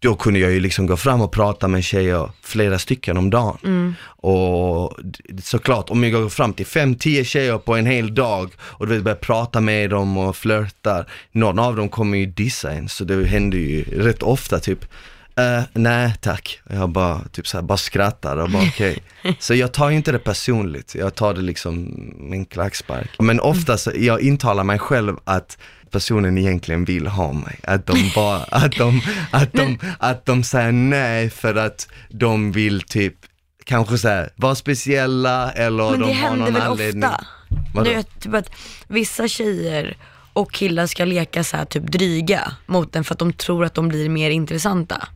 Då 0.02 0.16
kunde 0.16 0.40
jag 0.40 0.52
ju 0.52 0.60
liksom 0.60 0.86
gå 0.88 0.98
fram 0.98 1.22
och 1.22 1.32
prata 1.32 1.68
med 1.68 1.84
tjejer, 1.84 2.30
flera 2.42 2.80
stycken 2.80 3.18
om 3.18 3.30
dagen. 3.30 3.96
Och 4.06 4.98
d- 5.04 5.20
såklart, 5.44 5.90
om 5.90 6.04
jag 6.04 6.12
går 6.14 6.30
fram 6.30 6.54
till 6.54 6.66
fem, 6.66 6.96
tio 6.96 7.24
tjejer 7.26 7.58
på 7.58 7.76
en 7.76 7.86
hel 7.86 8.16
dag 8.16 8.52
och 8.62 8.88
du 8.88 8.94
vet, 8.94 9.04
börjar 9.04 9.16
prata 9.18 9.62
med 9.62 9.90
dem 9.90 10.18
och 10.18 10.36
flörtar, 10.36 11.08
någon 11.32 11.60
av 11.60 11.76
dem 11.76 11.90
kommer 11.90 12.18
ju 12.18 12.26
dissa 12.26 12.72
en, 12.72 12.90
så 12.90 13.04
det 13.04 13.26
händer 13.26 13.58
ju 13.58 13.84
rätt 13.84 14.24
ofta 14.24 14.60
typ 14.60 14.86
Eh, 15.36 15.64
nej 15.74 16.14
tack. 16.22 16.60
Jag 16.70 16.90
bara, 16.90 17.22
typ 17.32 17.48
så 17.48 17.58
här, 17.58 17.62
bara 17.62 17.78
skrattar 17.78 18.38
och 18.38 18.50
bara 18.50 18.64
okej. 18.64 18.98
Så 19.40 19.54
jag 19.56 19.72
tar 19.72 19.90
ju 19.90 19.96
inte 19.96 20.12
det 20.12 20.20
personligt, 20.20 20.96
jag 20.96 21.16
tar 21.16 21.34
det 21.34 21.42
liksom 21.42 21.84
med 22.20 22.38
en 22.40 22.46
klackspark. 22.46 23.10
Men 23.20 23.40
ofta 23.40 23.78
så, 23.78 23.92
jag 23.96 24.22
intalar 24.22 24.64
mig 24.64 24.80
själv 24.80 25.16
att 25.24 25.58
personen 25.92 26.38
egentligen 26.38 26.86
vill 26.86 27.08
ha 27.08 27.34
mig. 27.34 27.60
Att 27.64 27.86
de 27.86 28.12
bara, 28.16 28.44
att 28.44 28.72
de, 28.72 29.02
att 29.32 29.54
de, 29.54 29.80
att 30.00 30.26
de 30.26 30.44
säger 30.44 30.72
nej 30.72 31.30
för 31.30 31.56
att 31.56 31.88
de 32.10 32.52
vill 32.52 32.82
typ 32.82 33.16
kanske 33.66 33.98
så 33.98 34.26
vara 34.36 34.56
speciella 34.56 35.52
eller 35.52 35.92
Men 35.92 36.00
de 36.00 36.08
det 36.08 36.14
har 36.14 36.30
händer 36.30 36.46
någon 36.46 36.54
väl 36.54 36.62
anledning. 36.62 37.04
ofta? 37.04 37.26
Vadå? 37.74 37.90
Det 37.90 37.96
är 37.96 38.04
typ 38.04 38.34
att 38.34 38.52
vissa 38.88 39.28
tjejer 39.28 39.98
och 40.34 40.52
killar 40.52 40.88
ska 40.88 41.06
leka 41.06 41.44
så 41.44 41.58
här 41.58 41.66
typ 41.66 41.84
dryga 41.84 42.52
mot 42.66 42.94
den 42.94 43.04
för 43.04 43.16
att 43.16 43.20
de 43.20 43.34
tror 43.34 43.66
att 43.66 43.74
de 43.74 43.88
blir 43.88 44.10
mer 44.10 44.30
intressanta. 44.32 45.08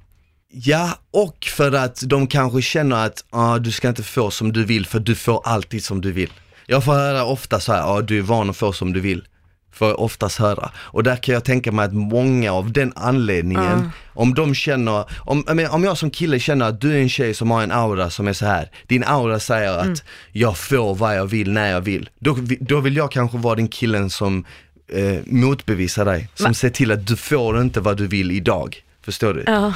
Ja, 0.51 0.99
och 1.11 1.45
för 1.45 1.71
att 1.71 2.03
de 2.05 2.27
kanske 2.27 2.61
känner 2.61 3.05
att 3.05 3.23
ah, 3.29 3.57
du 3.57 3.71
ska 3.71 3.89
inte 3.89 4.03
få 4.03 4.31
som 4.31 4.53
du 4.53 4.65
vill 4.65 4.85
för 4.85 4.99
du 4.99 5.15
får 5.15 5.41
alltid 5.45 5.83
som 5.83 6.01
du 6.01 6.11
vill. 6.11 6.31
Jag 6.65 6.85
får 6.85 6.93
höra 6.93 7.25
ofta 7.25 7.59
så 7.59 7.73
här, 7.73 7.79
ja 7.79 8.01
du 8.01 8.17
är 8.17 8.21
van 8.21 8.49
att 8.49 8.57
få 8.57 8.73
som 8.73 8.93
du 8.93 8.99
vill. 8.99 9.27
Får 9.75 9.87
jag 9.87 9.99
oftast 9.99 10.39
höra. 10.39 10.71
Och 10.77 11.03
där 11.03 11.15
kan 11.15 11.33
jag 11.33 11.43
tänka 11.43 11.71
mig 11.71 11.85
att 11.85 11.93
många 11.93 12.51
av 12.51 12.71
den 12.71 12.93
anledningen, 12.95 13.91
om 14.13 14.33
de 14.33 14.55
känner, 14.55 15.05
om, 15.17 15.43
om 15.71 15.83
jag 15.83 15.97
som 15.97 16.11
kille 16.11 16.39
känner 16.39 16.65
att 16.65 16.81
du 16.81 16.93
är 16.93 17.01
en 17.01 17.09
tjej 17.09 17.33
som 17.33 17.51
har 17.51 17.63
en 17.63 17.71
aura 17.71 18.09
som 18.09 18.27
är 18.27 18.33
så 18.33 18.45
här. 18.45 18.71
din 18.87 19.03
aura 19.03 19.39
säger 19.39 19.77
att 19.77 20.03
jag 20.31 20.57
får 20.57 20.95
vad 20.95 21.17
jag 21.17 21.25
vill 21.25 21.51
när 21.51 21.71
jag 21.71 21.81
vill. 21.81 22.09
Då, 22.19 22.37
då 22.59 22.79
vill 22.79 22.95
jag 22.95 23.11
kanske 23.11 23.37
vara 23.37 23.55
den 23.55 23.67
killen 23.67 24.09
som 24.09 24.45
eh, 24.87 25.19
motbevisar 25.25 26.05
dig, 26.05 26.29
som 26.35 26.53
ser 26.53 26.69
till 26.69 26.91
att 26.91 27.07
du 27.07 27.15
får 27.15 27.61
inte 27.61 27.79
vad 27.79 27.97
du 27.97 28.07
vill 28.07 28.31
idag. 28.31 28.81
Förstår 29.05 29.33
du? 29.33 29.43
Ja. 29.47 29.67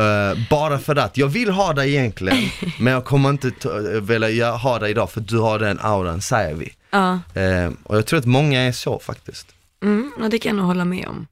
Eh, 0.00 0.38
bara 0.50 0.78
för 0.78 0.96
att, 0.96 1.16
jag 1.16 1.26
vill 1.28 1.50
ha 1.50 1.72
dig 1.72 1.94
egentligen, 1.94 2.38
men 2.78 2.92
jag 2.92 3.04
kommer 3.04 3.30
inte 3.30 3.50
ta, 3.50 3.70
vilja 4.00 4.50
ha 4.52 4.78
dig 4.78 4.90
idag 4.90 5.10
för 5.10 5.20
du 5.20 5.38
har 5.38 5.58
den 5.58 5.78
auran, 5.82 6.20
säger 6.20 6.54
vi. 6.54 6.72
Ja. 6.90 7.20
Eh, 7.34 7.70
och 7.82 7.96
jag 7.96 8.06
tror 8.06 8.18
att 8.18 8.24
många 8.26 8.60
är 8.60 8.72
så 8.72 8.98
faktiskt. 8.98 9.46
Mm, 9.82 10.12
och 10.20 10.30
det 10.30 10.38
kan 10.38 10.50
jag 10.50 10.56
nog 10.56 10.66
hålla 10.66 10.84
med 10.84 11.06
om. 11.08 11.26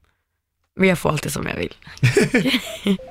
Men 0.75 0.89
jag 0.89 0.99
får 0.99 1.09
alltid 1.09 1.31
som 1.31 1.47
jag 1.47 1.55
vill. 1.55 1.73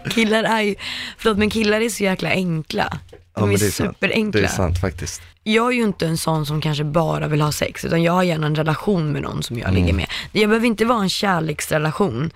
killar 0.10 0.44
är 0.44 0.60
ju, 0.60 0.74
förlåt 1.18 1.38
men 1.38 1.50
killar 1.50 1.80
är 1.80 1.88
så 1.88 2.02
jäkla 2.04 2.28
enkla. 2.30 2.98
De 3.34 3.50
Ja, 3.50 3.54
är, 3.54 3.58
det 3.58 3.66
är 3.66 3.70
superenkla. 3.70 4.40
Det 4.40 4.46
är 4.46 4.50
sant 4.50 4.80
faktiskt. 4.80 5.22
Jag 5.44 5.66
är 5.66 5.72
ju 5.72 5.82
inte 5.82 6.06
en 6.06 6.16
sån 6.18 6.46
som 6.46 6.60
kanske 6.60 6.84
bara 6.84 7.26
vill 7.28 7.40
ha 7.40 7.52
sex, 7.52 7.84
utan 7.84 8.02
jag 8.02 8.12
har 8.12 8.22
gärna 8.22 8.46
en 8.46 8.54
relation 8.54 9.12
med 9.12 9.22
någon 9.22 9.42
som 9.42 9.58
jag 9.58 9.68
Mm. 9.68 9.80
ligger 9.82 9.94
med. 9.94 10.06
Jag 10.32 10.48
behöver 10.48 10.66
inte 10.66 10.84
vara 10.84 11.02
en 11.02 11.08
kärleksrelation, 11.08 12.30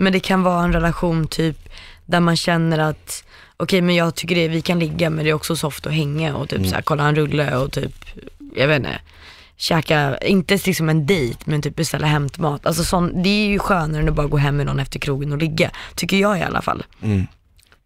men 0.00 0.12
det 0.12 0.20
kan 0.20 0.42
vara 0.42 0.64
en 0.64 0.72
relation 0.72 1.26
typ 1.26 1.68
där 2.06 2.20
man 2.20 2.36
känner 2.36 2.78
att 2.78 3.24
okej 3.56 3.80
men 3.82 3.94
jag 3.94 4.14
tycker 4.14 4.34
det, 4.34 4.48
vi 4.48 4.62
kan 4.62 4.78
ligga 4.78 5.10
men 5.10 5.24
det 5.24 5.30
är 5.30 5.34
också 5.34 5.56
soft 5.56 5.86
att 5.86 5.92
hänga 5.92 6.36
och 6.36 6.48
typ 6.48 6.58
Mm. 6.58 6.68
så 6.70 6.74
här, 6.74 6.82
kolla 6.82 7.08
en 7.08 7.14
rulle 7.14 7.56
och 7.56 7.72
typ, 7.72 7.92
jag 8.56 8.68
vet 8.68 8.76
inte, 8.78 9.00
käka, 9.56 10.18
inte 10.18 10.58
liksom 10.66 10.88
en 10.88 11.06
dejt 11.06 11.38
men 11.44 11.62
typ 11.62 11.76
beställa 11.76 12.06
hämtmat. 12.06 12.66
Alltså 12.66 12.84
sån, 12.84 13.22
det 13.22 13.28
är 13.28 13.46
ju 13.48 13.58
skönare 13.58 14.02
än 14.02 14.08
att 14.08 14.14
bara 14.14 14.26
gå 14.26 14.36
hem 14.36 14.56
med 14.56 14.66
någon 14.66 14.80
efter 14.80 14.98
krogen 14.98 15.32
och 15.32 15.38
ligga, 15.38 15.70
tycker 15.94 16.16
jag 16.16 16.38
i 16.38 16.42
alla 16.42 16.62
fall. 16.62 16.84
Mm. 17.02 17.26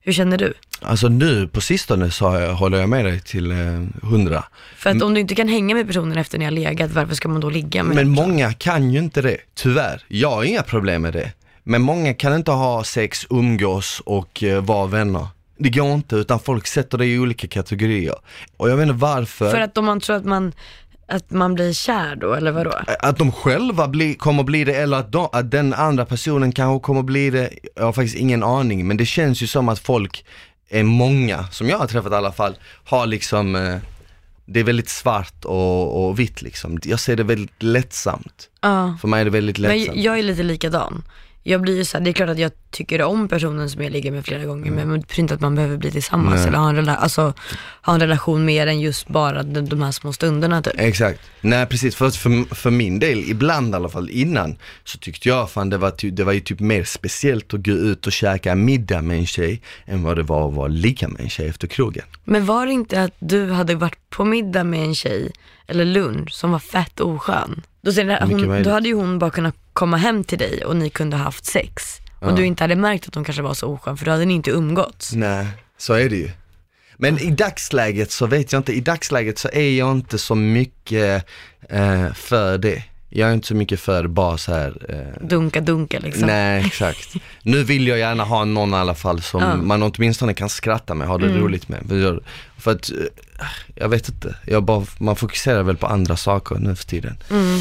Hur 0.00 0.12
känner 0.12 0.38
du? 0.38 0.54
Alltså 0.80 1.08
nu 1.08 1.48
på 1.48 1.60
sistone 1.60 2.10
så 2.10 2.24
jag, 2.24 2.54
håller 2.54 2.78
jag 2.78 2.88
med 2.88 3.04
dig 3.04 3.20
till 3.20 3.50
eh, 3.50 3.56
hundra. 4.02 4.44
För 4.76 4.90
att 4.90 5.02
om 5.02 5.14
du 5.14 5.20
inte 5.20 5.34
kan 5.34 5.48
hänga 5.48 5.74
med 5.74 5.86
personen 5.86 6.18
efter 6.18 6.38
ni 6.38 6.44
har 6.44 6.52
legat, 6.52 6.90
varför 6.90 7.14
ska 7.14 7.28
man 7.28 7.40
då 7.40 7.50
ligga 7.50 7.82
med 7.82 7.96
Men 7.96 8.08
många 8.08 8.52
kan 8.52 8.90
ju 8.90 8.98
inte 8.98 9.22
det, 9.22 9.36
tyvärr. 9.54 10.02
Jag 10.08 10.30
har 10.30 10.44
inga 10.44 10.62
problem 10.62 11.02
med 11.02 11.12
det. 11.12 11.32
Men 11.64 11.82
många 11.82 12.14
kan 12.14 12.34
inte 12.34 12.50
ha 12.50 12.84
sex, 12.84 13.26
umgås 13.30 14.02
och 14.06 14.42
eh, 14.42 14.64
vara 14.64 14.86
vänner. 14.86 15.26
Det 15.58 15.70
går 15.70 15.92
inte, 15.92 16.16
utan 16.16 16.40
folk 16.40 16.66
sätter 16.66 16.98
det 16.98 17.06
i 17.06 17.18
olika 17.18 17.48
kategorier. 17.48 18.14
Och 18.56 18.70
jag 18.70 18.76
vet 18.76 18.82
inte 18.82 18.94
varför. 18.94 19.50
För 19.50 19.60
att 19.60 19.78
om 19.78 19.84
man 19.84 20.00
tror 20.00 20.16
att 20.16 20.24
man, 20.24 20.52
att 21.08 21.30
man 21.30 21.54
blir 21.54 21.72
kär 21.72 22.16
då, 22.16 22.32
eller 22.34 22.52
vadå? 22.52 22.72
Att 22.98 23.18
de 23.18 23.32
själva 23.32 23.88
bli, 23.88 24.14
kommer 24.14 24.42
bli 24.42 24.64
det 24.64 24.74
eller 24.74 24.96
att, 24.96 25.12
de, 25.12 25.28
att 25.32 25.50
den 25.50 25.74
andra 25.74 26.06
personen 26.06 26.52
kanske 26.52 26.86
kommer 26.86 27.02
bli 27.02 27.30
det, 27.30 27.50
jag 27.74 27.84
har 27.84 27.92
faktiskt 27.92 28.16
ingen 28.16 28.42
aning. 28.42 28.86
Men 28.86 28.96
det 28.96 29.06
känns 29.06 29.42
ju 29.42 29.46
som 29.46 29.68
att 29.68 29.78
folk 29.78 30.24
är 30.68 30.82
många, 30.82 31.46
som 31.46 31.68
jag 31.68 31.78
har 31.78 31.86
träffat 31.86 32.12
i 32.12 32.14
alla 32.14 32.32
fall, 32.32 32.56
har 32.84 33.06
liksom, 33.06 33.56
eh, 33.56 33.76
det 34.46 34.60
är 34.60 34.64
väldigt 34.64 34.88
svart 34.88 35.44
och, 35.44 36.06
och 36.06 36.18
vitt 36.18 36.42
liksom. 36.42 36.78
Jag 36.84 37.00
ser 37.00 37.16
det 37.16 37.22
väldigt 37.22 37.62
lättsamt. 37.62 38.48
Ja. 38.60 38.96
För 39.00 39.08
mig 39.08 39.20
är 39.20 39.24
det 39.24 39.30
väldigt 39.30 39.58
lättsamt. 39.58 39.94
Men 39.94 40.02
jag 40.02 40.18
är 40.18 40.22
lite 40.22 40.42
likadan. 40.42 41.02
Jag 41.46 41.60
blir 41.60 41.76
ju 41.76 41.84
så 41.84 41.98
här, 41.98 42.04
det 42.04 42.10
är 42.10 42.12
klart 42.12 42.28
att 42.28 42.38
jag 42.38 42.52
tycker 42.70 43.02
om 43.02 43.28
personen 43.28 43.70
som 43.70 43.82
jag 43.82 43.92
ligger 43.92 44.10
med 44.10 44.24
flera 44.24 44.44
gånger 44.44 44.70
men 44.70 44.88
det 44.88 44.98
betyder 44.98 45.20
inte 45.22 45.34
att 45.34 45.40
man 45.40 45.54
behöver 45.54 45.76
bli 45.76 45.90
tillsammans 45.90 46.34
Nej. 46.40 46.48
eller 46.48 46.58
ha 46.58 46.68
en, 46.68 46.76
rela- 46.76 46.96
alltså, 46.96 47.32
ha 47.82 47.94
en 47.94 48.00
relation 48.00 48.44
mer 48.44 48.66
än 48.66 48.80
just 48.80 49.08
bara 49.08 49.42
de, 49.42 49.68
de 49.68 49.82
här 49.82 49.92
små 49.92 50.12
stunderna 50.12 50.62
typ. 50.62 50.72
Exakt. 50.76 51.20
Nej 51.40 51.66
precis, 51.66 51.96
för, 51.96 52.10
för, 52.10 52.54
för 52.54 52.70
min 52.70 52.98
del, 52.98 53.18
ibland 53.30 53.74
i 53.74 53.76
alla 53.76 53.88
fall 53.88 54.10
innan, 54.10 54.56
så 54.84 54.98
tyckte 54.98 55.28
jag 55.28 55.50
fan 55.50 55.70
det 55.70 55.78
var, 55.78 55.90
ty, 55.90 56.10
det 56.10 56.24
var 56.24 56.32
ju 56.32 56.40
typ 56.40 56.60
mer 56.60 56.84
speciellt 56.84 57.54
att 57.54 57.64
gå 57.64 57.72
ut 57.72 58.06
och 58.06 58.12
käka 58.12 58.54
middag 58.54 59.02
med 59.02 59.18
en 59.18 59.26
tjej 59.26 59.62
än 59.84 60.02
vad 60.02 60.16
det 60.16 60.22
var 60.22 60.48
att 60.48 60.54
vara 60.54 60.68
ligga 60.68 61.08
med 61.08 61.20
en 61.20 61.30
tjej 61.30 61.48
efter 61.48 61.66
krogen. 61.66 62.04
Men 62.24 62.46
var 62.46 62.66
det 62.66 62.72
inte 62.72 63.02
att 63.02 63.14
du 63.18 63.50
hade 63.50 63.74
varit 63.74 64.10
på 64.10 64.24
middag 64.24 64.64
med 64.64 64.84
en 64.84 64.94
tjej, 64.94 65.32
eller 65.66 65.84
lunch, 65.84 66.32
som 66.32 66.50
var 66.50 66.58
fett 66.58 67.00
oskön? 67.00 67.62
Då, 67.84 67.90
Mycket 67.90 68.48
hon, 68.48 68.62
då 68.62 68.70
hade 68.70 68.88
ju 68.88 68.94
hon 68.94 69.18
bara 69.18 69.30
kunnat 69.30 69.54
komma 69.72 69.96
hem 69.96 70.24
till 70.24 70.38
dig 70.38 70.64
och 70.64 70.76
ni 70.76 70.90
kunde 70.90 71.16
ha 71.16 71.24
haft 71.24 71.44
sex. 71.44 71.82
Och 72.20 72.30
Ja. 72.30 72.34
du 72.34 72.44
inte 72.46 72.64
hade 72.64 72.76
märkt 72.76 73.08
att 73.08 73.14
hon 73.14 73.24
kanske 73.24 73.42
var 73.42 73.54
så 73.54 73.66
oskön 73.66 73.96
för 73.96 74.04
då 74.04 74.10
hade 74.10 74.24
ni 74.24 74.34
inte 74.34 74.50
umgåtts. 74.50 75.12
Nej, 75.12 75.46
så 75.78 75.94
är 75.94 76.08
det 76.08 76.16
ju. 76.16 76.30
Men 76.96 77.18
i 77.18 77.30
dagsläget 77.30 78.10
så 78.10 78.26
vet 78.26 78.52
jag 78.52 78.60
inte, 78.60 78.72
i 78.72 78.80
dagsläget 78.80 79.38
så 79.38 79.48
är 79.52 79.70
jag 79.70 79.92
inte 79.92 80.18
så 80.18 80.34
mycket 80.34 81.26
eh, 81.68 82.12
för 82.12 82.58
det. 82.58 82.82
Jag 83.16 83.28
är 83.30 83.34
inte 83.34 83.46
så 83.46 83.54
mycket 83.54 83.80
för 83.80 84.06
bara 84.06 84.38
så 84.38 84.52
här 84.52 84.76
eh, 84.88 85.26
Dunka 85.26 85.60
dunka 85.60 85.98
liksom. 85.98 86.26
Nej 86.26 86.64
exakt. 86.66 87.14
Nu 87.42 87.62
vill 87.64 87.86
jag 87.88 87.98
gärna 87.98 88.24
ha 88.24 88.44
någon 88.44 88.70
i 88.70 88.76
alla 88.76 88.94
fall 88.94 89.22
som 89.22 89.40
Ja. 89.42 89.52
Mm. 89.52 89.68
man 89.68 89.82
åtminstone 89.82 90.34
kan 90.34 90.48
skratta 90.48 90.94
med, 90.94 91.08
ha 91.08 91.18
det 91.18 91.28
roligt 91.38 91.68
med. 91.68 91.84
För, 91.88 91.96
jag- 91.96 92.20
för 92.58 92.70
att, 92.72 92.90
eh, 92.90 92.96
jag 93.74 93.88
vet 93.88 94.08
inte, 94.08 94.34
jag 94.46 94.62
bara, 94.62 94.86
man 94.98 95.16
fokuserar 95.16 95.62
väl 95.62 95.76
på 95.76 95.86
andra 95.86 96.16
saker 96.16 96.54
nu 96.54 96.76
för 96.76 96.84
tiden. 96.84 97.16
Mm. 97.30 97.60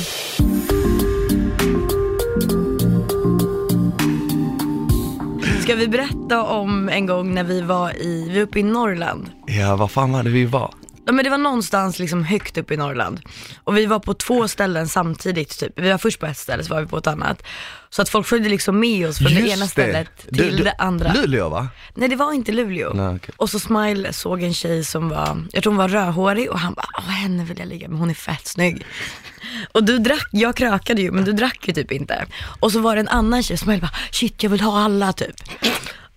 Ska 5.61 5.75
vi 5.75 5.87
berätta 5.87 6.43
om 6.43 6.89
en 6.89 7.05
gång 7.05 7.33
när 7.33 7.43
vi 7.43 7.61
var 7.61 7.91
i, 8.01 8.25
vi 8.29 8.35
var 8.35 8.41
uppe 8.41 8.59
i 8.59 8.63
Norrland. 8.63 9.29
Ja, 9.47 9.75
vad 9.75 9.91
fan 9.91 10.11
var 10.11 10.23
det 10.23 10.29
vi 10.29 10.45
var? 10.45 10.73
Ja, 11.05 11.11
men 11.11 11.23
det 11.23 11.29
var 11.29 11.37
någonstans 11.37 11.99
liksom 11.99 12.23
högt 12.23 12.57
upp 12.57 12.71
i 12.71 12.77
Norrland. 12.77 13.19
Och 13.63 13.77
vi 13.77 13.85
var 13.85 13.99
på 13.99 14.13
två 14.13 14.47
ställen 14.47 14.87
samtidigt 14.87 15.59
typ. 15.59 15.73
Vi 15.75 15.89
var 15.91 15.97
först 15.97 16.19
på 16.19 16.25
ett 16.25 16.37
ställe, 16.37 16.63
så 16.63 16.73
var 16.73 16.81
vi 16.81 16.87
på 16.87 16.97
ett 16.97 17.07
annat. 17.07 17.43
Så 17.89 18.01
att 18.01 18.09
folk 18.09 18.27
följde 18.27 18.49
liksom 18.49 18.79
med 18.79 19.09
oss 19.09 19.17
från 19.17 19.33
det 19.33 19.41
ena 19.49 19.67
stället 19.67 20.17
till 20.17 20.37
Du- 20.37 20.49
du- 20.57 20.63
det 20.63 20.75
andra. 20.77 21.13
Luleå 21.13 21.49
va? 21.49 21.67
Nej 21.95 22.09
det 22.09 22.15
var 22.15 22.33
inte 22.33 22.51
Luleå. 22.51 22.93
Nej, 22.93 23.15
okej. 23.15 23.33
Och 23.37 23.49
så 23.49 23.59
Smile 23.59 24.13
såg 24.13 24.43
en 24.43 24.53
tjej 24.53 24.83
som 24.83 25.09
var, 25.09 25.45
jag 25.51 25.63
tror 25.63 25.71
hon 25.73 25.77
var 25.77 25.87
rödhårig 25.89 26.51
och 26.51 26.59
han 26.59 26.73
bara, 26.73 26.87
åh 26.97 27.09
henne 27.09 27.43
vill 27.43 27.59
jag 27.59 27.67
ligga 27.67 27.87
med, 27.89 27.99
hon 27.99 28.09
är 28.09 28.13
fett 28.13 28.47
snygg. 28.47 28.85
Och 29.71 29.83
du 29.83 29.97
drack, 29.97 30.27
jag 30.31 30.55
krökade 30.55 31.01
ju 31.01 31.11
men 31.11 31.23
du 31.23 31.33
drack 31.33 31.67
ju 31.67 31.73
typ 31.73 31.91
inte. 31.91 32.25
Och 32.59 32.71
så 32.71 32.79
var 32.79 32.95
det 32.95 32.99
en 32.99 33.07
annan 33.07 33.43
tjej, 33.43 33.57
Smile 33.57 33.81
bara, 33.81 33.91
shit 34.11 34.43
jag 34.43 34.49
vill 34.49 34.61
ha 34.61 34.79
alla 34.83 35.13
typ. 35.13 35.35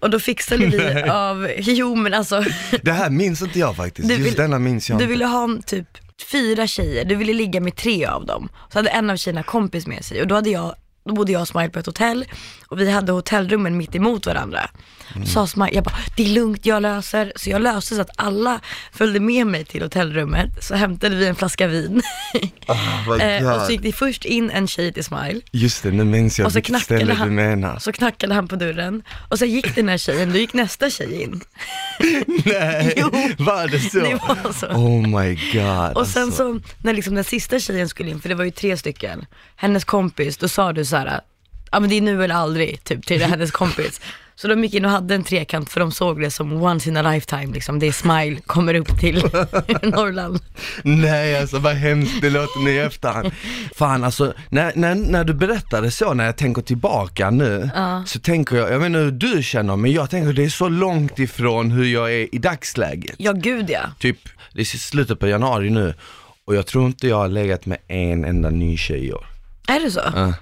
Och 0.07 0.11
då 0.11 0.21
fixade 0.21 0.66
vi 0.66 1.03
av, 1.11 1.49
jo 1.59 1.95
men 1.95 2.14
alltså, 2.14 2.45
Det 2.83 2.92
här 2.92 3.11
minns 3.11 3.42
inte 3.42 3.59
jag 3.59 3.77
faktiskt, 3.77 4.09
Du 4.09 4.14
just 4.14 4.27
vill- 4.27 4.35
denna 4.35 4.59
minns 4.59 4.88
jag 4.90 4.99
du 4.99 5.05
inte. 5.05 5.11
ville 5.11 5.25
ha 5.27 5.45
en 5.45 5.62
typ 5.62 5.87
fyra 6.33 6.66
tjejer, 6.66 7.05
du 7.05 7.14
ville 7.14 7.33
ligga 7.33 7.61
med 7.61 7.77
tre 7.77 8.05
av 8.07 8.27
dem. 8.27 8.49
Så 8.73 8.79
hade 8.79 8.90
en 8.90 9.11
av 9.11 9.16
tjejerna 9.16 9.42
kompis 9.42 9.87
med 9.87 10.05
sig. 10.05 10.21
Och 10.21 10.27
då 10.27 10.35
hade 10.35 10.51
jag 10.51 10.75
då 11.05 11.14
bodde 11.14 11.33
jag 11.33 11.40
och 11.42 11.49
Smile 11.49 11.69
på 11.71 11.79
ett 11.79 11.87
hotell 11.87 12.25
och 12.69 12.81
vi 12.81 12.91
hade 12.91 13.13
hotellrummen 13.13 13.77
mitt 13.77 13.95
emot 13.95 14.27
varandra. 14.27 14.71
Mm. 15.15 15.27
Så 15.27 15.33
sa 15.33 15.47
Smile, 15.47 15.71
jag 15.73 15.85
bara, 15.85 15.97
det 16.17 16.25
är 16.25 16.29
lugnt, 16.29 16.67
jag 16.67 16.83
löser. 16.83 17.33
Så 17.37 17.51
jag 17.51 17.63
löste 17.63 17.95
så 17.95 18.01
att 18.01 18.11
alla 18.17 18.61
följde 18.93 19.21
med 19.21 19.47
mig 19.47 19.65
till 19.65 19.83
hotellrummet. 19.83 20.65
Så 20.65 20.75
hämtade 20.75 21.17
vi 21.17 21.27
en 21.27 21.35
flaska 21.35 21.67
vin. 21.67 22.03
Vad 23.07 23.21
eh, 23.43 23.55
och 23.55 23.67
så 23.67 23.73
gick 23.73 23.83
det 23.83 23.93
först 23.93 24.25
in 24.25 24.51
en 24.51 24.67
tjej 24.69 24.93
till 24.93 25.05
Smile. 25.05 25.41
Just 25.51 25.83
det, 25.83 25.91
nu 25.91 26.05
minns 26.05 26.39
jag 26.39 26.47
Och 26.47 26.53
så 26.53 26.57
vilket 26.57 26.69
knackade 26.69 27.01
ställe 27.01 27.15
han. 27.15 27.29
du 27.29 27.35
menar. 27.35 27.79
Så 27.79 27.93
knackade 27.93 28.35
han 28.35 28.49
på 28.49 28.57
dörren. 28.57 29.03
Och 29.31 29.39
så 29.39 29.45
gick 29.45 29.75
den 29.75 29.89
här 29.89 29.99
tjejen, 29.99 30.33
då 30.33 30.39
gick 30.39 30.53
nästa 30.53 30.91
tjej 30.91 31.23
in. 31.23 31.41
Nej, 32.45 32.93
Jo. 32.97 33.11
var 33.39 33.69
det 33.69 33.81
så? 33.81 33.99
Det 33.99 34.15
var 34.15 34.53
så. 34.53 34.67
Oh 34.67 35.21
my 35.21 35.35
god. 35.53 35.97
Och 35.97 36.07
sen 36.07 36.23
alltså. 36.23 36.37
så, 36.37 36.61
när 36.83 36.93
liksom 36.93 37.15
den 37.15 37.25
sista 37.25 37.59
tjejen 37.59 37.89
skulle 37.89 38.11
in, 38.11 38.21
för 38.21 38.29
det 38.29 38.35
var 38.35 38.45
ju 38.45 38.51
tre 38.51 38.77
stycken, 38.77 39.27
hennes 39.57 39.85
kompis, 39.85 40.37
då 40.37 40.49
sa 40.49 40.73
du 40.73 40.85
så 40.85 40.97
här, 40.97 41.21
ja 41.77 41.81
men 41.81 41.91
det 41.91 41.97
är 41.97 42.01
nu 42.01 42.25
eller 42.25 42.35
aldrig, 42.35 42.85
typ 42.85 43.07
till 43.07 43.23
hennes 43.31 43.51
kompis. 43.51 44.01
Så 44.35 44.49
de 44.49 44.65
gick 44.65 44.75
in 44.75 44.85
och 44.85 44.91
hade 44.91 45.15
en 45.15 45.25
trekant 45.25 45.71
för 45.71 45.81
de 45.81 45.93
såg 45.93 46.21
det 46.21 46.31
som 46.31 46.62
once 46.62 46.89
in 46.89 46.97
a 46.97 47.12
lifetime 47.12 47.55
liksom, 47.55 47.79
det 47.79 47.87
är 47.87 47.93
smile, 47.93 48.41
kommer 48.47 48.75
upp 48.75 49.01
till 49.01 49.17
Norrland. 49.83 50.41
Nej 50.83 51.41
alltså 51.41 51.59
vad 51.59 51.75
hemskt 51.75 52.21
det 52.21 52.31
låter 52.31 52.65
nu 52.65 52.71
i 52.71 52.79
efterhand. 52.79 53.33
Fan 53.75 54.05
alltså, 54.05 54.33
när, 54.49 54.73
när, 54.75 54.95
när 54.95 55.25
du 55.25 55.35
berättade 55.35 55.91
så, 55.91 56.15
när 56.15 56.25
jag 56.25 56.37
tänker 56.37 56.62
tillbaka 56.62 57.31
nu, 57.31 57.71
så 58.07 58.19
tänker 58.21 58.57
jag, 58.57 58.73
jag 58.73 58.79
vet 58.79 58.87
inte 58.87 58.99
hur 58.99 59.11
du 59.11 59.43
känner, 59.43 59.77
men 59.77 59.93
jag 59.93 60.11
tänker 60.11 60.33
det 60.33 60.45
är 60.45 60.49
så 60.49 60.69
långt 60.69 61.19
ifrån 61.19 61.71
hur 61.71 61.85
jag 61.85 62.15
är 62.15 62.35
i 62.35 62.39
dagsläget. 62.39 63.15
Ja 63.19 63.33
gud 63.33 63.71
ja. 63.71 63.83
Typ, 63.99 64.19
det 64.53 64.61
är 64.61 64.65
slutet 64.65 65.19
på 65.21 65.29
januari 65.29 65.71
nu, 65.71 65.95
och 66.45 66.57
jag 66.57 66.67
tror 66.67 66.87
inte 66.87 67.09
jag 67.09 67.17
har 67.17 67.29
legat 67.29 67.67
med 67.67 67.79
en 67.89 68.25
enda 68.25 68.51
ny 68.51 68.77
tjej 68.77 69.07
i 69.07 69.12
år. 69.12 69.27
Är 69.69 69.81
det 69.81 69.91
så? 69.91 70.01
Ja. 70.15 70.35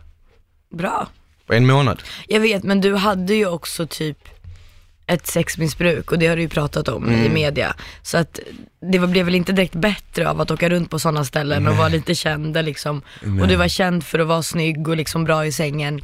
Bra. 0.70 1.08
På 1.46 1.54
en 1.54 1.66
månad. 1.66 2.02
Jag 2.28 2.40
vet, 2.40 2.62
men 2.62 2.80
du 2.80 2.94
hade 2.94 3.34
ju 3.34 3.46
också 3.46 3.86
typ 3.86 4.18
ett 5.06 5.26
sexmissbruk 5.26 6.12
och 6.12 6.18
det 6.18 6.26
har 6.26 6.36
du 6.36 6.42
ju 6.42 6.48
pratat 6.48 6.88
om 6.88 7.04
Mm. 7.08 7.24
i 7.24 7.28
media. 7.28 7.74
Så 8.02 8.18
att 8.18 8.40
det 8.92 8.98
var, 8.98 9.06
blev 9.06 9.24
väl 9.24 9.34
inte 9.34 9.52
direkt 9.52 9.74
bättre 9.74 10.30
av 10.30 10.40
att 10.40 10.50
åka 10.50 10.68
runt 10.68 10.90
på 10.90 10.98
sådana 10.98 11.24
ställen 11.24 11.66
och 11.68 11.76
vara 11.76 11.88
lite 11.88 12.14
kända 12.14 12.62
liksom. 12.62 13.02
Och 13.40 13.48
du 13.48 13.56
var 13.56 13.68
känd 13.68 14.04
för 14.04 14.18
att 14.18 14.26
vara 14.26 14.42
snygg 14.42 14.88
och 14.88 14.96
liksom 14.96 15.24
bra 15.24 15.46
i 15.46 15.52
sängen. 15.52 16.00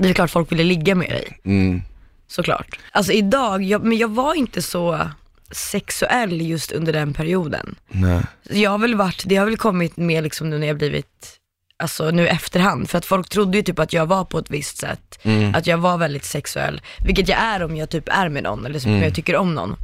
Det 0.00 0.08
är 0.08 0.14
klart 0.14 0.30
folk 0.30 0.52
ville 0.52 0.64
ligga 0.64 0.94
med 0.94 1.08
dig, 1.10 1.40
Mm. 1.44 1.82
såklart. 2.28 2.78
Alltså 2.92 3.12
idag, 3.12 3.62
jag, 3.62 3.84
men 3.84 3.98
jag 3.98 4.08
var 4.08 4.34
inte 4.34 4.62
så, 4.62 5.10
sexuell 5.50 6.40
just 6.40 6.72
under 6.72 6.92
den 6.92 7.14
perioden. 7.14 7.74
Nej. 7.88 8.20
Jag 8.50 8.70
har 8.70 8.78
väl 8.78 8.94
varit, 8.94 9.22
det 9.26 9.36
har 9.36 9.44
väl 9.46 9.56
kommit 9.56 9.96
med 9.96 10.22
liksom 10.24 10.50
nu 10.50 10.58
när 10.58 10.66
jag 10.66 10.76
blivit, 10.78 11.37
alltså 11.78 12.10
nu 12.10 12.24
i 12.24 12.28
efterhand, 12.28 12.90
för 12.90 12.98
att 12.98 13.04
folk 13.04 13.28
trodde 13.28 13.56
ju 13.56 13.62
typ 13.62 13.78
att 13.78 13.92
jag 13.92 14.06
var 14.06 14.24
på 14.24 14.38
ett 14.38 14.50
visst 14.50 14.78
sätt, 14.78 15.18
att 15.54 15.66
jag 15.66 15.78
var 15.78 15.98
väldigt 15.98 16.24
sexuell, 16.24 16.80
vilket 17.04 17.28
jag 17.28 17.38
är 17.38 17.62
om 17.64 17.76
jag 17.76 17.90
typ 17.90 18.08
är 18.08 18.28
med 18.28 18.42
någon 18.42 18.66
eller 18.66 18.86
om 18.86 19.02
jag 19.02 19.14
tycker 19.14 19.36
om 19.36 19.54
någon. 19.54 19.76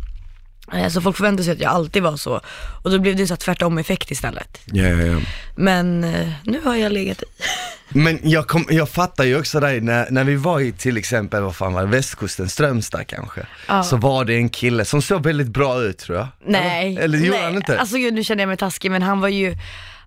Eh, 0.74 0.88
Så 0.88 1.00
folk 1.00 1.16
förväntar 1.16 1.44
sig 1.44 1.52
att 1.52 1.60
jag 1.60 1.72
alltid 1.72 2.02
var 2.02 2.16
så, 2.16 2.40
och 2.82 2.90
då 2.90 2.98
blev 2.98 3.16
det 3.16 3.30
en 3.30 3.36
tvärtom 3.36 3.78
effekt 3.78 4.10
istället. 4.10 4.60
Ja, 4.64 4.82
ja, 4.84 5.02
ja. 5.02 5.20
Men 5.56 6.04
eh, 6.04 6.28
nu 6.44 6.60
har 6.64 6.74
jag 6.76 6.92
legat 6.92 7.22
i. 7.22 7.26
Men 7.88 8.18
jag, 8.22 8.46
kom, 8.46 8.66
jag 8.70 8.88
fattar 8.88 9.24
ju 9.24 9.38
också 9.38 9.60
dig, 9.60 9.80
när, 9.80 10.10
när 10.10 10.24
vi 10.24 10.36
var 10.36 10.60
i 10.60 10.72
till 10.72 10.96
exempel, 10.96 11.42
vad 11.42 11.56
fan 11.56 11.72
var 11.72 11.80
det, 11.82 11.88
västkusten, 11.88 12.48
Strömstad 12.48 13.06
kanske, 13.06 13.46
Ja. 13.68 13.82
så 13.82 13.96
var 13.96 14.24
det 14.24 14.34
en 14.34 14.48
kille 14.48 14.84
som 14.84 15.02
såg 15.02 15.22
väldigt 15.22 15.46
bra 15.48 15.82
ut 15.82 15.98
tror 15.98 16.18
jag. 16.18 16.26
Nej. 16.46 16.88
Eller, 16.92 17.02
eller 17.02 17.18
gjorde 17.18 17.30
nej. 17.38 17.44
han 17.46 17.54
inte? 17.56 17.78
Alltså 17.80 17.96
gud, 17.96 18.14
nu 18.14 18.24
känner 18.24 18.42
jag 18.42 18.48
mig 18.48 18.56
taskig, 18.56 18.90
men 18.90 19.02
han 19.02 19.20
var 19.20 19.28
ju, 19.28 19.56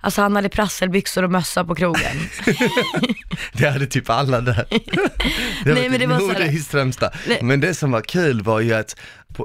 alltså 0.01 0.21
han 0.21 0.36
hade 0.36 0.49
prasselbyxor 0.49 1.23
och 1.23 1.31
mössa 1.31 1.63
på 1.63 1.75
krogen. 1.75 2.12
Det 3.53 3.69
hade 3.69 3.88
typ 3.88 4.10
alla 4.10 4.41
där. 4.41 4.65
Det 4.69 5.73
Nej, 5.73 5.83
var 5.83 5.89
men 5.89 5.91
typ 5.91 5.99
det 5.99 6.07
var 6.07 6.36
så 6.36 6.41
i 6.41 6.60
Strömstad. 6.60 7.12
Nej. 7.27 7.39
Men 7.41 7.60
det 7.60 7.73
som 7.73 7.91
var 7.91 8.01
kul 8.01 8.41
var 8.41 8.60
ju 8.60 8.73
att, 8.73 8.95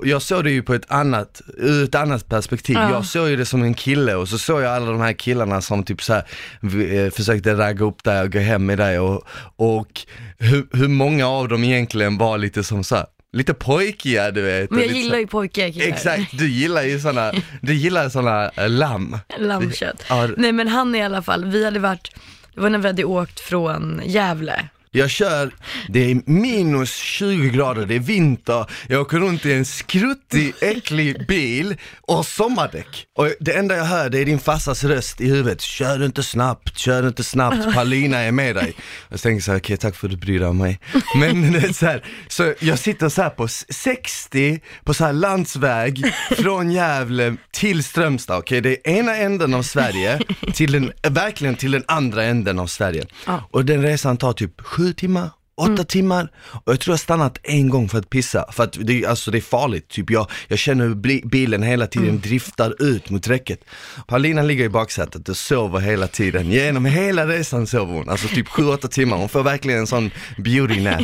jag 0.02 0.22
såg 0.22 0.44
det 0.44 0.50
ju 0.50 0.62
på 0.62 0.74
ett 0.74 0.90
annat, 0.90 1.40
ur 1.56 1.84
ett 1.84 1.94
annat 1.94 2.28
perspektiv. 2.28 2.76
Ja. 2.76 2.90
Jag 2.90 3.04
såg 3.04 3.28
ju 3.28 3.36
det 3.36 3.46
som 3.46 3.62
en 3.62 3.74
kille 3.74 4.14
och 4.14 4.28
så 4.28 4.38
såg 4.38 4.62
jag 4.62 4.74
alla 4.76 4.86
de 4.86 5.00
här 5.00 5.12
killarna 5.12 5.60
som 5.60 5.84
typ 5.84 6.02
så 6.02 6.12
här, 6.12 6.24
eh, 6.62 7.10
försökte 7.10 7.54
ragga 7.54 7.84
upp 7.84 8.04
dig 8.04 8.22
och 8.22 8.32
gå 8.32 8.38
hem 8.38 8.66
med 8.66 8.78
dig 8.78 8.98
och, 8.98 9.24
och 9.56 10.00
hur, 10.38 10.66
hur 10.72 10.88
många 10.88 11.26
av 11.26 11.48
dem 11.48 11.64
egentligen 11.64 12.18
var 12.18 12.38
lite 12.38 12.64
som 12.64 12.84
så 12.84 12.96
här, 12.96 13.06
lite 13.32 13.54
pojkiga 13.54 14.30
du 14.30 14.42
vet. 14.42 14.70
Men 14.70 14.80
jag 14.80 14.86
lite 14.88 14.98
gillar 15.00 15.14
så- 15.14 15.20
ju 15.20 15.26
pojkar 15.26 15.70
killar. 15.72 15.86
Exakt, 15.86 16.38
du 16.38 16.48
gillar 16.48 16.82
ju 16.82 17.00
såna, 17.00 17.32
du 17.60 17.74
gillar 17.74 18.08
såna 18.08 18.48
äh, 18.50 18.68
lamm. 18.70 19.18
Lammkött. 19.38 20.04
Ja, 20.08 20.28
Nej 20.36 20.52
men 20.52 20.68
han 20.68 20.94
i 20.94 21.02
alla 21.02 21.22
fall, 21.22 21.44
vi 21.44 21.64
hade 21.64 21.78
varit, 21.78 22.10
det 22.54 22.60
var 22.60 22.70
när 22.70 22.78
vi 22.78 22.86
hade 22.86 23.04
åkt 23.04 23.40
från 23.40 24.00
Gävle. 24.04 24.68
Jag 24.94 25.10
kör, 25.10 25.50
det 25.88 26.10
är 26.10 26.20
minus 26.26 26.94
20 26.96 27.50
grader, 27.50 27.86
det 27.86 27.94
är 27.94 27.98
vinter, 27.98 28.66
jag 28.88 29.00
åker 29.00 29.18
runt 29.18 29.46
i 29.46 29.52
en 29.52 29.64
skruttig, 29.64 30.54
äcklig 30.60 31.26
bil 31.26 31.76
och 32.00 32.26
sommardäck. 32.26 33.06
Och 33.18 33.28
det 33.40 33.52
enda 33.52 33.76
jag 33.76 33.84
hör 33.84 34.10
det 34.10 34.18
är 34.18 34.24
din 34.24 34.38
farsas 34.38 34.84
röst 34.84 35.20
i 35.20 35.28
huvudet, 35.28 35.60
kör 35.60 36.04
inte 36.04 36.22
snabbt, 36.22 36.78
kör 36.78 37.08
inte 37.08 37.24
snabbt, 37.24 37.74
Paulina 37.74 38.18
är 38.18 38.32
med 38.32 38.54
dig. 38.56 38.74
Jag 39.08 39.20
tänker 39.20 39.42
så 39.42 39.50
här, 39.50 39.58
okej 39.58 39.76
tack 39.76 39.94
för 39.96 40.06
att 40.06 40.10
du 40.10 40.16
bryr 40.16 40.38
dig 40.38 40.48
om 40.48 40.58
mig. 40.58 40.80
Men 41.16 41.52
det 41.52 41.58
är 41.58 41.72
så, 41.72 41.86
här, 41.86 42.04
så 42.28 42.54
jag 42.60 42.78
sitter 42.78 43.08
så 43.08 43.22
här 43.22 43.30
på 43.30 43.44
s- 43.44 43.64
60 43.68 44.60
på 44.84 44.94
så 44.94 45.04
här 45.04 45.12
landsväg 45.12 46.02
från 46.36 46.70
Gävle 46.72 47.36
till 47.52 47.84
Strömstad, 47.84 48.38
okej 48.38 48.60
det 48.60 48.70
är 48.90 48.92
ena 48.98 49.16
änden 49.16 49.54
av 49.54 49.62
Sverige 49.62 50.20
till 50.54 50.72
den, 50.72 50.92
verkligen 51.02 51.54
till 51.54 51.70
den 51.70 51.84
andra 51.88 52.24
änden 52.24 52.58
av 52.58 52.66
Sverige. 52.66 53.06
Och 53.50 53.64
den 53.64 53.82
resan 53.82 54.16
tar 54.16 54.32
typ 54.32 54.60
sju 54.82 54.92
timmar, 54.92 55.30
åtta 55.56 55.84
timmar 55.84 56.30
och 56.64 56.72
jag 56.72 56.80
tror 56.80 56.92
jag 56.92 57.00
stannat 57.00 57.38
en 57.42 57.68
gång 57.68 57.88
för 57.88 57.98
att 57.98 58.10
pissa. 58.10 58.52
För 58.52 58.64
att 58.64 58.76
det, 58.80 59.02
är- 59.04 59.08
alltså 59.08 59.30
det 59.30 59.38
är 59.38 59.42
farligt, 59.42 59.88
typ 59.88 60.10
jag, 60.10 60.30
jag 60.48 60.58
känner 60.58 60.84
hur 60.88 60.94
bilen 61.28 61.62
hela 61.62 61.86
tiden 61.86 62.20
driftar 62.20 62.82
ut 62.82 63.10
mot 63.10 63.28
räcket. 63.28 63.60
Paulina 64.08 64.42
ligger 64.42 64.64
i 64.64 64.68
baksätet 64.68 65.28
och 65.28 65.36
sover 65.36 65.80
hela 65.80 66.06
tiden, 66.08 66.50
genom 66.50 66.84
hela 66.84 67.26
resan 67.26 67.66
sover 67.66 67.94
hon, 67.94 68.08
alltså 68.08 68.28
typ 68.28 68.48
sju, 68.48 68.64
åtta 68.66 68.88
timmar. 68.88 69.16
Hon 69.16 69.28
får 69.28 69.42
verkligen 69.42 69.78
en 69.80 69.86
sån 69.86 70.10
beauty 70.38 70.80
nap. 70.80 71.02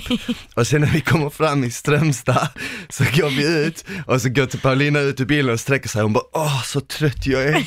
Och 0.55 0.67
sen 0.67 0.81
när 0.81 0.89
vi 0.93 1.01
kommer 1.01 1.31
fram 1.31 1.65
i 1.65 1.71
Strömstad 1.71 2.49
så 2.89 3.05
går 3.05 3.29
vi 3.31 3.67
ut 3.67 3.85
och 4.07 4.23
så 4.23 4.29
går 4.29 4.47
till 4.47 4.61
Paulina 4.61 5.01
ut 5.01 5.21
ur 5.21 5.25
bilen 5.27 5.53
och 5.53 5.61
sträcker 5.61 5.89
sig, 5.89 6.03
hon 6.03 6.13
bara 6.13 6.25
åh 6.33 6.63
så 6.65 6.81
trött 6.81 7.27
jag 7.27 7.43
är. 7.43 7.65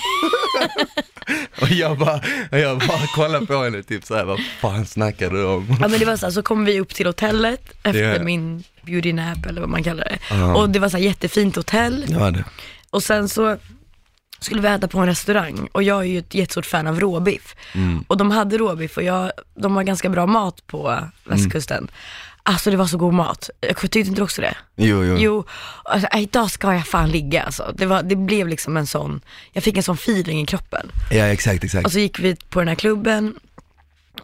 Och 1.61 1.69
jag 1.69 1.97
bara, 1.97 2.21
jag 2.51 2.79
bara 2.79 3.07
kollar 3.15 3.41
på 3.45 3.63
henne 3.63 3.83
typ 3.83 4.05
såhär, 4.05 4.25
vad 4.25 4.39
fan 4.59 4.85
snackar 4.85 5.29
du 5.29 5.45
om? 5.45 5.77
Ja 5.81 5.87
men 5.87 5.99
det 5.99 6.05
var 6.05 6.17
så 6.17 6.25
här, 6.25 6.31
så 6.33 6.43
kom 6.43 6.65
vi 6.65 6.79
upp 6.79 6.93
till 6.95 7.05
hotellet 7.05 7.71
efter 7.83 8.13
Ja. 8.17 8.23
min 8.23 8.63
beauty 8.81 9.13
nap 9.13 9.45
eller 9.45 9.61
vad 9.61 9.69
man 9.69 9.83
kallar 9.83 10.03
det. 10.03 10.17
Ja. 10.29 10.55
Och 10.55 10.69
det 10.69 10.79
var 10.79 10.89
så 10.89 10.97
här 10.97 11.03
jättefint 11.03 11.55
hotell. 11.55 12.05
Ja, 12.09 12.31
det. 12.31 12.43
Och 12.89 13.03
sen 13.03 13.29
så 13.29 13.57
skulle 14.39 14.61
vi 14.61 14.67
äta 14.67 14.87
på 14.87 14.99
en 14.99 15.05
restaurang 15.07 15.67
och 15.71 15.83
jag 15.83 15.99
är 15.99 16.03
ju 16.05 16.17
ett 16.19 16.33
jättestort 16.35 16.65
fan 16.65 16.87
av 16.87 16.99
råbiff. 16.99 17.55
Mm. 17.75 18.03
Och 18.07 18.17
de 18.17 18.31
hade 18.31 18.57
råbiff 18.57 18.97
och 18.97 19.03
jag, 19.03 19.31
de 19.55 19.75
har 19.75 19.83
ganska 19.83 20.09
bra 20.09 20.25
mat 20.25 20.67
på 20.67 20.99
västkusten. 21.23 21.87
Alltså 22.51 22.71
det 22.71 22.77
var 22.77 22.85
så 22.85 22.97
god 22.97 23.13
mat. 23.13 23.49
Jag 23.59 23.77
tyckte 23.77 23.99
inte 23.99 24.11
du 24.11 24.21
också 24.21 24.41
det? 24.41 24.57
Jo, 24.75 25.03
jo. 25.03 25.17
Jo, 25.19 25.45
alltså, 25.83 26.07
idag 26.17 26.51
ska 26.51 26.73
jag 26.73 26.87
fan 26.87 27.09
ligga 27.09 27.43
alltså. 27.43 27.73
Det, 27.77 27.85
var, 27.85 28.03
det 28.03 28.15
blev 28.15 28.47
liksom 28.47 28.77
en 28.77 28.87
sån, 28.87 29.21
jag 29.53 29.63
fick 29.63 29.77
en 29.77 29.83
sån 29.83 29.95
feeling 29.95 30.41
i 30.41 30.45
kroppen. 30.45 30.91
Ja, 31.11 31.25
exakt, 31.25 31.63
exakt. 31.63 31.85
Och 31.85 31.91
så 31.91 31.99
gick 31.99 32.19
vi 32.19 32.35
på 32.35 32.59
den 32.59 32.67
här 32.67 32.75
klubben 32.75 33.33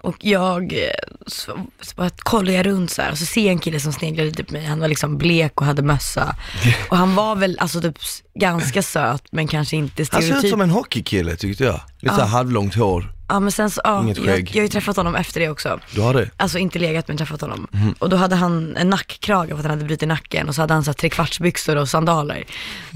och 0.02 0.16
jag 0.20 0.74
eh, 0.74 0.80
så, 1.28 1.60
så 1.82 1.96
bara 1.96 2.10
kollar 2.10 2.54
jag 2.54 2.66
runt 2.66 2.92
så 2.92 3.02
här 3.02 3.12
och 3.12 3.18
så 3.18 3.26
ser 3.26 3.42
jag 3.42 3.52
en 3.52 3.60
kille 3.60 3.80
som 3.80 3.94
sneglar 3.94 4.26
lite 4.26 4.44
på 4.44 4.54
mig. 4.54 4.66
Han 4.66 4.80
var 4.80 4.88
liksom 4.88 5.18
blek 5.18 5.62
och 5.62 5.66
hade 5.68 5.82
mössa. 5.82 6.36
Och 6.90 6.98
han 6.98 7.16
var 7.16 7.36
väl 7.36 7.58
alltså 7.60 7.82
typ 7.82 7.98
ganska 8.34 8.82
söt 8.82 9.24
men 9.32 9.48
kanske 9.48 9.76
inte 9.76 9.94
Han 9.98 10.06
ser 10.06 10.18
ut 10.18 10.24
stereotyp. 10.26 10.50
som 10.52 10.62
en 10.62 10.70
hockeykille 10.70 11.36
tyckte 11.36 11.64
jag. 11.64 11.82
Lite 12.00 12.16
såhär 12.16 12.28
halvlångt 12.28 12.76
hår. 12.76 13.17
Ja 13.30 13.40
men 13.40 13.52
sen 13.52 13.70
så, 13.70 13.82
ja, 13.84 14.04
Inget 14.04 14.18
jag, 14.18 14.26
skägg. 14.26 14.50
jag 14.50 14.56
har 14.56 14.62
ju 14.64 14.68
träffat 14.70 14.98
honom 14.98 15.16
efter 15.16 15.40
det 15.40 15.50
också. 15.50 15.80
Du 15.92 16.02
har 16.02 16.14
det? 16.14 16.30
Alltså 16.38 16.58
inte 16.58 16.80
legat 16.80 17.08
men 17.08 17.18
träffat 17.18 17.42
honom. 17.42 17.68
Mhm. 17.72 17.96
Och 18.00 18.10
då 18.10 18.18
hade 18.18 18.36
han 18.36 18.78
en 18.78 18.90
nackkrage 18.90 19.50
för 19.50 19.56
att 19.56 19.62
han 19.62 19.72
hade 19.72 19.84
brutit 19.86 20.08
nacken 20.08 20.50
och 20.50 20.56
så 20.56 20.62
hade 20.62 20.74
han 20.74 20.84
så 20.84 20.90
här 20.90 20.94
trekvartsbyxor 20.94 21.76
och 21.76 21.90
sandaler. 21.90 22.44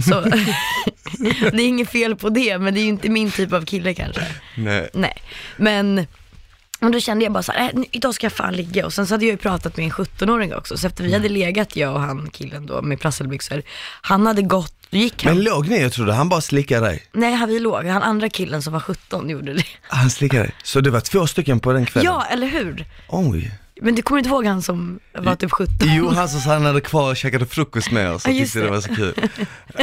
Så 0.09 0.21
det 1.51 1.61
är 1.63 1.67
inget 1.67 1.89
fel 1.89 2.15
på 2.15 2.29
det 2.29 2.57
men 2.57 2.73
det 2.73 2.79
är 2.79 2.83
ju 2.83 2.89
inte 2.89 3.09
min 3.09 3.31
typ 3.31 3.53
av 3.53 3.65
kille 3.65 3.93
kanske. 3.93 4.27
Nej. 4.57 4.89
Nej, 4.93 5.21
men 5.57 6.07
men 6.81 6.91
då 6.91 6.99
kände 6.99 7.25
jag 7.25 7.33
bara 7.33 7.43
så 7.43 7.51
här, 7.51 7.71
äh, 7.73 7.83
idag 7.91 8.15
ska 8.15 8.25
jag 8.25 8.33
fan 8.33 8.53
ligga. 8.53 8.85
Och 8.85 8.93
sen 8.93 9.07
så 9.07 9.13
hade 9.13 9.25
jag 9.25 9.31
ju 9.31 9.37
pratat 9.37 9.77
med 9.77 9.85
en 9.85 9.91
17-åring 9.91 10.55
också. 10.55 10.77
Så 10.77 10.87
efter 10.87 11.03
vi 11.03 11.13
hade 11.13 11.29
legat, 11.29 11.75
jag 11.75 11.93
och 11.93 12.01
han 12.01 12.29
killen 12.29 12.65
då 12.65 12.81
med 12.81 12.99
prasselbyxor. 12.99 13.61
Han 14.01 14.27
hade 14.27 14.41
gått, 14.41 14.73
då 14.89 14.97
gick 14.97 15.23
han. 15.23 15.35
Men 15.35 15.43
låg 15.43 15.67
ni? 15.67 15.81
Jag 15.81 15.91
trodde 15.91 16.13
han 16.13 16.29
bara 16.29 16.41
slickade 16.41 16.85
dig. 16.85 17.03
Nej, 17.11 17.33
han 17.33 17.49
vi 17.49 17.59
låg. 17.59 17.85
Han 17.85 18.03
andra 18.03 18.29
killen 18.29 18.61
som 18.61 18.73
var 18.73 18.79
17 18.79 19.29
gjorde 19.29 19.53
det. 19.53 19.63
Han 19.81 20.09
slickade 20.09 20.43
dig. 20.43 20.53
Så 20.63 20.81
det 20.81 20.89
var 20.89 20.99
två 20.99 21.27
stycken 21.27 21.59
på 21.59 21.73
den 21.73 21.85
kvällen? 21.85 22.11
Ja, 22.11 22.25
eller 22.25 22.47
hur? 22.47 22.85
Oj. 23.09 23.51
Men 23.81 23.95
du 23.95 24.01
kommer 24.01 24.19
inte 24.19 24.29
ihåg 24.29 24.45
han 24.45 24.61
som 24.61 24.99
var 25.13 25.35
typ 25.35 25.51
17? 25.51 25.75
Jo, 25.81 26.09
han 26.09 26.29
som 26.29 26.39
stannade 26.41 26.81
kvar 26.81 27.09
och 27.09 27.17
käkade 27.17 27.45
frukost 27.45 27.91
med 27.91 28.11
oss 28.11 28.25
och 28.25 28.31
Ja, 28.31 28.35
just 28.35 28.53
tyckte 28.53 28.59
det 28.59 28.65
det. 28.65 28.71
var 28.71 28.81
så 28.81 28.95
kul. 28.95 29.29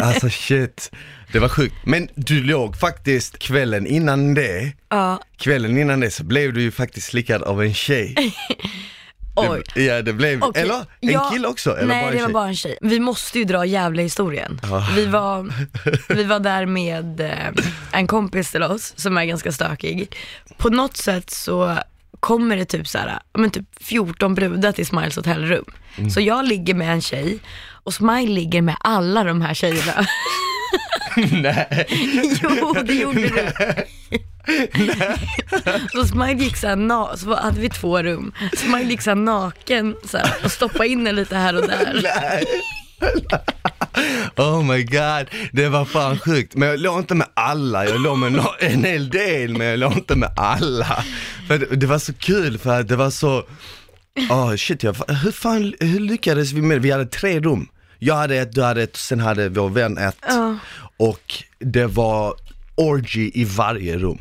Alltså 0.03 0.31
shit, 0.31 0.91
det 1.33 1.39
var 1.39 1.49
sjukt. 1.49 1.75
Men 1.85 2.09
du 2.15 2.43
låg 2.45 2.77
faktiskt 2.77 3.39
kvällen 3.39 3.87
innan 3.87 4.35
det, 4.35 4.73
Ja, 4.89 5.21
kvällen 5.37 5.79
innan 5.79 6.01
det 6.01 6.11
så 6.11 6.25
blev 6.25 6.53
du 6.53 6.63
ju 6.63 6.71
faktiskt 6.71 7.07
slickad 7.07 7.43
av 7.43 7.63
en 7.63 7.75
tjej. 7.75 8.15
oj. 9.37 9.63
Det, 9.75 9.85
ja 9.85 10.03
det 10.03 10.13
blev, 10.13 10.43
Okej. 10.43 10.63
eller? 10.63 10.75
En 10.77 10.85
Ja, 11.01 11.31
kille 11.33 11.49
också? 11.49 11.77
Eller 11.77 11.87
nej, 11.89 12.03
bara 12.03 12.11
en 12.11 12.17
det 12.17 12.23
var 12.23 12.27
tjej? 12.29 12.33
bara 12.35 12.49
en 12.49 12.55
tjej. 12.57 12.79
Vi 12.81 13.01
måste 13.01 13.39
ju 13.39 13.45
dra 13.45 13.65
jävla 13.67 14.03
historien. 14.03 14.61
Ja. 14.63 14.89
Vi, 14.97 15.07
var, 15.07 15.53
vi 16.15 16.25
var 16.25 16.41
där 16.41 16.67
med 16.67 17.21
eh, 17.21 17.65
en 17.93 18.07
kompis 18.07 18.51
till 18.51 18.63
oss 18.63 18.93
som 18.97 19.19
är 19.19 19.25
ganska 19.25 19.53
stökig. 19.53 20.17
På 20.57 20.69
något 20.69 20.97
sätt 20.97 21.31
så 21.31 21.79
kommer 22.21 22.57
det 22.57 22.65
typ 22.65 22.89
så 22.89 22.99
här, 22.99 23.19
men 23.39 23.51
typ 23.51 23.65
14 23.81 24.35
brudar 24.35 24.73
till 24.73 24.87
Smiles 24.87 25.17
hotellrum. 25.17 25.65
Mm. 25.97 26.11
Så 26.11 26.21
jag 26.21 26.47
ligger 26.49 26.75
med 26.75 26.93
en 26.93 27.01
tjej 27.01 27.39
och 27.85 27.95
Smile 27.95 28.33
ligger 28.33 28.63
med 28.63 28.77
alla 28.81 29.25
de 29.25 29.43
här 29.43 29.55
tjejerna. 29.55 30.07
Nej. 31.33 31.87
jo, 32.43 32.75
det 32.85 32.95
gjorde 32.95 33.21
du. 33.29 33.49
Så 35.93 36.05
Smile 36.07 36.45
gick 36.45 36.57
såhär, 36.57 36.77
na- 36.77 37.17
så 37.17 37.35
hade 37.35 37.61
vi 37.61 37.69
två 37.71 38.03
rum. 38.03 38.33
Smile 38.57 38.91
gick 38.91 39.03
såhär 39.03 39.15
naken 39.15 39.97
så 40.05 40.19
här, 40.19 40.33
och 40.45 40.53
stoppade 40.53 40.89
in 40.89 41.05
den 41.05 41.17
lite 41.17 41.37
här 41.37 41.57
och 41.57 41.69
där. 41.69 42.01
Nej. 42.03 42.45
Oh 44.37 44.63
my 44.63 44.83
god, 44.83 45.27
det 45.53 45.69
var 45.69 45.85
fan 45.85 46.19
sjukt. 46.19 46.55
Men 46.55 46.69
jag 46.69 46.81
låg 46.81 46.99
inte 46.99 47.15
med 47.15 47.27
alla, 47.35 47.85
jag 47.89 48.01
låg 48.01 48.19
med 48.19 48.33
no- 48.33 48.55
en 48.61 48.85
hel 48.85 49.09
del 49.11 49.59
men 49.59 49.67
jag 49.67 49.79
låg 49.79 49.93
inte 49.93 50.17
med 50.17 50.31
alla. 50.37 51.05
För 51.49 51.59
det, 51.59 51.67
det 51.77 51.87
var 51.87 51.99
så 51.99 52.13
kul 52.13 52.59
för 52.59 52.81
att 52.81 52.89
det 52.89 52.97
var 52.97 53.11
så, 53.11 53.45
oh 54.31 54.57
shit, 54.57 54.83
jag, 54.83 54.97
hur 55.09 55.33
fan, 55.33 55.75
hur 55.81 56.01
lyckades 56.01 56.53
vi 56.53 56.63
med 56.63 56.77
det? 56.77 56.81
Vi 56.81 56.91
hade 56.91 57.07
tre 57.07 57.41
rum. 57.41 57.69
Jag 57.99 58.15
hade 58.15 58.37
ett, 58.37 58.53
du 58.53 58.63
hade 58.63 58.83
ett, 58.83 58.97
sen 58.97 59.21
hade 59.21 59.49
vår 59.49 59.69
vän 59.69 59.99
ett. 59.99 60.17
Ja. 60.29 60.57
Och 60.97 61.43
det 61.59 61.87
var 61.87 62.35
orgy 62.75 63.31
i 63.35 63.45
varje 63.45 63.99
rum. 63.99 64.19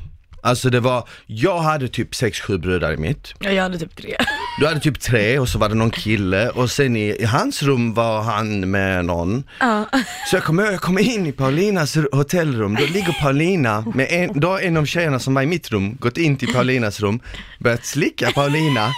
Alltså 0.47 0.69
det 0.69 0.79
var, 0.79 1.07
jag 1.25 1.59
hade 1.59 1.87
typ 1.87 2.11
6-7 2.11 2.57
brudar 2.57 2.93
i 2.93 2.97
mitt. 2.97 3.33
Ja, 3.39 3.51
jag 3.51 3.63
hade 3.63 3.79
typ 3.79 3.95
tre. 3.95 4.15
Du 4.59 4.67
hade 4.67 4.79
typ 4.79 4.99
tre 4.99 5.39
och 5.39 5.49
så 5.49 5.57
var 5.59 5.69
det 5.69 5.75
någon 5.75 5.91
kille 5.91 6.49
och 6.49 6.71
sen 6.71 6.95
i, 6.95 7.15
i 7.19 7.25
hans 7.25 7.63
rum 7.63 7.93
var 7.93 8.21
han 8.21 8.71
med 8.71 9.05
någon. 9.05 9.43
Ja. 9.59 9.85
Så 10.29 10.35
jag 10.35 10.43
kommer 10.43 10.71
jag 10.71 10.81
kommer 10.81 11.01
in 11.01 11.25
i 11.25 11.31
Paulinas 11.31 11.97
hotellrum, 12.11 12.75
då 12.75 12.85
ligger 12.85 13.21
Paulina 13.21 13.85
med 13.95 14.07
en, 14.09 14.39
då 14.39 14.47
har 14.47 14.59
en 14.59 14.77
av 14.77 14.85
tjejerna 14.85 15.19
som 15.19 15.33
var 15.33 15.41
i 15.41 15.45
mitt 15.45 15.71
rum 15.71 15.95
gått 15.99 16.17
in 16.17 16.37
till 16.37 16.53
Paulinas 16.53 16.99
rum, 16.99 17.19
börjat 17.59 17.85
slicka 17.85 18.31
Paulina 18.31 18.93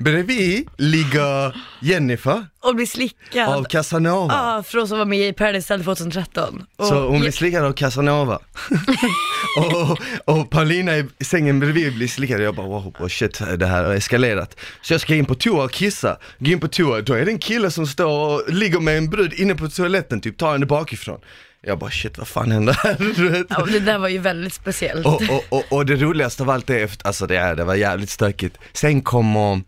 bredvid 0.00 0.68
ligger 0.78 1.56
Jennifer 1.80 2.46
Och 2.60 2.74
blir 2.74 2.86
slickad. 2.86 3.48
av 3.48 3.64
Casanova. 3.64 4.34
Ja, 4.34 4.62
från 4.62 4.88
som 4.88 4.98
var 4.98 5.04
med 5.04 5.28
i 5.28 5.32
Paradise 5.32 5.74
Hotel 5.74 5.84
2013. 5.84 6.66
Och 6.76 6.86
Så 6.86 7.08
hon 7.08 7.20
blir 7.20 7.30
slickad 7.30 7.64
av 7.64 7.72
Casanova. 7.72 8.38
och, 9.56 9.98
och 10.24 10.50
Paulina 10.50 10.96
i 10.96 11.06
sängen 11.24 11.60
bredvid 11.60 11.94
blir 11.94 12.08
slickad 12.08 12.36
och 12.40 12.46
jag 12.46 12.54
bara 12.54 12.66
wow, 12.66 12.94
wow 12.98 13.08
shit 13.08 13.40
det 13.58 13.66
här 13.66 13.84
har 13.84 13.94
eskalerat. 13.94 14.56
Så 14.82 14.94
jag 14.94 15.00
ska 15.00 15.14
in 15.14 15.24
på 15.24 15.34
toa 15.34 15.64
och 15.64 15.70
kissa, 15.72 16.16
gå 16.38 16.50
in 16.50 16.60
på 16.60 16.68
toa, 16.68 17.00
då 17.00 17.12
är 17.14 17.24
det 17.24 17.30
en 17.30 17.38
kille 17.38 17.70
som 17.70 17.86
står 17.86 18.34
och 18.34 18.52
ligger 18.52 18.80
med 18.80 18.98
en 18.98 19.10
brud 19.10 19.32
inne 19.32 19.54
på 19.54 19.68
toaletten, 19.68 20.20
typ 20.20 20.38
tar 20.38 20.52
henne 20.52 20.66
bakifrån. 20.66 21.20
Jag 21.66 21.78
bara 21.78 21.90
shit 21.90 22.18
vad 22.18 22.28
fan 22.28 22.50
händer 22.50 22.72
här? 22.82 22.96
Du 23.16 23.28
vet? 23.28 23.46
ja, 23.50 23.64
det 23.72 23.80
där 23.80 23.98
var 23.98 24.08
ju 24.08 24.18
väldigt 24.18 24.54
speciellt. 24.54 25.06
Och, 25.06 25.22
och, 25.22 25.44
och, 25.48 25.64
och 25.72 25.86
det 25.86 25.96
roligaste 25.96 26.42
av 26.42 26.50
allt 26.50 26.70
är, 26.70 26.90
alltså 27.04 27.26
det, 27.26 27.36
är, 27.36 27.56
det 27.56 27.64
var 27.64 27.74
jävligt 27.74 28.10
stökigt. 28.10 28.58
Sen 28.72 29.02
kommer 29.02 29.60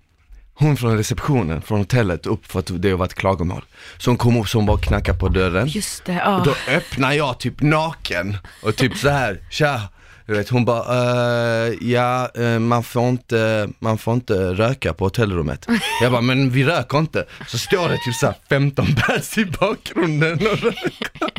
hon 0.58 0.76
från 0.76 0.96
receptionen, 0.96 1.62
från 1.62 1.78
hotellet 1.78 2.26
upp 2.26 2.46
för 2.46 2.58
att 2.58 2.70
det 2.82 2.94
var 2.94 3.04
ett 3.04 3.14
klagomål. 3.14 3.64
Så 3.98 4.10
hon 4.10 4.18
kom 4.18 4.40
upp 4.40 4.48
så 4.48 4.58
hon 4.58 4.66
bara 4.66 4.78
knackade 4.78 5.18
på 5.18 5.28
dörren. 5.28 5.68
Just 5.68 6.04
det, 6.04 6.12
ja. 6.12 6.38
Och 6.38 6.46
då 6.46 6.54
öppnar 6.68 7.12
jag 7.12 7.38
typ 7.38 7.62
naken 7.62 8.36
och 8.62 8.76
typ 8.76 8.96
så 8.96 9.08
här, 9.08 9.40
tja. 9.50 9.80
Du 10.26 10.34
vet, 10.34 10.48
hon 10.48 10.64
bara, 10.64 11.66
eh, 11.66 11.72
ja 11.80 12.30
eh, 12.34 12.58
man 12.58 12.84
får 12.84 13.08
inte, 13.08 13.68
man 13.78 13.98
får 13.98 14.14
inte 14.14 14.34
röka 14.34 14.92
på 14.94 15.04
hotellrummet. 15.04 15.66
Jag 16.02 16.12
bara, 16.12 16.20
men 16.20 16.50
vi 16.50 16.64
röker 16.64 16.98
inte. 16.98 17.24
Så 17.46 17.58
står 17.58 17.88
det 17.88 17.98
typ 18.04 18.14
så 18.14 18.26
här 18.26 18.34
15 18.48 18.86
pers 18.94 19.38
i 19.38 19.44
bakgrunden 19.44 20.32
och 20.32 20.58
röker. 20.58 21.30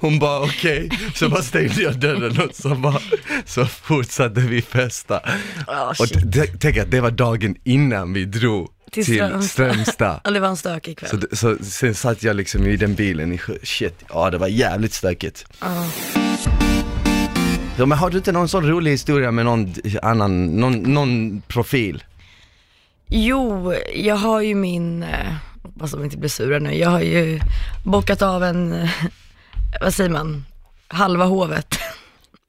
Hon 0.00 0.18
bara 0.18 0.40
okej, 0.40 0.90
så 1.14 1.28
bara 1.28 1.42
stängde 1.42 1.82
jag 1.82 2.00
dörren 2.00 2.40
och 2.40 2.54
så 2.54 2.74
bara, 2.74 3.00
så 3.46 3.66
fortsatte 3.66 4.40
vi 4.40 4.62
festa. 4.62 5.20
Ja, 5.66 5.94
Och 5.98 6.06
tänk 6.60 6.76
att 6.76 6.90
det 6.90 7.00
var 7.00 7.10
dagen 7.10 7.56
innan 7.64 8.12
vi 8.12 8.24
drog 8.24 8.68
Till 8.92 9.04
till, 9.04 9.42
Strömstad. 9.42 10.20
Ja, 10.24 10.30
det 10.30 10.40
var 10.40 10.48
en 10.48 10.56
stökig 10.56 10.98
kväll. 10.98 11.10
Så, 11.10 11.36
så 11.36 11.64
sen 11.64 11.94
satt 11.94 12.22
jag 12.22 12.36
liksom 12.36 12.66
i 12.66 12.76
den 12.76 12.94
bilen 12.94 13.32
i 13.32 13.40
shit, 13.62 14.04
ja 14.08 14.30
det 14.30 14.38
var 14.38 14.48
jävligt 14.48 14.92
stökigt. 14.92 15.44
Ja. 15.60 15.86
Ja, 17.78 17.86
men 17.86 17.98
har 17.98 18.10
du 18.10 18.16
inte 18.16 18.32
någon 18.32 18.48
sån 18.48 18.66
rolig 18.66 18.90
historia 18.90 19.30
med 19.30 19.44
någon 19.44 19.74
annan, 20.02 20.46
någon, 20.46 20.78
någon 20.78 21.40
profil? 21.40 22.04
Jo, 23.08 23.74
jag 23.94 24.16
har 24.16 24.40
ju 24.40 24.54
min, 24.54 25.02
eh, 25.02 25.34
hoppas 25.62 25.90
de 25.90 26.04
inte 26.04 26.18
blir 26.18 26.30
sura 26.30 26.58
nu, 26.58 26.74
jag 26.74 26.90
har 26.90 27.00
ju 27.00 27.40
bockat 27.84 28.22
av 28.22 28.44
en, 28.44 28.72
eh, 28.72 28.90
vad 29.80 29.94
säger 29.94 30.10
man, 30.10 30.44
halva 30.88 31.24
hovet. 31.24 31.78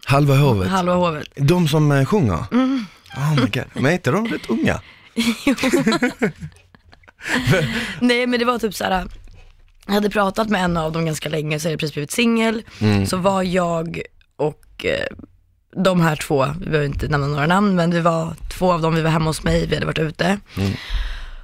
Halva 0.05 0.35
hovet? 0.35 0.69
halva 0.69 0.93
hovet. 0.93 1.27
De 1.35 1.67
som 1.67 1.91
eh, 1.91 2.05
sjunger? 2.05 2.45
Oh 3.17 3.35
my 3.35 3.41
god, 3.41 3.63
men 3.73 3.85
är 3.85 3.91
inte 3.91 4.11
de 4.11 4.27
rätt 4.27 4.49
unga? 4.49 4.81
Nej 7.99 8.27
men 8.27 8.39
det 8.39 8.45
var 8.45 8.59
typ 8.59 8.75
så 8.75 8.83
här. 8.83 9.07
jag 9.85 9.93
hade 9.93 10.09
pratat 10.09 10.49
med 10.49 10.63
en 10.63 10.77
av 10.77 10.91
dem 10.91 11.05
ganska 11.05 11.29
länge, 11.29 11.59
så 11.59 11.67
hade 11.67 11.73
jag 11.73 11.79
precis 11.79 11.93
blivit 11.93 12.11
singel. 12.11 12.63
Så 13.07 13.17
var 13.17 13.43
jag 13.43 14.01
och 14.35 14.65
eh, 14.85 15.05
de 15.83 16.01
här 16.01 16.15
två, 16.15 16.45
vi 16.59 16.65
behöver 16.65 16.85
inte 16.85 17.07
nämna 17.07 17.27
några 17.27 17.47
namn, 17.47 17.75
men 17.75 17.89
det 17.89 18.01
var 18.01 18.33
två 18.49 18.71
av 18.73 18.81
dem, 18.81 18.95
vi 18.95 19.01
var 19.01 19.09
hemma 19.09 19.25
hos 19.29 19.43
mig, 19.43 19.67
vi 19.67 19.75
hade 19.75 19.85
varit 19.85 19.99
ute. 19.99 20.39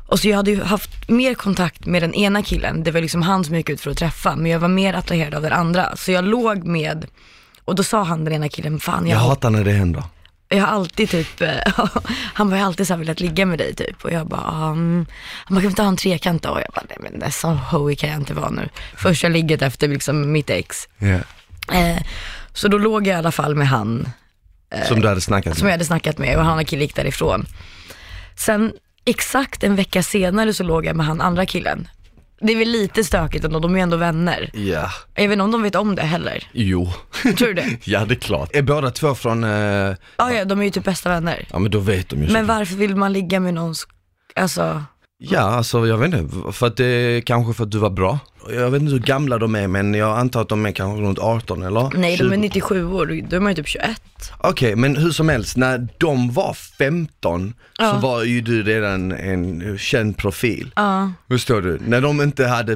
Och 0.07 0.19
så 0.19 0.27
jag 0.27 0.38
hade 0.38 0.51
ju 0.51 0.63
haft 0.63 1.09
mer 1.09 1.33
kontakt 1.33 1.86
med 1.86 2.01
den 2.03 2.13
ena 2.13 2.43
killen, 2.43 2.83
det 2.83 2.91
var 2.91 3.01
liksom 3.01 3.21
han 3.21 3.43
som 3.43 3.53
jag 3.53 3.59
gick 3.59 3.69
ut 3.69 3.81
för 3.81 3.91
att 3.91 3.97
träffa, 3.97 4.36
men 4.36 4.51
jag 4.51 4.59
var 4.59 4.67
mer 4.67 4.93
attraherad 4.93 5.33
av 5.36 5.41
den 5.41 5.53
andra. 5.53 5.95
Så 5.95 6.11
jag 6.11 6.23
låg 6.25 6.63
med, 6.63 7.05
och 7.65 7.75
då 7.75 7.83
sa 7.83 8.03
han 8.03 8.23
den 8.25 8.33
ena 8.33 8.49
killen, 8.49 8.79
fan 8.79 9.07
jag, 9.07 9.15
Jag 9.15 9.21
hatar 9.23 9.49
när 9.49 9.63
det 9.63 9.71
händer. 9.71 10.03
jag 10.49 10.59
har 10.61 10.67
alltid 10.67 11.09
typ, 11.09 11.41
eh, 11.41 11.49
han 12.33 12.49
var 12.49 12.57
ju 12.57 12.63
alltid 12.63 12.88
så 12.88 12.93
här 12.93 12.99
velat 12.99 13.19
ligga 13.19 13.45
med 13.45 13.59
dig 13.59 13.75
typ. 13.75 14.03
Och 14.05 14.11
jag 14.11 14.27
bara, 14.27 14.69
um, 14.71 15.05
man 15.49 15.61
kan 15.61 15.61
vi 15.61 15.67
inte 15.67 15.81
ha 15.81 15.89
en 15.89 15.97
trekant 15.97 16.43
då? 16.43 16.49
Och 16.49 16.59
jag 16.59 16.73
bara, 16.75 16.86
nej 16.89 16.97
men 17.01 17.19
det 17.19 17.25
är 17.25 17.29
så 17.29 17.47
hoey 17.49 17.95
kan 17.95 18.09
jag 18.09 18.19
inte 18.19 18.33
vara 18.33 18.49
nu. 18.49 18.69
Första 18.97 19.27
ligget 19.27 19.61
efter 19.61 19.88
liksom 19.88 20.31
mitt 20.31 20.49
ex. 20.49 20.88
Ja. 20.97 21.19
Eh, 21.75 21.97
så 22.56 22.68
då 22.68 22.78
låg 22.78 23.08
jag 23.08 23.14
i 23.16 23.18
alla 23.18 23.32
fall 23.32 23.56
med 23.56 23.68
han 23.68 24.10
Som 24.88 24.99
du 25.01 25.08
hade 25.08 25.22
snackat 25.22 25.58
som 25.58 25.68
jag 25.68 25.72
med. 25.72 25.74
hade 25.74 25.86
snackat 25.86 26.18
med 26.18 26.38
och 26.38 26.45
han 26.45 26.60
och 26.60 26.68
kille 26.68 26.82
gick 26.82 26.95
därifrån. 26.95 27.45
Sen 28.36 28.74
exakt 29.06 29.64
en 29.64 29.76
vecka 29.76 30.03
senare 30.03 30.53
så 30.53 30.64
låg 30.64 30.86
jag 30.86 30.95
med 30.95 31.06
han 31.06 31.22
andra 31.22 31.45
killen. 31.45 31.88
Det 32.41 32.53
är 32.53 32.58
väl 32.58 32.68
lite 32.70 33.03
stökigt 33.03 33.45
ändå, 33.45 33.60
de 33.60 33.72
är 33.74 33.76
ju 33.78 33.82
ändå 33.82 33.97
vänner. 33.97 34.49
Ja, 34.53 34.91
Jag 35.16 35.24
vet 35.24 35.32
inte 35.32 35.43
om 35.43 35.51
de 35.51 35.62
vet 35.64 35.76
om 35.76 35.95
det 35.95 36.01
heller. 36.01 36.47
jo. 36.53 36.89
Tror 37.24 37.47
du 37.47 37.53
det? 37.53 37.78
ja 37.84 38.06
det 38.06 38.14
är 38.14 38.20
klart. 38.20 38.49
Är 38.56 38.62
båda 38.62 38.91
två 38.91 39.16
från, 39.16 39.43
eh, 39.43 39.49
Ja, 40.18 40.32
ja, 40.34 40.45
de 40.45 40.60
är 40.60 40.64
ju 40.64 40.70
typ 40.72 40.84
bästa 40.84 41.10
vänner. 41.10 41.47
ja 41.51 41.60
men 41.60 41.72
då 41.72 41.80
vet 41.80 42.10
de 42.10 42.24
ju 42.24 42.32
Men 42.32 42.45
så. 42.47 42.53
varför 42.53 42.76
vill 42.76 42.95
man 42.95 43.14
ligga 43.14 43.39
med 43.39 43.53
någon, 43.53 43.76
alltså, 44.36 44.84
Ja, 45.18 45.39
alltså 45.39 45.88
jag 45.88 45.97
vet 45.97 46.13
inte, 46.13 46.51
för 46.53 46.68
att 46.68 46.78
det 46.78 46.86
är 46.86 47.22
kanske 47.22 47.53
för 47.53 47.63
att 47.63 47.72
du 47.72 47.78
var 47.78 47.89
bra. 47.89 48.20
Jag 48.49 48.72
vet 48.72 48.82
inte 48.82 48.93
hur 48.93 48.99
gamla 48.99 49.38
de 49.38 49.55
är 49.55 49.68
men 49.68 49.93
jag 49.93 50.18
antar 50.20 50.41
att 50.41 50.49
de 50.49 50.66
är 50.66 50.72
kanske 50.72 51.01
runt 51.03 51.20
18 51.20 51.63
eller? 51.63 51.89
nej 51.97 52.18
de 52.18 52.24
är 52.24 52.30
20. 52.30 52.38
97 52.38 52.86
år, 52.86 53.22
då 53.30 53.36
är 53.36 53.39
man 53.39 53.51
ju 53.51 53.55
typ 53.55 53.68
21. 53.68 54.01
Okej, 54.38 54.76
men 54.76 54.95
hur 54.97 55.11
som 55.11 55.30
helst, 55.30 55.57
när 55.57 55.88
de 55.97 56.32
var 56.32 56.53
15 56.53 57.53
Ja. 57.78 57.91
så 57.93 57.97
var 58.07 58.24
ju 58.24 58.41
du 58.41 58.63
redan 58.63 59.11
en 59.11 59.78
känd 59.78 60.18
profil. 60.18 60.72
Ja. 60.76 61.11
Förstår 61.30 61.61
du? 61.61 61.80
När 61.88 62.01
de 62.01 62.22
inte 62.22 62.45
hade 62.47 62.74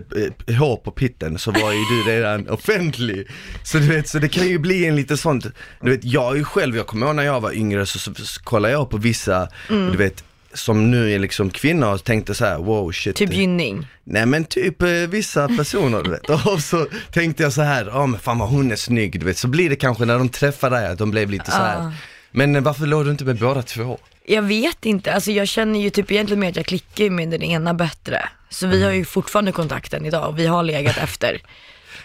eh, 0.47 0.55
hår 0.55 0.75
på 0.77 0.91
pitten 0.91 1.37
så 1.39 1.51
var 1.51 1.71
ju 1.71 1.77
du 2.05 2.11
redan 2.11 2.49
offentlig. 2.49 3.27
Så 3.63 3.77
du 3.77 3.87
vet, 3.87 4.07
så 4.09 4.19
det 4.19 4.27
kan 4.29 4.47
ju 4.47 4.59
bli 4.59 4.85
en 4.85 4.95
lite 4.95 5.17
sånt, 5.17 5.45
du 5.81 5.89
vet 5.91 6.03
jag 6.05 6.31
är 6.31 6.35
ju 6.35 6.43
själv, 6.43 6.75
jag 6.77 6.87
kommer 6.87 7.05
ihåg 7.07 7.15
när 7.15 7.23
jag 7.23 7.41
var 7.41 7.51
yngre 7.53 7.85
så, 7.85 7.99
så, 7.99 8.13
så 8.15 8.41
kollade 8.43 8.73
jag 8.73 8.89
på 8.89 8.97
vissa, 8.97 9.47
Mm. 9.69 9.91
du 9.91 9.97
vet, 9.97 10.23
som 10.53 10.91
nu 10.91 11.13
är 11.13 11.19
liksom 11.19 11.49
kvinnor 11.49 11.93
och 11.93 12.03
tänkte 12.03 12.33
så 12.33 12.45
här: 12.45 12.57
wow 12.57 12.91
shit. 12.91 13.15
Typ 13.15 13.33
gynning. 13.33 13.87
Nej 14.03 14.25
men 14.25 14.45
typ 14.45 14.81
eh, 14.81 14.89
vissa 14.89 15.47
personer 15.47 16.03
du 16.03 16.09
vet. 16.09 16.29
Och 16.45 16.61
så 16.61 16.87
tänkte 17.11 17.43
jag 17.43 17.53
så 17.53 17.61
här, 17.61 17.85
ja 17.85 18.05
men 18.05 18.19
fan 18.19 18.37
vad 18.39 18.49
hon 18.49 18.71
är 18.71 18.75
snygg 18.75 19.19
du 19.19 19.25
vet. 19.25 19.37
Så 19.37 19.47
blir 19.47 19.69
det 19.69 19.75
kanske 19.75 20.05
när 20.05 20.17
de 20.17 20.29
träffar 20.29 20.69
dig 20.69 20.87
att 20.87 20.97
de 20.97 21.11
blev 21.11 21.29
lite 21.29 21.51
så 21.51 21.57
här. 21.57 21.83
Ja. 21.83 21.91
Men 22.31 22.55
eh, 22.55 22.61
varför 22.61 22.85
låg 22.85 23.05
du 23.05 23.11
inte 23.11 23.25
med 23.25 23.39
båda 23.39 23.61
två? 23.61 23.99
Jag 24.25 24.41
vet 24.41 24.85
inte, 24.85 25.13
alltså 25.13 25.31
jag 25.31 25.47
känner 25.47 25.79
ju 25.79 25.89
typ 25.89 26.11
egentligen 26.11 26.39
mer 26.39 26.49
att 26.49 26.55
jag 26.55 26.65
klickar 26.65 27.09
med 27.09 27.29
den 27.29 27.43
ena 27.43 27.73
bättre. 27.73 28.29
Så 28.49 28.67
vi 28.67 28.83
har 28.83 28.91
ju 28.91 29.05
fortfarande 29.05 29.51
kontakten 29.51 30.05
idag 30.05 30.29
och 30.29 30.39
vi 30.39 30.45
har 30.45 30.63
legat 30.63 30.97
efter. 31.03 31.41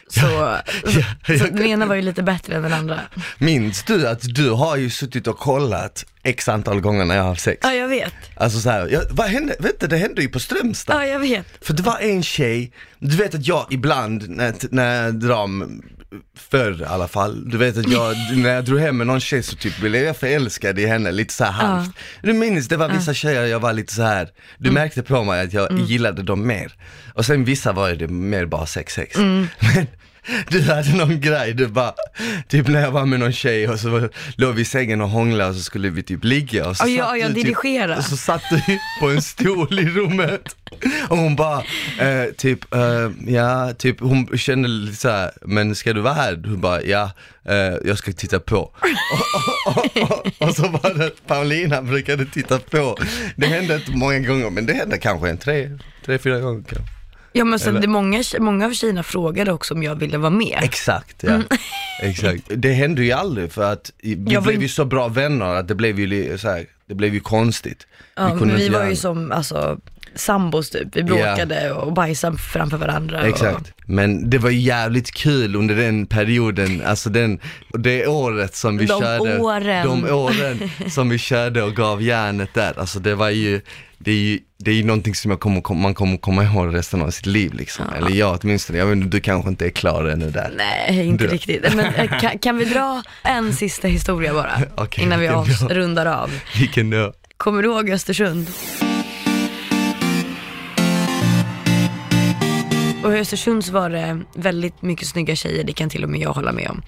Så, 0.08 0.20
ja, 0.26 0.62
så 1.26 1.32
ja. 1.32 1.46
den 1.50 1.62
ena 1.66 1.86
var 1.86 1.94
ju 1.94 2.02
lite 2.02 2.22
bättre 2.22 2.56
än 2.56 2.62
den 2.62 2.72
andra. 2.72 3.00
Minns 3.38 3.82
du 3.82 4.08
att 4.08 4.34
du 4.34 4.50
har 4.50 4.76
ju 4.76 4.90
suttit 4.90 5.26
och 5.26 5.38
kollat 5.38 6.04
x 6.22 6.48
antal 6.48 6.80
gånger 6.80 7.04
när 7.04 7.14
jag 7.14 7.22
har 7.22 7.28
haft 7.28 7.42
sex? 7.42 7.60
Ja 7.62 7.72
jag 7.72 7.88
vet, 7.88 8.12
Alltså 8.36 8.60
så 8.60 8.70
här, 8.70 8.88
ja, 8.88 9.00
vad 9.10 9.26
hände? 9.26 9.56
Vet 9.58 9.80
du, 9.80 9.86
det 9.86 9.96
hände 9.96 10.22
ju 10.22 10.28
på 10.28 10.40
Strömstad. 10.40 10.96
ja 10.96 11.06
jag 11.06 11.18
vet. 11.18 11.46
För 11.60 11.74
det 11.74 11.82
var 11.82 11.98
en 11.98 12.22
tjej, 12.22 12.72
du 12.98 13.16
vet 13.16 13.34
att 13.34 13.46
jag 13.46 13.66
ibland 13.70 14.28
när, 14.28 14.54
när 14.70 15.04
jag 15.04 15.14
drar, 15.14 15.48
förr 16.36 16.82
i 16.82 16.84
alla 16.84 17.08
fall, 17.08 17.50
du 17.50 17.58
vet 17.58 17.76
att 17.76 17.88
jag, 17.88 18.16
när 18.36 18.54
jag 18.54 18.64
drog 18.64 18.80
hem 18.80 18.96
med 18.96 19.06
någon 19.06 19.20
tjej 19.20 19.42
så 19.42 19.56
typ 19.56 19.80
blev 19.80 20.04
jag 20.04 20.16
förälskad 20.16 20.78
i 20.78 20.86
henne 20.86 21.12
lite 21.12 21.34
så 21.34 21.44
här 21.44 21.52
halvt. 21.52 21.90
Du 22.22 22.32
minns, 22.32 22.68
det 22.68 22.76
var 22.76 22.88
vissa 22.88 23.14
tjejer 23.14 23.46
jag 23.46 23.60
var 23.60 23.72
lite 23.72 23.94
så 23.94 24.02
här. 24.02 24.28
du 24.58 24.70
märkte 24.70 25.02
på 25.02 25.24
mig 25.24 25.40
att 25.40 25.52
jag 25.52 25.78
gillade 25.78 26.22
dem 26.22 26.46
mer. 26.46 26.72
Och 27.14 27.26
sen 27.26 27.44
vissa 27.44 27.72
var 27.72 27.90
det 27.90 28.08
mer 28.08 28.46
bara 28.46 28.66
sex 28.66 28.94
sex. 28.94 29.16
Men 29.18 29.86
du 30.48 30.62
hade 30.62 30.96
någon 30.96 31.20
grej, 31.20 31.54
du 31.54 31.66
bara, 31.66 31.94
typ 32.48 32.68
när 32.68 32.80
jag 32.80 32.90
var 32.90 33.06
med 33.06 33.20
någon 33.20 33.32
tjej 33.32 33.68
och 33.68 33.80
så 33.80 34.08
låg 34.36 34.54
vi 34.54 34.62
i 34.62 34.64
sängen 34.64 35.00
och 35.00 35.08
hånglade 35.08 35.50
och 35.50 35.56
så 35.56 35.62
skulle 35.62 35.90
vi 35.90 36.02
typ 36.02 36.24
ligga 36.24 36.68
och 36.68 36.76
så 36.76 36.88
Ja, 36.88 37.04
satt 37.04 37.20
ja, 37.20 37.28
du. 37.28 37.42
Typ, 37.42 37.56
och 37.98 38.04
så 38.04 38.16
satt 38.16 38.42
du 38.50 38.78
på 39.00 39.10
en 39.10 39.22
stol 39.22 39.78
i 39.78 39.88
rummet 39.88 40.56
och 41.08 41.16
hon 41.16 41.36
bara, 41.36 41.62
eh, 42.00 42.32
typ, 42.36 42.74
eh, 42.74 43.10
ja, 43.26 43.72
typ 43.72 44.00
hon 44.00 44.38
kände 44.38 44.68
lite 44.68 44.96
så 44.96 45.08
här, 45.08 45.30
men 45.42 45.74
ska 45.74 45.92
du 45.92 46.00
vara 46.00 46.14
här? 46.14 46.42
Hon 46.44 46.60
bara, 46.60 46.82
ja, 46.82 47.10
eh, 47.44 47.56
jag 47.84 47.98
ska 47.98 48.12
titta 48.12 48.40
på. 48.40 48.56
och, 49.66 49.76
och, 49.76 50.02
och, 50.02 50.48
och, 50.48 50.54
så 50.54 50.68
var 50.68 50.94
det 50.98 51.26
Paulina 51.26 51.82
brukade 51.82 52.26
titta 52.26 52.58
på. 52.58 52.96
Det 53.36 53.46
hände 53.46 53.74
inte 53.74 53.90
många 53.90 54.18
gånger, 54.18 54.50
men 54.50 54.66
det 54.66 54.72
hände 54.72 54.98
kanske 54.98 55.30
en 55.30 55.38
tre, 55.38 55.78
tre 56.04 56.18
fyra 56.18 56.40
gånger 56.40 56.64
kanske. 56.68 57.03
Ja 57.36 57.44
men 57.44 57.58
sen 57.58 57.68
Eller- 57.68 57.80
det 57.80 57.88
många, 57.88 58.22
många 58.40 58.66
av 58.66 58.72
tjejerna 58.72 59.02
frågade 59.02 59.52
också 59.52 59.74
om 59.74 59.82
jag 59.82 59.94
ville 59.94 60.18
vara 60.18 60.30
med. 60.30 60.58
Exakt 60.62 61.22
ja, 61.22 61.40
exakt. 62.02 62.42
Det 62.48 62.72
hände 62.72 63.04
ju 63.04 63.12
aldrig 63.12 63.52
för 63.52 63.72
att 63.72 63.92
vi 64.02 64.12
Mm. 64.14 64.32
Jag 64.32 64.42
blev 64.42 64.62
ju- 64.62 64.68
så 64.68 64.84
bra 64.84 65.08
vänner 65.08 65.46
att 65.54 65.68
det 65.68 65.74
blev 65.74 65.98
ju 66.00 66.38
så 66.38 66.48
här, 66.48 66.66
det 66.86 66.94
blev 66.94 67.14
ju 67.14 67.20
konstigt. 67.20 67.86
Ja, 68.16 68.24
vi 68.24 68.30
inte 68.32 68.54
var 68.54 68.58
göra 68.78 68.90
ju 68.90 68.96
som 68.96 69.32
alltså, 69.32 69.78
sambos 70.16 70.70
typ, 70.70 70.88
vi 70.96 71.02
bråkade 71.02 71.72
och 71.72 71.92
bajsade 71.92 72.38
framför 72.38 72.76
varandra. 72.76 73.22
Exakt. 73.26 73.72
Men 73.86 74.30
det 74.30 74.38
var 74.38 74.50
jävligt 74.50 75.10
kul 75.10 75.56
under 75.56 75.74
den 75.74 76.06
perioden, 76.06 76.82
alltså 76.86 77.10
den, 77.10 77.38
det 77.78 78.06
året 78.06 78.54
som 78.56 78.76
vi 78.78 78.86
De 78.86 79.00
körde, 79.00 79.38
åren. 79.38 79.86
de 79.86 80.10
åren 80.12 80.70
som 80.90 81.08
vi 81.08 81.18
körde 81.18 81.62
och 81.62 81.74
gav 81.76 82.02
järnet 82.02 82.54
där, 82.54 82.78
alltså 82.80 82.98
det 83.00 83.14
var 83.14 83.30
ju, 83.30 83.60
det 83.98 84.10
är 84.10 84.14
ju, 84.14 84.38
det 84.58 84.70
är 84.70 84.74
ju 84.74 84.84
någonting 84.84 85.14
som 85.14 85.36
kommer, 85.38 85.60
kom- 85.60 85.80
man 85.80 85.94
kommer 85.94 86.16
komma 86.16 86.44
ihåg 86.44 86.74
resten 86.74 87.02
av 87.02 87.10
sitt 87.10 87.26
liv 87.26 87.54
liksom. 87.54 87.84
Eller 87.98 88.10
jag 88.10 88.38
åtminstone, 88.42 88.78
jag 88.78 88.86
vet 88.86 89.10
du 89.10 89.20
kanske 89.20 89.48
inte 89.50 89.66
är 89.66 89.70
klar 89.70 90.04
ännu 90.04 90.30
där. 90.30 90.48
Och, 90.50 90.56
nej, 90.56 91.06
inte 91.06 91.24
Du- 91.24 91.30
riktigt. 91.30 91.74
Men 91.74 91.94
eh, 91.94 92.20
kan, 92.20 92.38
kan 92.38 92.56
vi 92.56 92.64
dra 92.64 93.02
en 93.22 93.54
sista 93.54 93.88
historia 93.88 94.34
bara? 94.34 94.52
Okej, 94.74 95.04
innan 95.04 95.20
vi 95.20 95.26
avs- 95.28 95.68
rundar 95.68 96.06
av. 96.06 96.30
Vilken 96.58 96.90
då? 96.90 97.12
Kommer 97.36 97.62
du 97.62 97.68
ihåg 97.68 97.90
Östersund? 97.90 98.46
Och 103.04 103.16
i 103.16 103.18
Östersund 103.18 103.64
så 103.64 103.72
var 103.72 103.90
det 103.90 104.20
väldigt 104.34 104.82
mycket 104.82 105.08
snygga 105.08 105.36
tjejer, 105.36 105.64
det 105.64 105.72
kan 105.72 105.90
till 105.90 106.04
och 106.04 106.10
med 106.10 106.20
jag 106.20 106.32
hålla 106.32 106.52
med 106.52 106.70
om. 106.70 106.82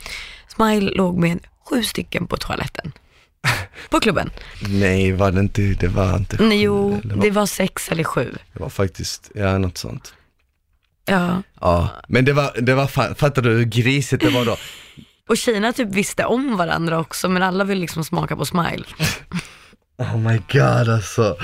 Smile 0.49 0.91
låg 0.91 1.19
med 1.19 1.39
sju 1.71 1.83
stycken 1.83 2.27
på 2.27 2.37
toaletten. 2.37 2.93
På 3.91 4.01
klubben. 4.01 4.31
Nej, 4.69 5.13
var 5.13 5.31
det 5.31 5.41
inte, 5.41 5.63
det 5.63 5.89
var 5.89 6.17
inte 6.17 6.43
Nej, 6.43 6.63
jo, 6.63 7.01
det 7.05 7.15
var, 7.15 7.23
det 7.23 7.31
var 7.31 7.47
sex 7.47 7.89
eller 7.89 8.05
sju. 8.05 8.35
det 8.53 8.61
var 8.61 8.69
faktiskt, 8.69 9.31
ja 9.35 9.59
något 9.59 9.79
sånt. 9.79 10.15
Ja. 11.05 11.43
Ja, 11.61 11.89
men 12.09 12.25
det 12.25 12.33
var, 12.33 12.61
det 12.61 12.75
var 12.75 12.87
fattar 13.15 13.43
du 13.43 13.51
hur 13.51 13.65
grisigt 13.65 14.23
det 14.23 14.31
var 14.31 14.45
då? 14.45 14.57
Och 15.29 15.37
tjejerna 15.37 15.73
typ 15.73 15.89
visste 15.89 16.25
om 16.25 16.57
varandra 16.57 16.99
också, 16.99 17.29
men 17.29 17.43
alla 17.43 17.65
ville 17.65 17.81
liksom 17.81 18.05
smaka 18.05 18.37
på 18.37 18.45
Smile. 18.47 18.85
Oh 19.99 20.19
my 20.19 20.41
god 20.53 20.89
alltså, 20.89 21.37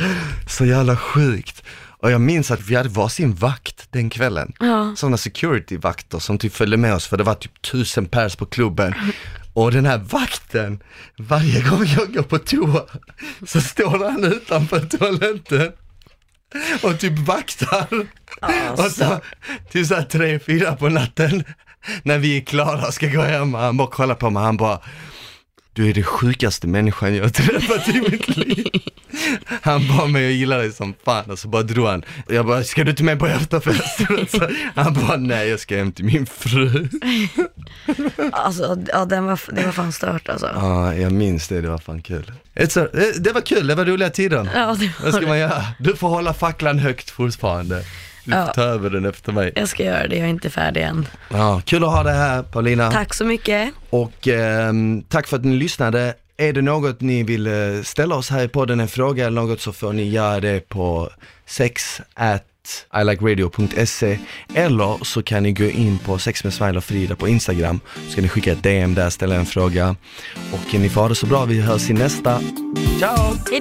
så 0.49 0.65
jävla 0.65 0.97
sjukt. 0.97 1.63
Och 2.03 2.11
jag 2.11 2.21
minns 2.21 2.51
att 2.51 2.61
vi 2.61 2.75
hade 2.75 2.89
varsin 2.89 3.35
vakt 3.35 3.87
den 3.91 4.11
kvällen. 4.11 4.53
Ja. 4.61 4.95
Sådana 4.97 5.17
security-vakter 5.17 6.19
som 6.19 6.39
typ 6.39 6.55
följde 6.55 6.77
med 6.77 6.95
oss 6.95 7.07
för 7.07 7.17
det 7.17 7.25
var 7.25 7.35
typ 7.35 7.63
tusen 7.63 8.07
pers 8.07 8.37
på 8.37 8.47
klubben. 8.47 8.95
Och 9.53 9.73
den 9.73 9.87
här 9.87 9.99
vakten, 9.99 10.83
varje 11.19 11.63
gång 11.63 11.85
jag 11.87 12.15
går 12.15 12.23
på 12.23 12.39
toa 12.39 12.85
så 13.47 13.61
står 13.61 14.11
han 14.11 14.25
utanför 14.25 14.81
toaletten 14.81 15.73
och 16.83 16.99
typ 16.99 17.19
vaktar. 17.19 17.89
Och 18.71 18.91
så 18.91 19.21
typ 19.71 19.87
såhär 19.87 20.03
tre, 20.03 20.39
fyra 20.39 20.77
på 20.77 20.89
natten 20.89 21.45
när 22.03 22.19
vi 22.19 22.37
är 22.37 22.41
klara 22.41 22.87
och 22.87 22.95
ska 22.95 23.07
gå 23.07 23.23
hem, 23.23 23.55
han 23.55 23.77
bara 23.77 23.89
kollar 23.89 24.15
på 24.15 24.31
mig, 24.31 24.43
han 24.43 24.57
bara 24.57 24.81
du 25.73 25.89
är 25.91 25.95
det 25.95 26.03
sjukaste 26.03 26.67
människan 26.67 27.15
jag 27.17 27.23
har 27.25 27.31
träffat 27.31 27.89
i 27.89 28.01
mitt 28.11 28.37
liv. 28.37 28.67
Han 29.63 29.89
bad 29.89 30.11
mig 30.11 30.27
att 30.27 30.33
gilla 30.33 30.57
dig 30.57 30.73
som 30.73 30.95
fan 31.05 31.31
och 31.31 31.39
så 31.39 31.49
bara 31.49 31.63
drog 31.63 31.87
han. 31.87 32.05
Jag 32.29 32.47
bara, 32.47 32.65
ska 32.65 32.85
du 32.85 32.91
inte 32.91 33.05
med 33.05 33.19
på 33.19 33.27
efterfesten? 33.27 34.27
Så 34.29 34.49
Han 34.75 34.95
bara, 34.95 35.17
nej 35.17 35.49
jag 35.49 35.61
ska 35.61 35.77
hem 35.77 35.93
till 35.93 36.05
min 36.05 36.27
fru. 36.27 36.89
Alltså, 38.33 38.79
ja, 38.89 39.05
den 39.05 39.25
var, 39.27 39.41
det 39.55 39.65
var 39.65 39.73
fan 39.73 39.93
stört 39.93 40.29
alltså. 40.29 40.51
Ja, 40.55 40.95
jag 40.95 41.13
minns 41.13 41.49
det, 41.49 41.61
det 41.61 41.69
var 41.69 41.79
fan 41.79 42.03
kul. 42.03 42.33
It's 42.55 42.85
a, 42.85 42.89
det- 43.19 43.33
var 43.33 43.41
kul, 43.41 43.67
det 43.67 43.75
var 43.75 43.85
roliga 43.85 44.11
tider. 44.11 44.49
Ja, 44.55 44.77
det 44.81 44.91
Vad 45.03 45.13
var 45.13 45.21
ska 45.21 45.29
man 45.29 45.39
göra? 45.39 45.65
Du 45.79 45.97
får 45.97 46.09
hålla 46.09 46.35
facklan 46.35 46.79
högt 46.79 47.11
fortfarande. 47.11 47.85
Du 48.25 48.33
får 48.33 48.41
Ja. 48.41 48.47
ta 48.47 48.63
över 48.63 48.91
den 48.91 49.05
efter 49.05 49.33
mig. 49.33 49.53
Jag 49.57 49.69
ska 49.69 49.85
göra 49.85 50.09
det, 50.09 50.17
jag 50.17 50.25
är 50.25 50.31
inte 50.31 50.51
färdig 50.51 50.83
än. 50.83 51.09
Ja, 51.29 51.63
kul 51.67 51.85
att 51.85 51.91
ha 51.91 52.03
dig 52.03 52.15
här 52.15 52.43
Paulina. 52.43 52.91
Tack 52.91 53.15
så 53.15 53.25
mycket. 53.25 53.71
Och 53.91 54.29
ehm, 54.29 55.03
tack 55.09 55.27
för 55.27 55.37
att 55.37 55.45
ni 55.45 55.57
lyssnade. 55.57 56.15
Är 56.37 56.53
det 56.53 56.63
något 56.63 57.01
ni 57.01 57.23
vill 57.23 57.47
eh, 57.47 57.53
ställa 57.85 58.15
oss 58.15 58.31
här 58.31 58.45
i 58.45 58.49
podden, 58.49 58.81
en 58.81 58.89
fråga 58.89 59.27
eller 59.27 59.41
något 59.43 59.61
så 59.61 59.73
får 59.73 59.93
ni 59.93 60.09
göra 60.09 60.41
det 60.41 60.69
på 60.69 61.11
sex 61.47 62.01
at 62.15 62.47
ilikeradio.se 63.01 64.19
eller 64.55 65.05
så 65.05 65.23
kan 65.23 65.43
ni 65.43 65.53
gå 65.53 65.65
in 65.65 65.99
på 65.99 66.19
sex 66.19 66.45
med 66.45 66.55
Smile 66.55 66.79
och 66.79 66.85
Frida 66.85 67.17
på 67.17 67.29
Instagram. 67.29 67.81
Så 68.09 68.15
kan 68.15 68.23
ni 68.23 68.29
skicka 68.29 68.53
ett 68.53 68.63
DM 68.63 68.95
där, 68.95 69.11
ställa 69.11 69.35
en 69.35 69.47
fråga. 69.47 69.97
Och 70.53 70.75
ni 70.81 70.89
får 70.89 71.01
ha 71.01 71.09
det 71.09 71.15
så 71.15 71.27
bra, 71.27 71.45
vi 71.45 71.61
hörs 71.61 71.91
i 71.91 71.93
nästa. 71.93 72.41
Ciao! 72.99 73.35
Hej 73.51 73.61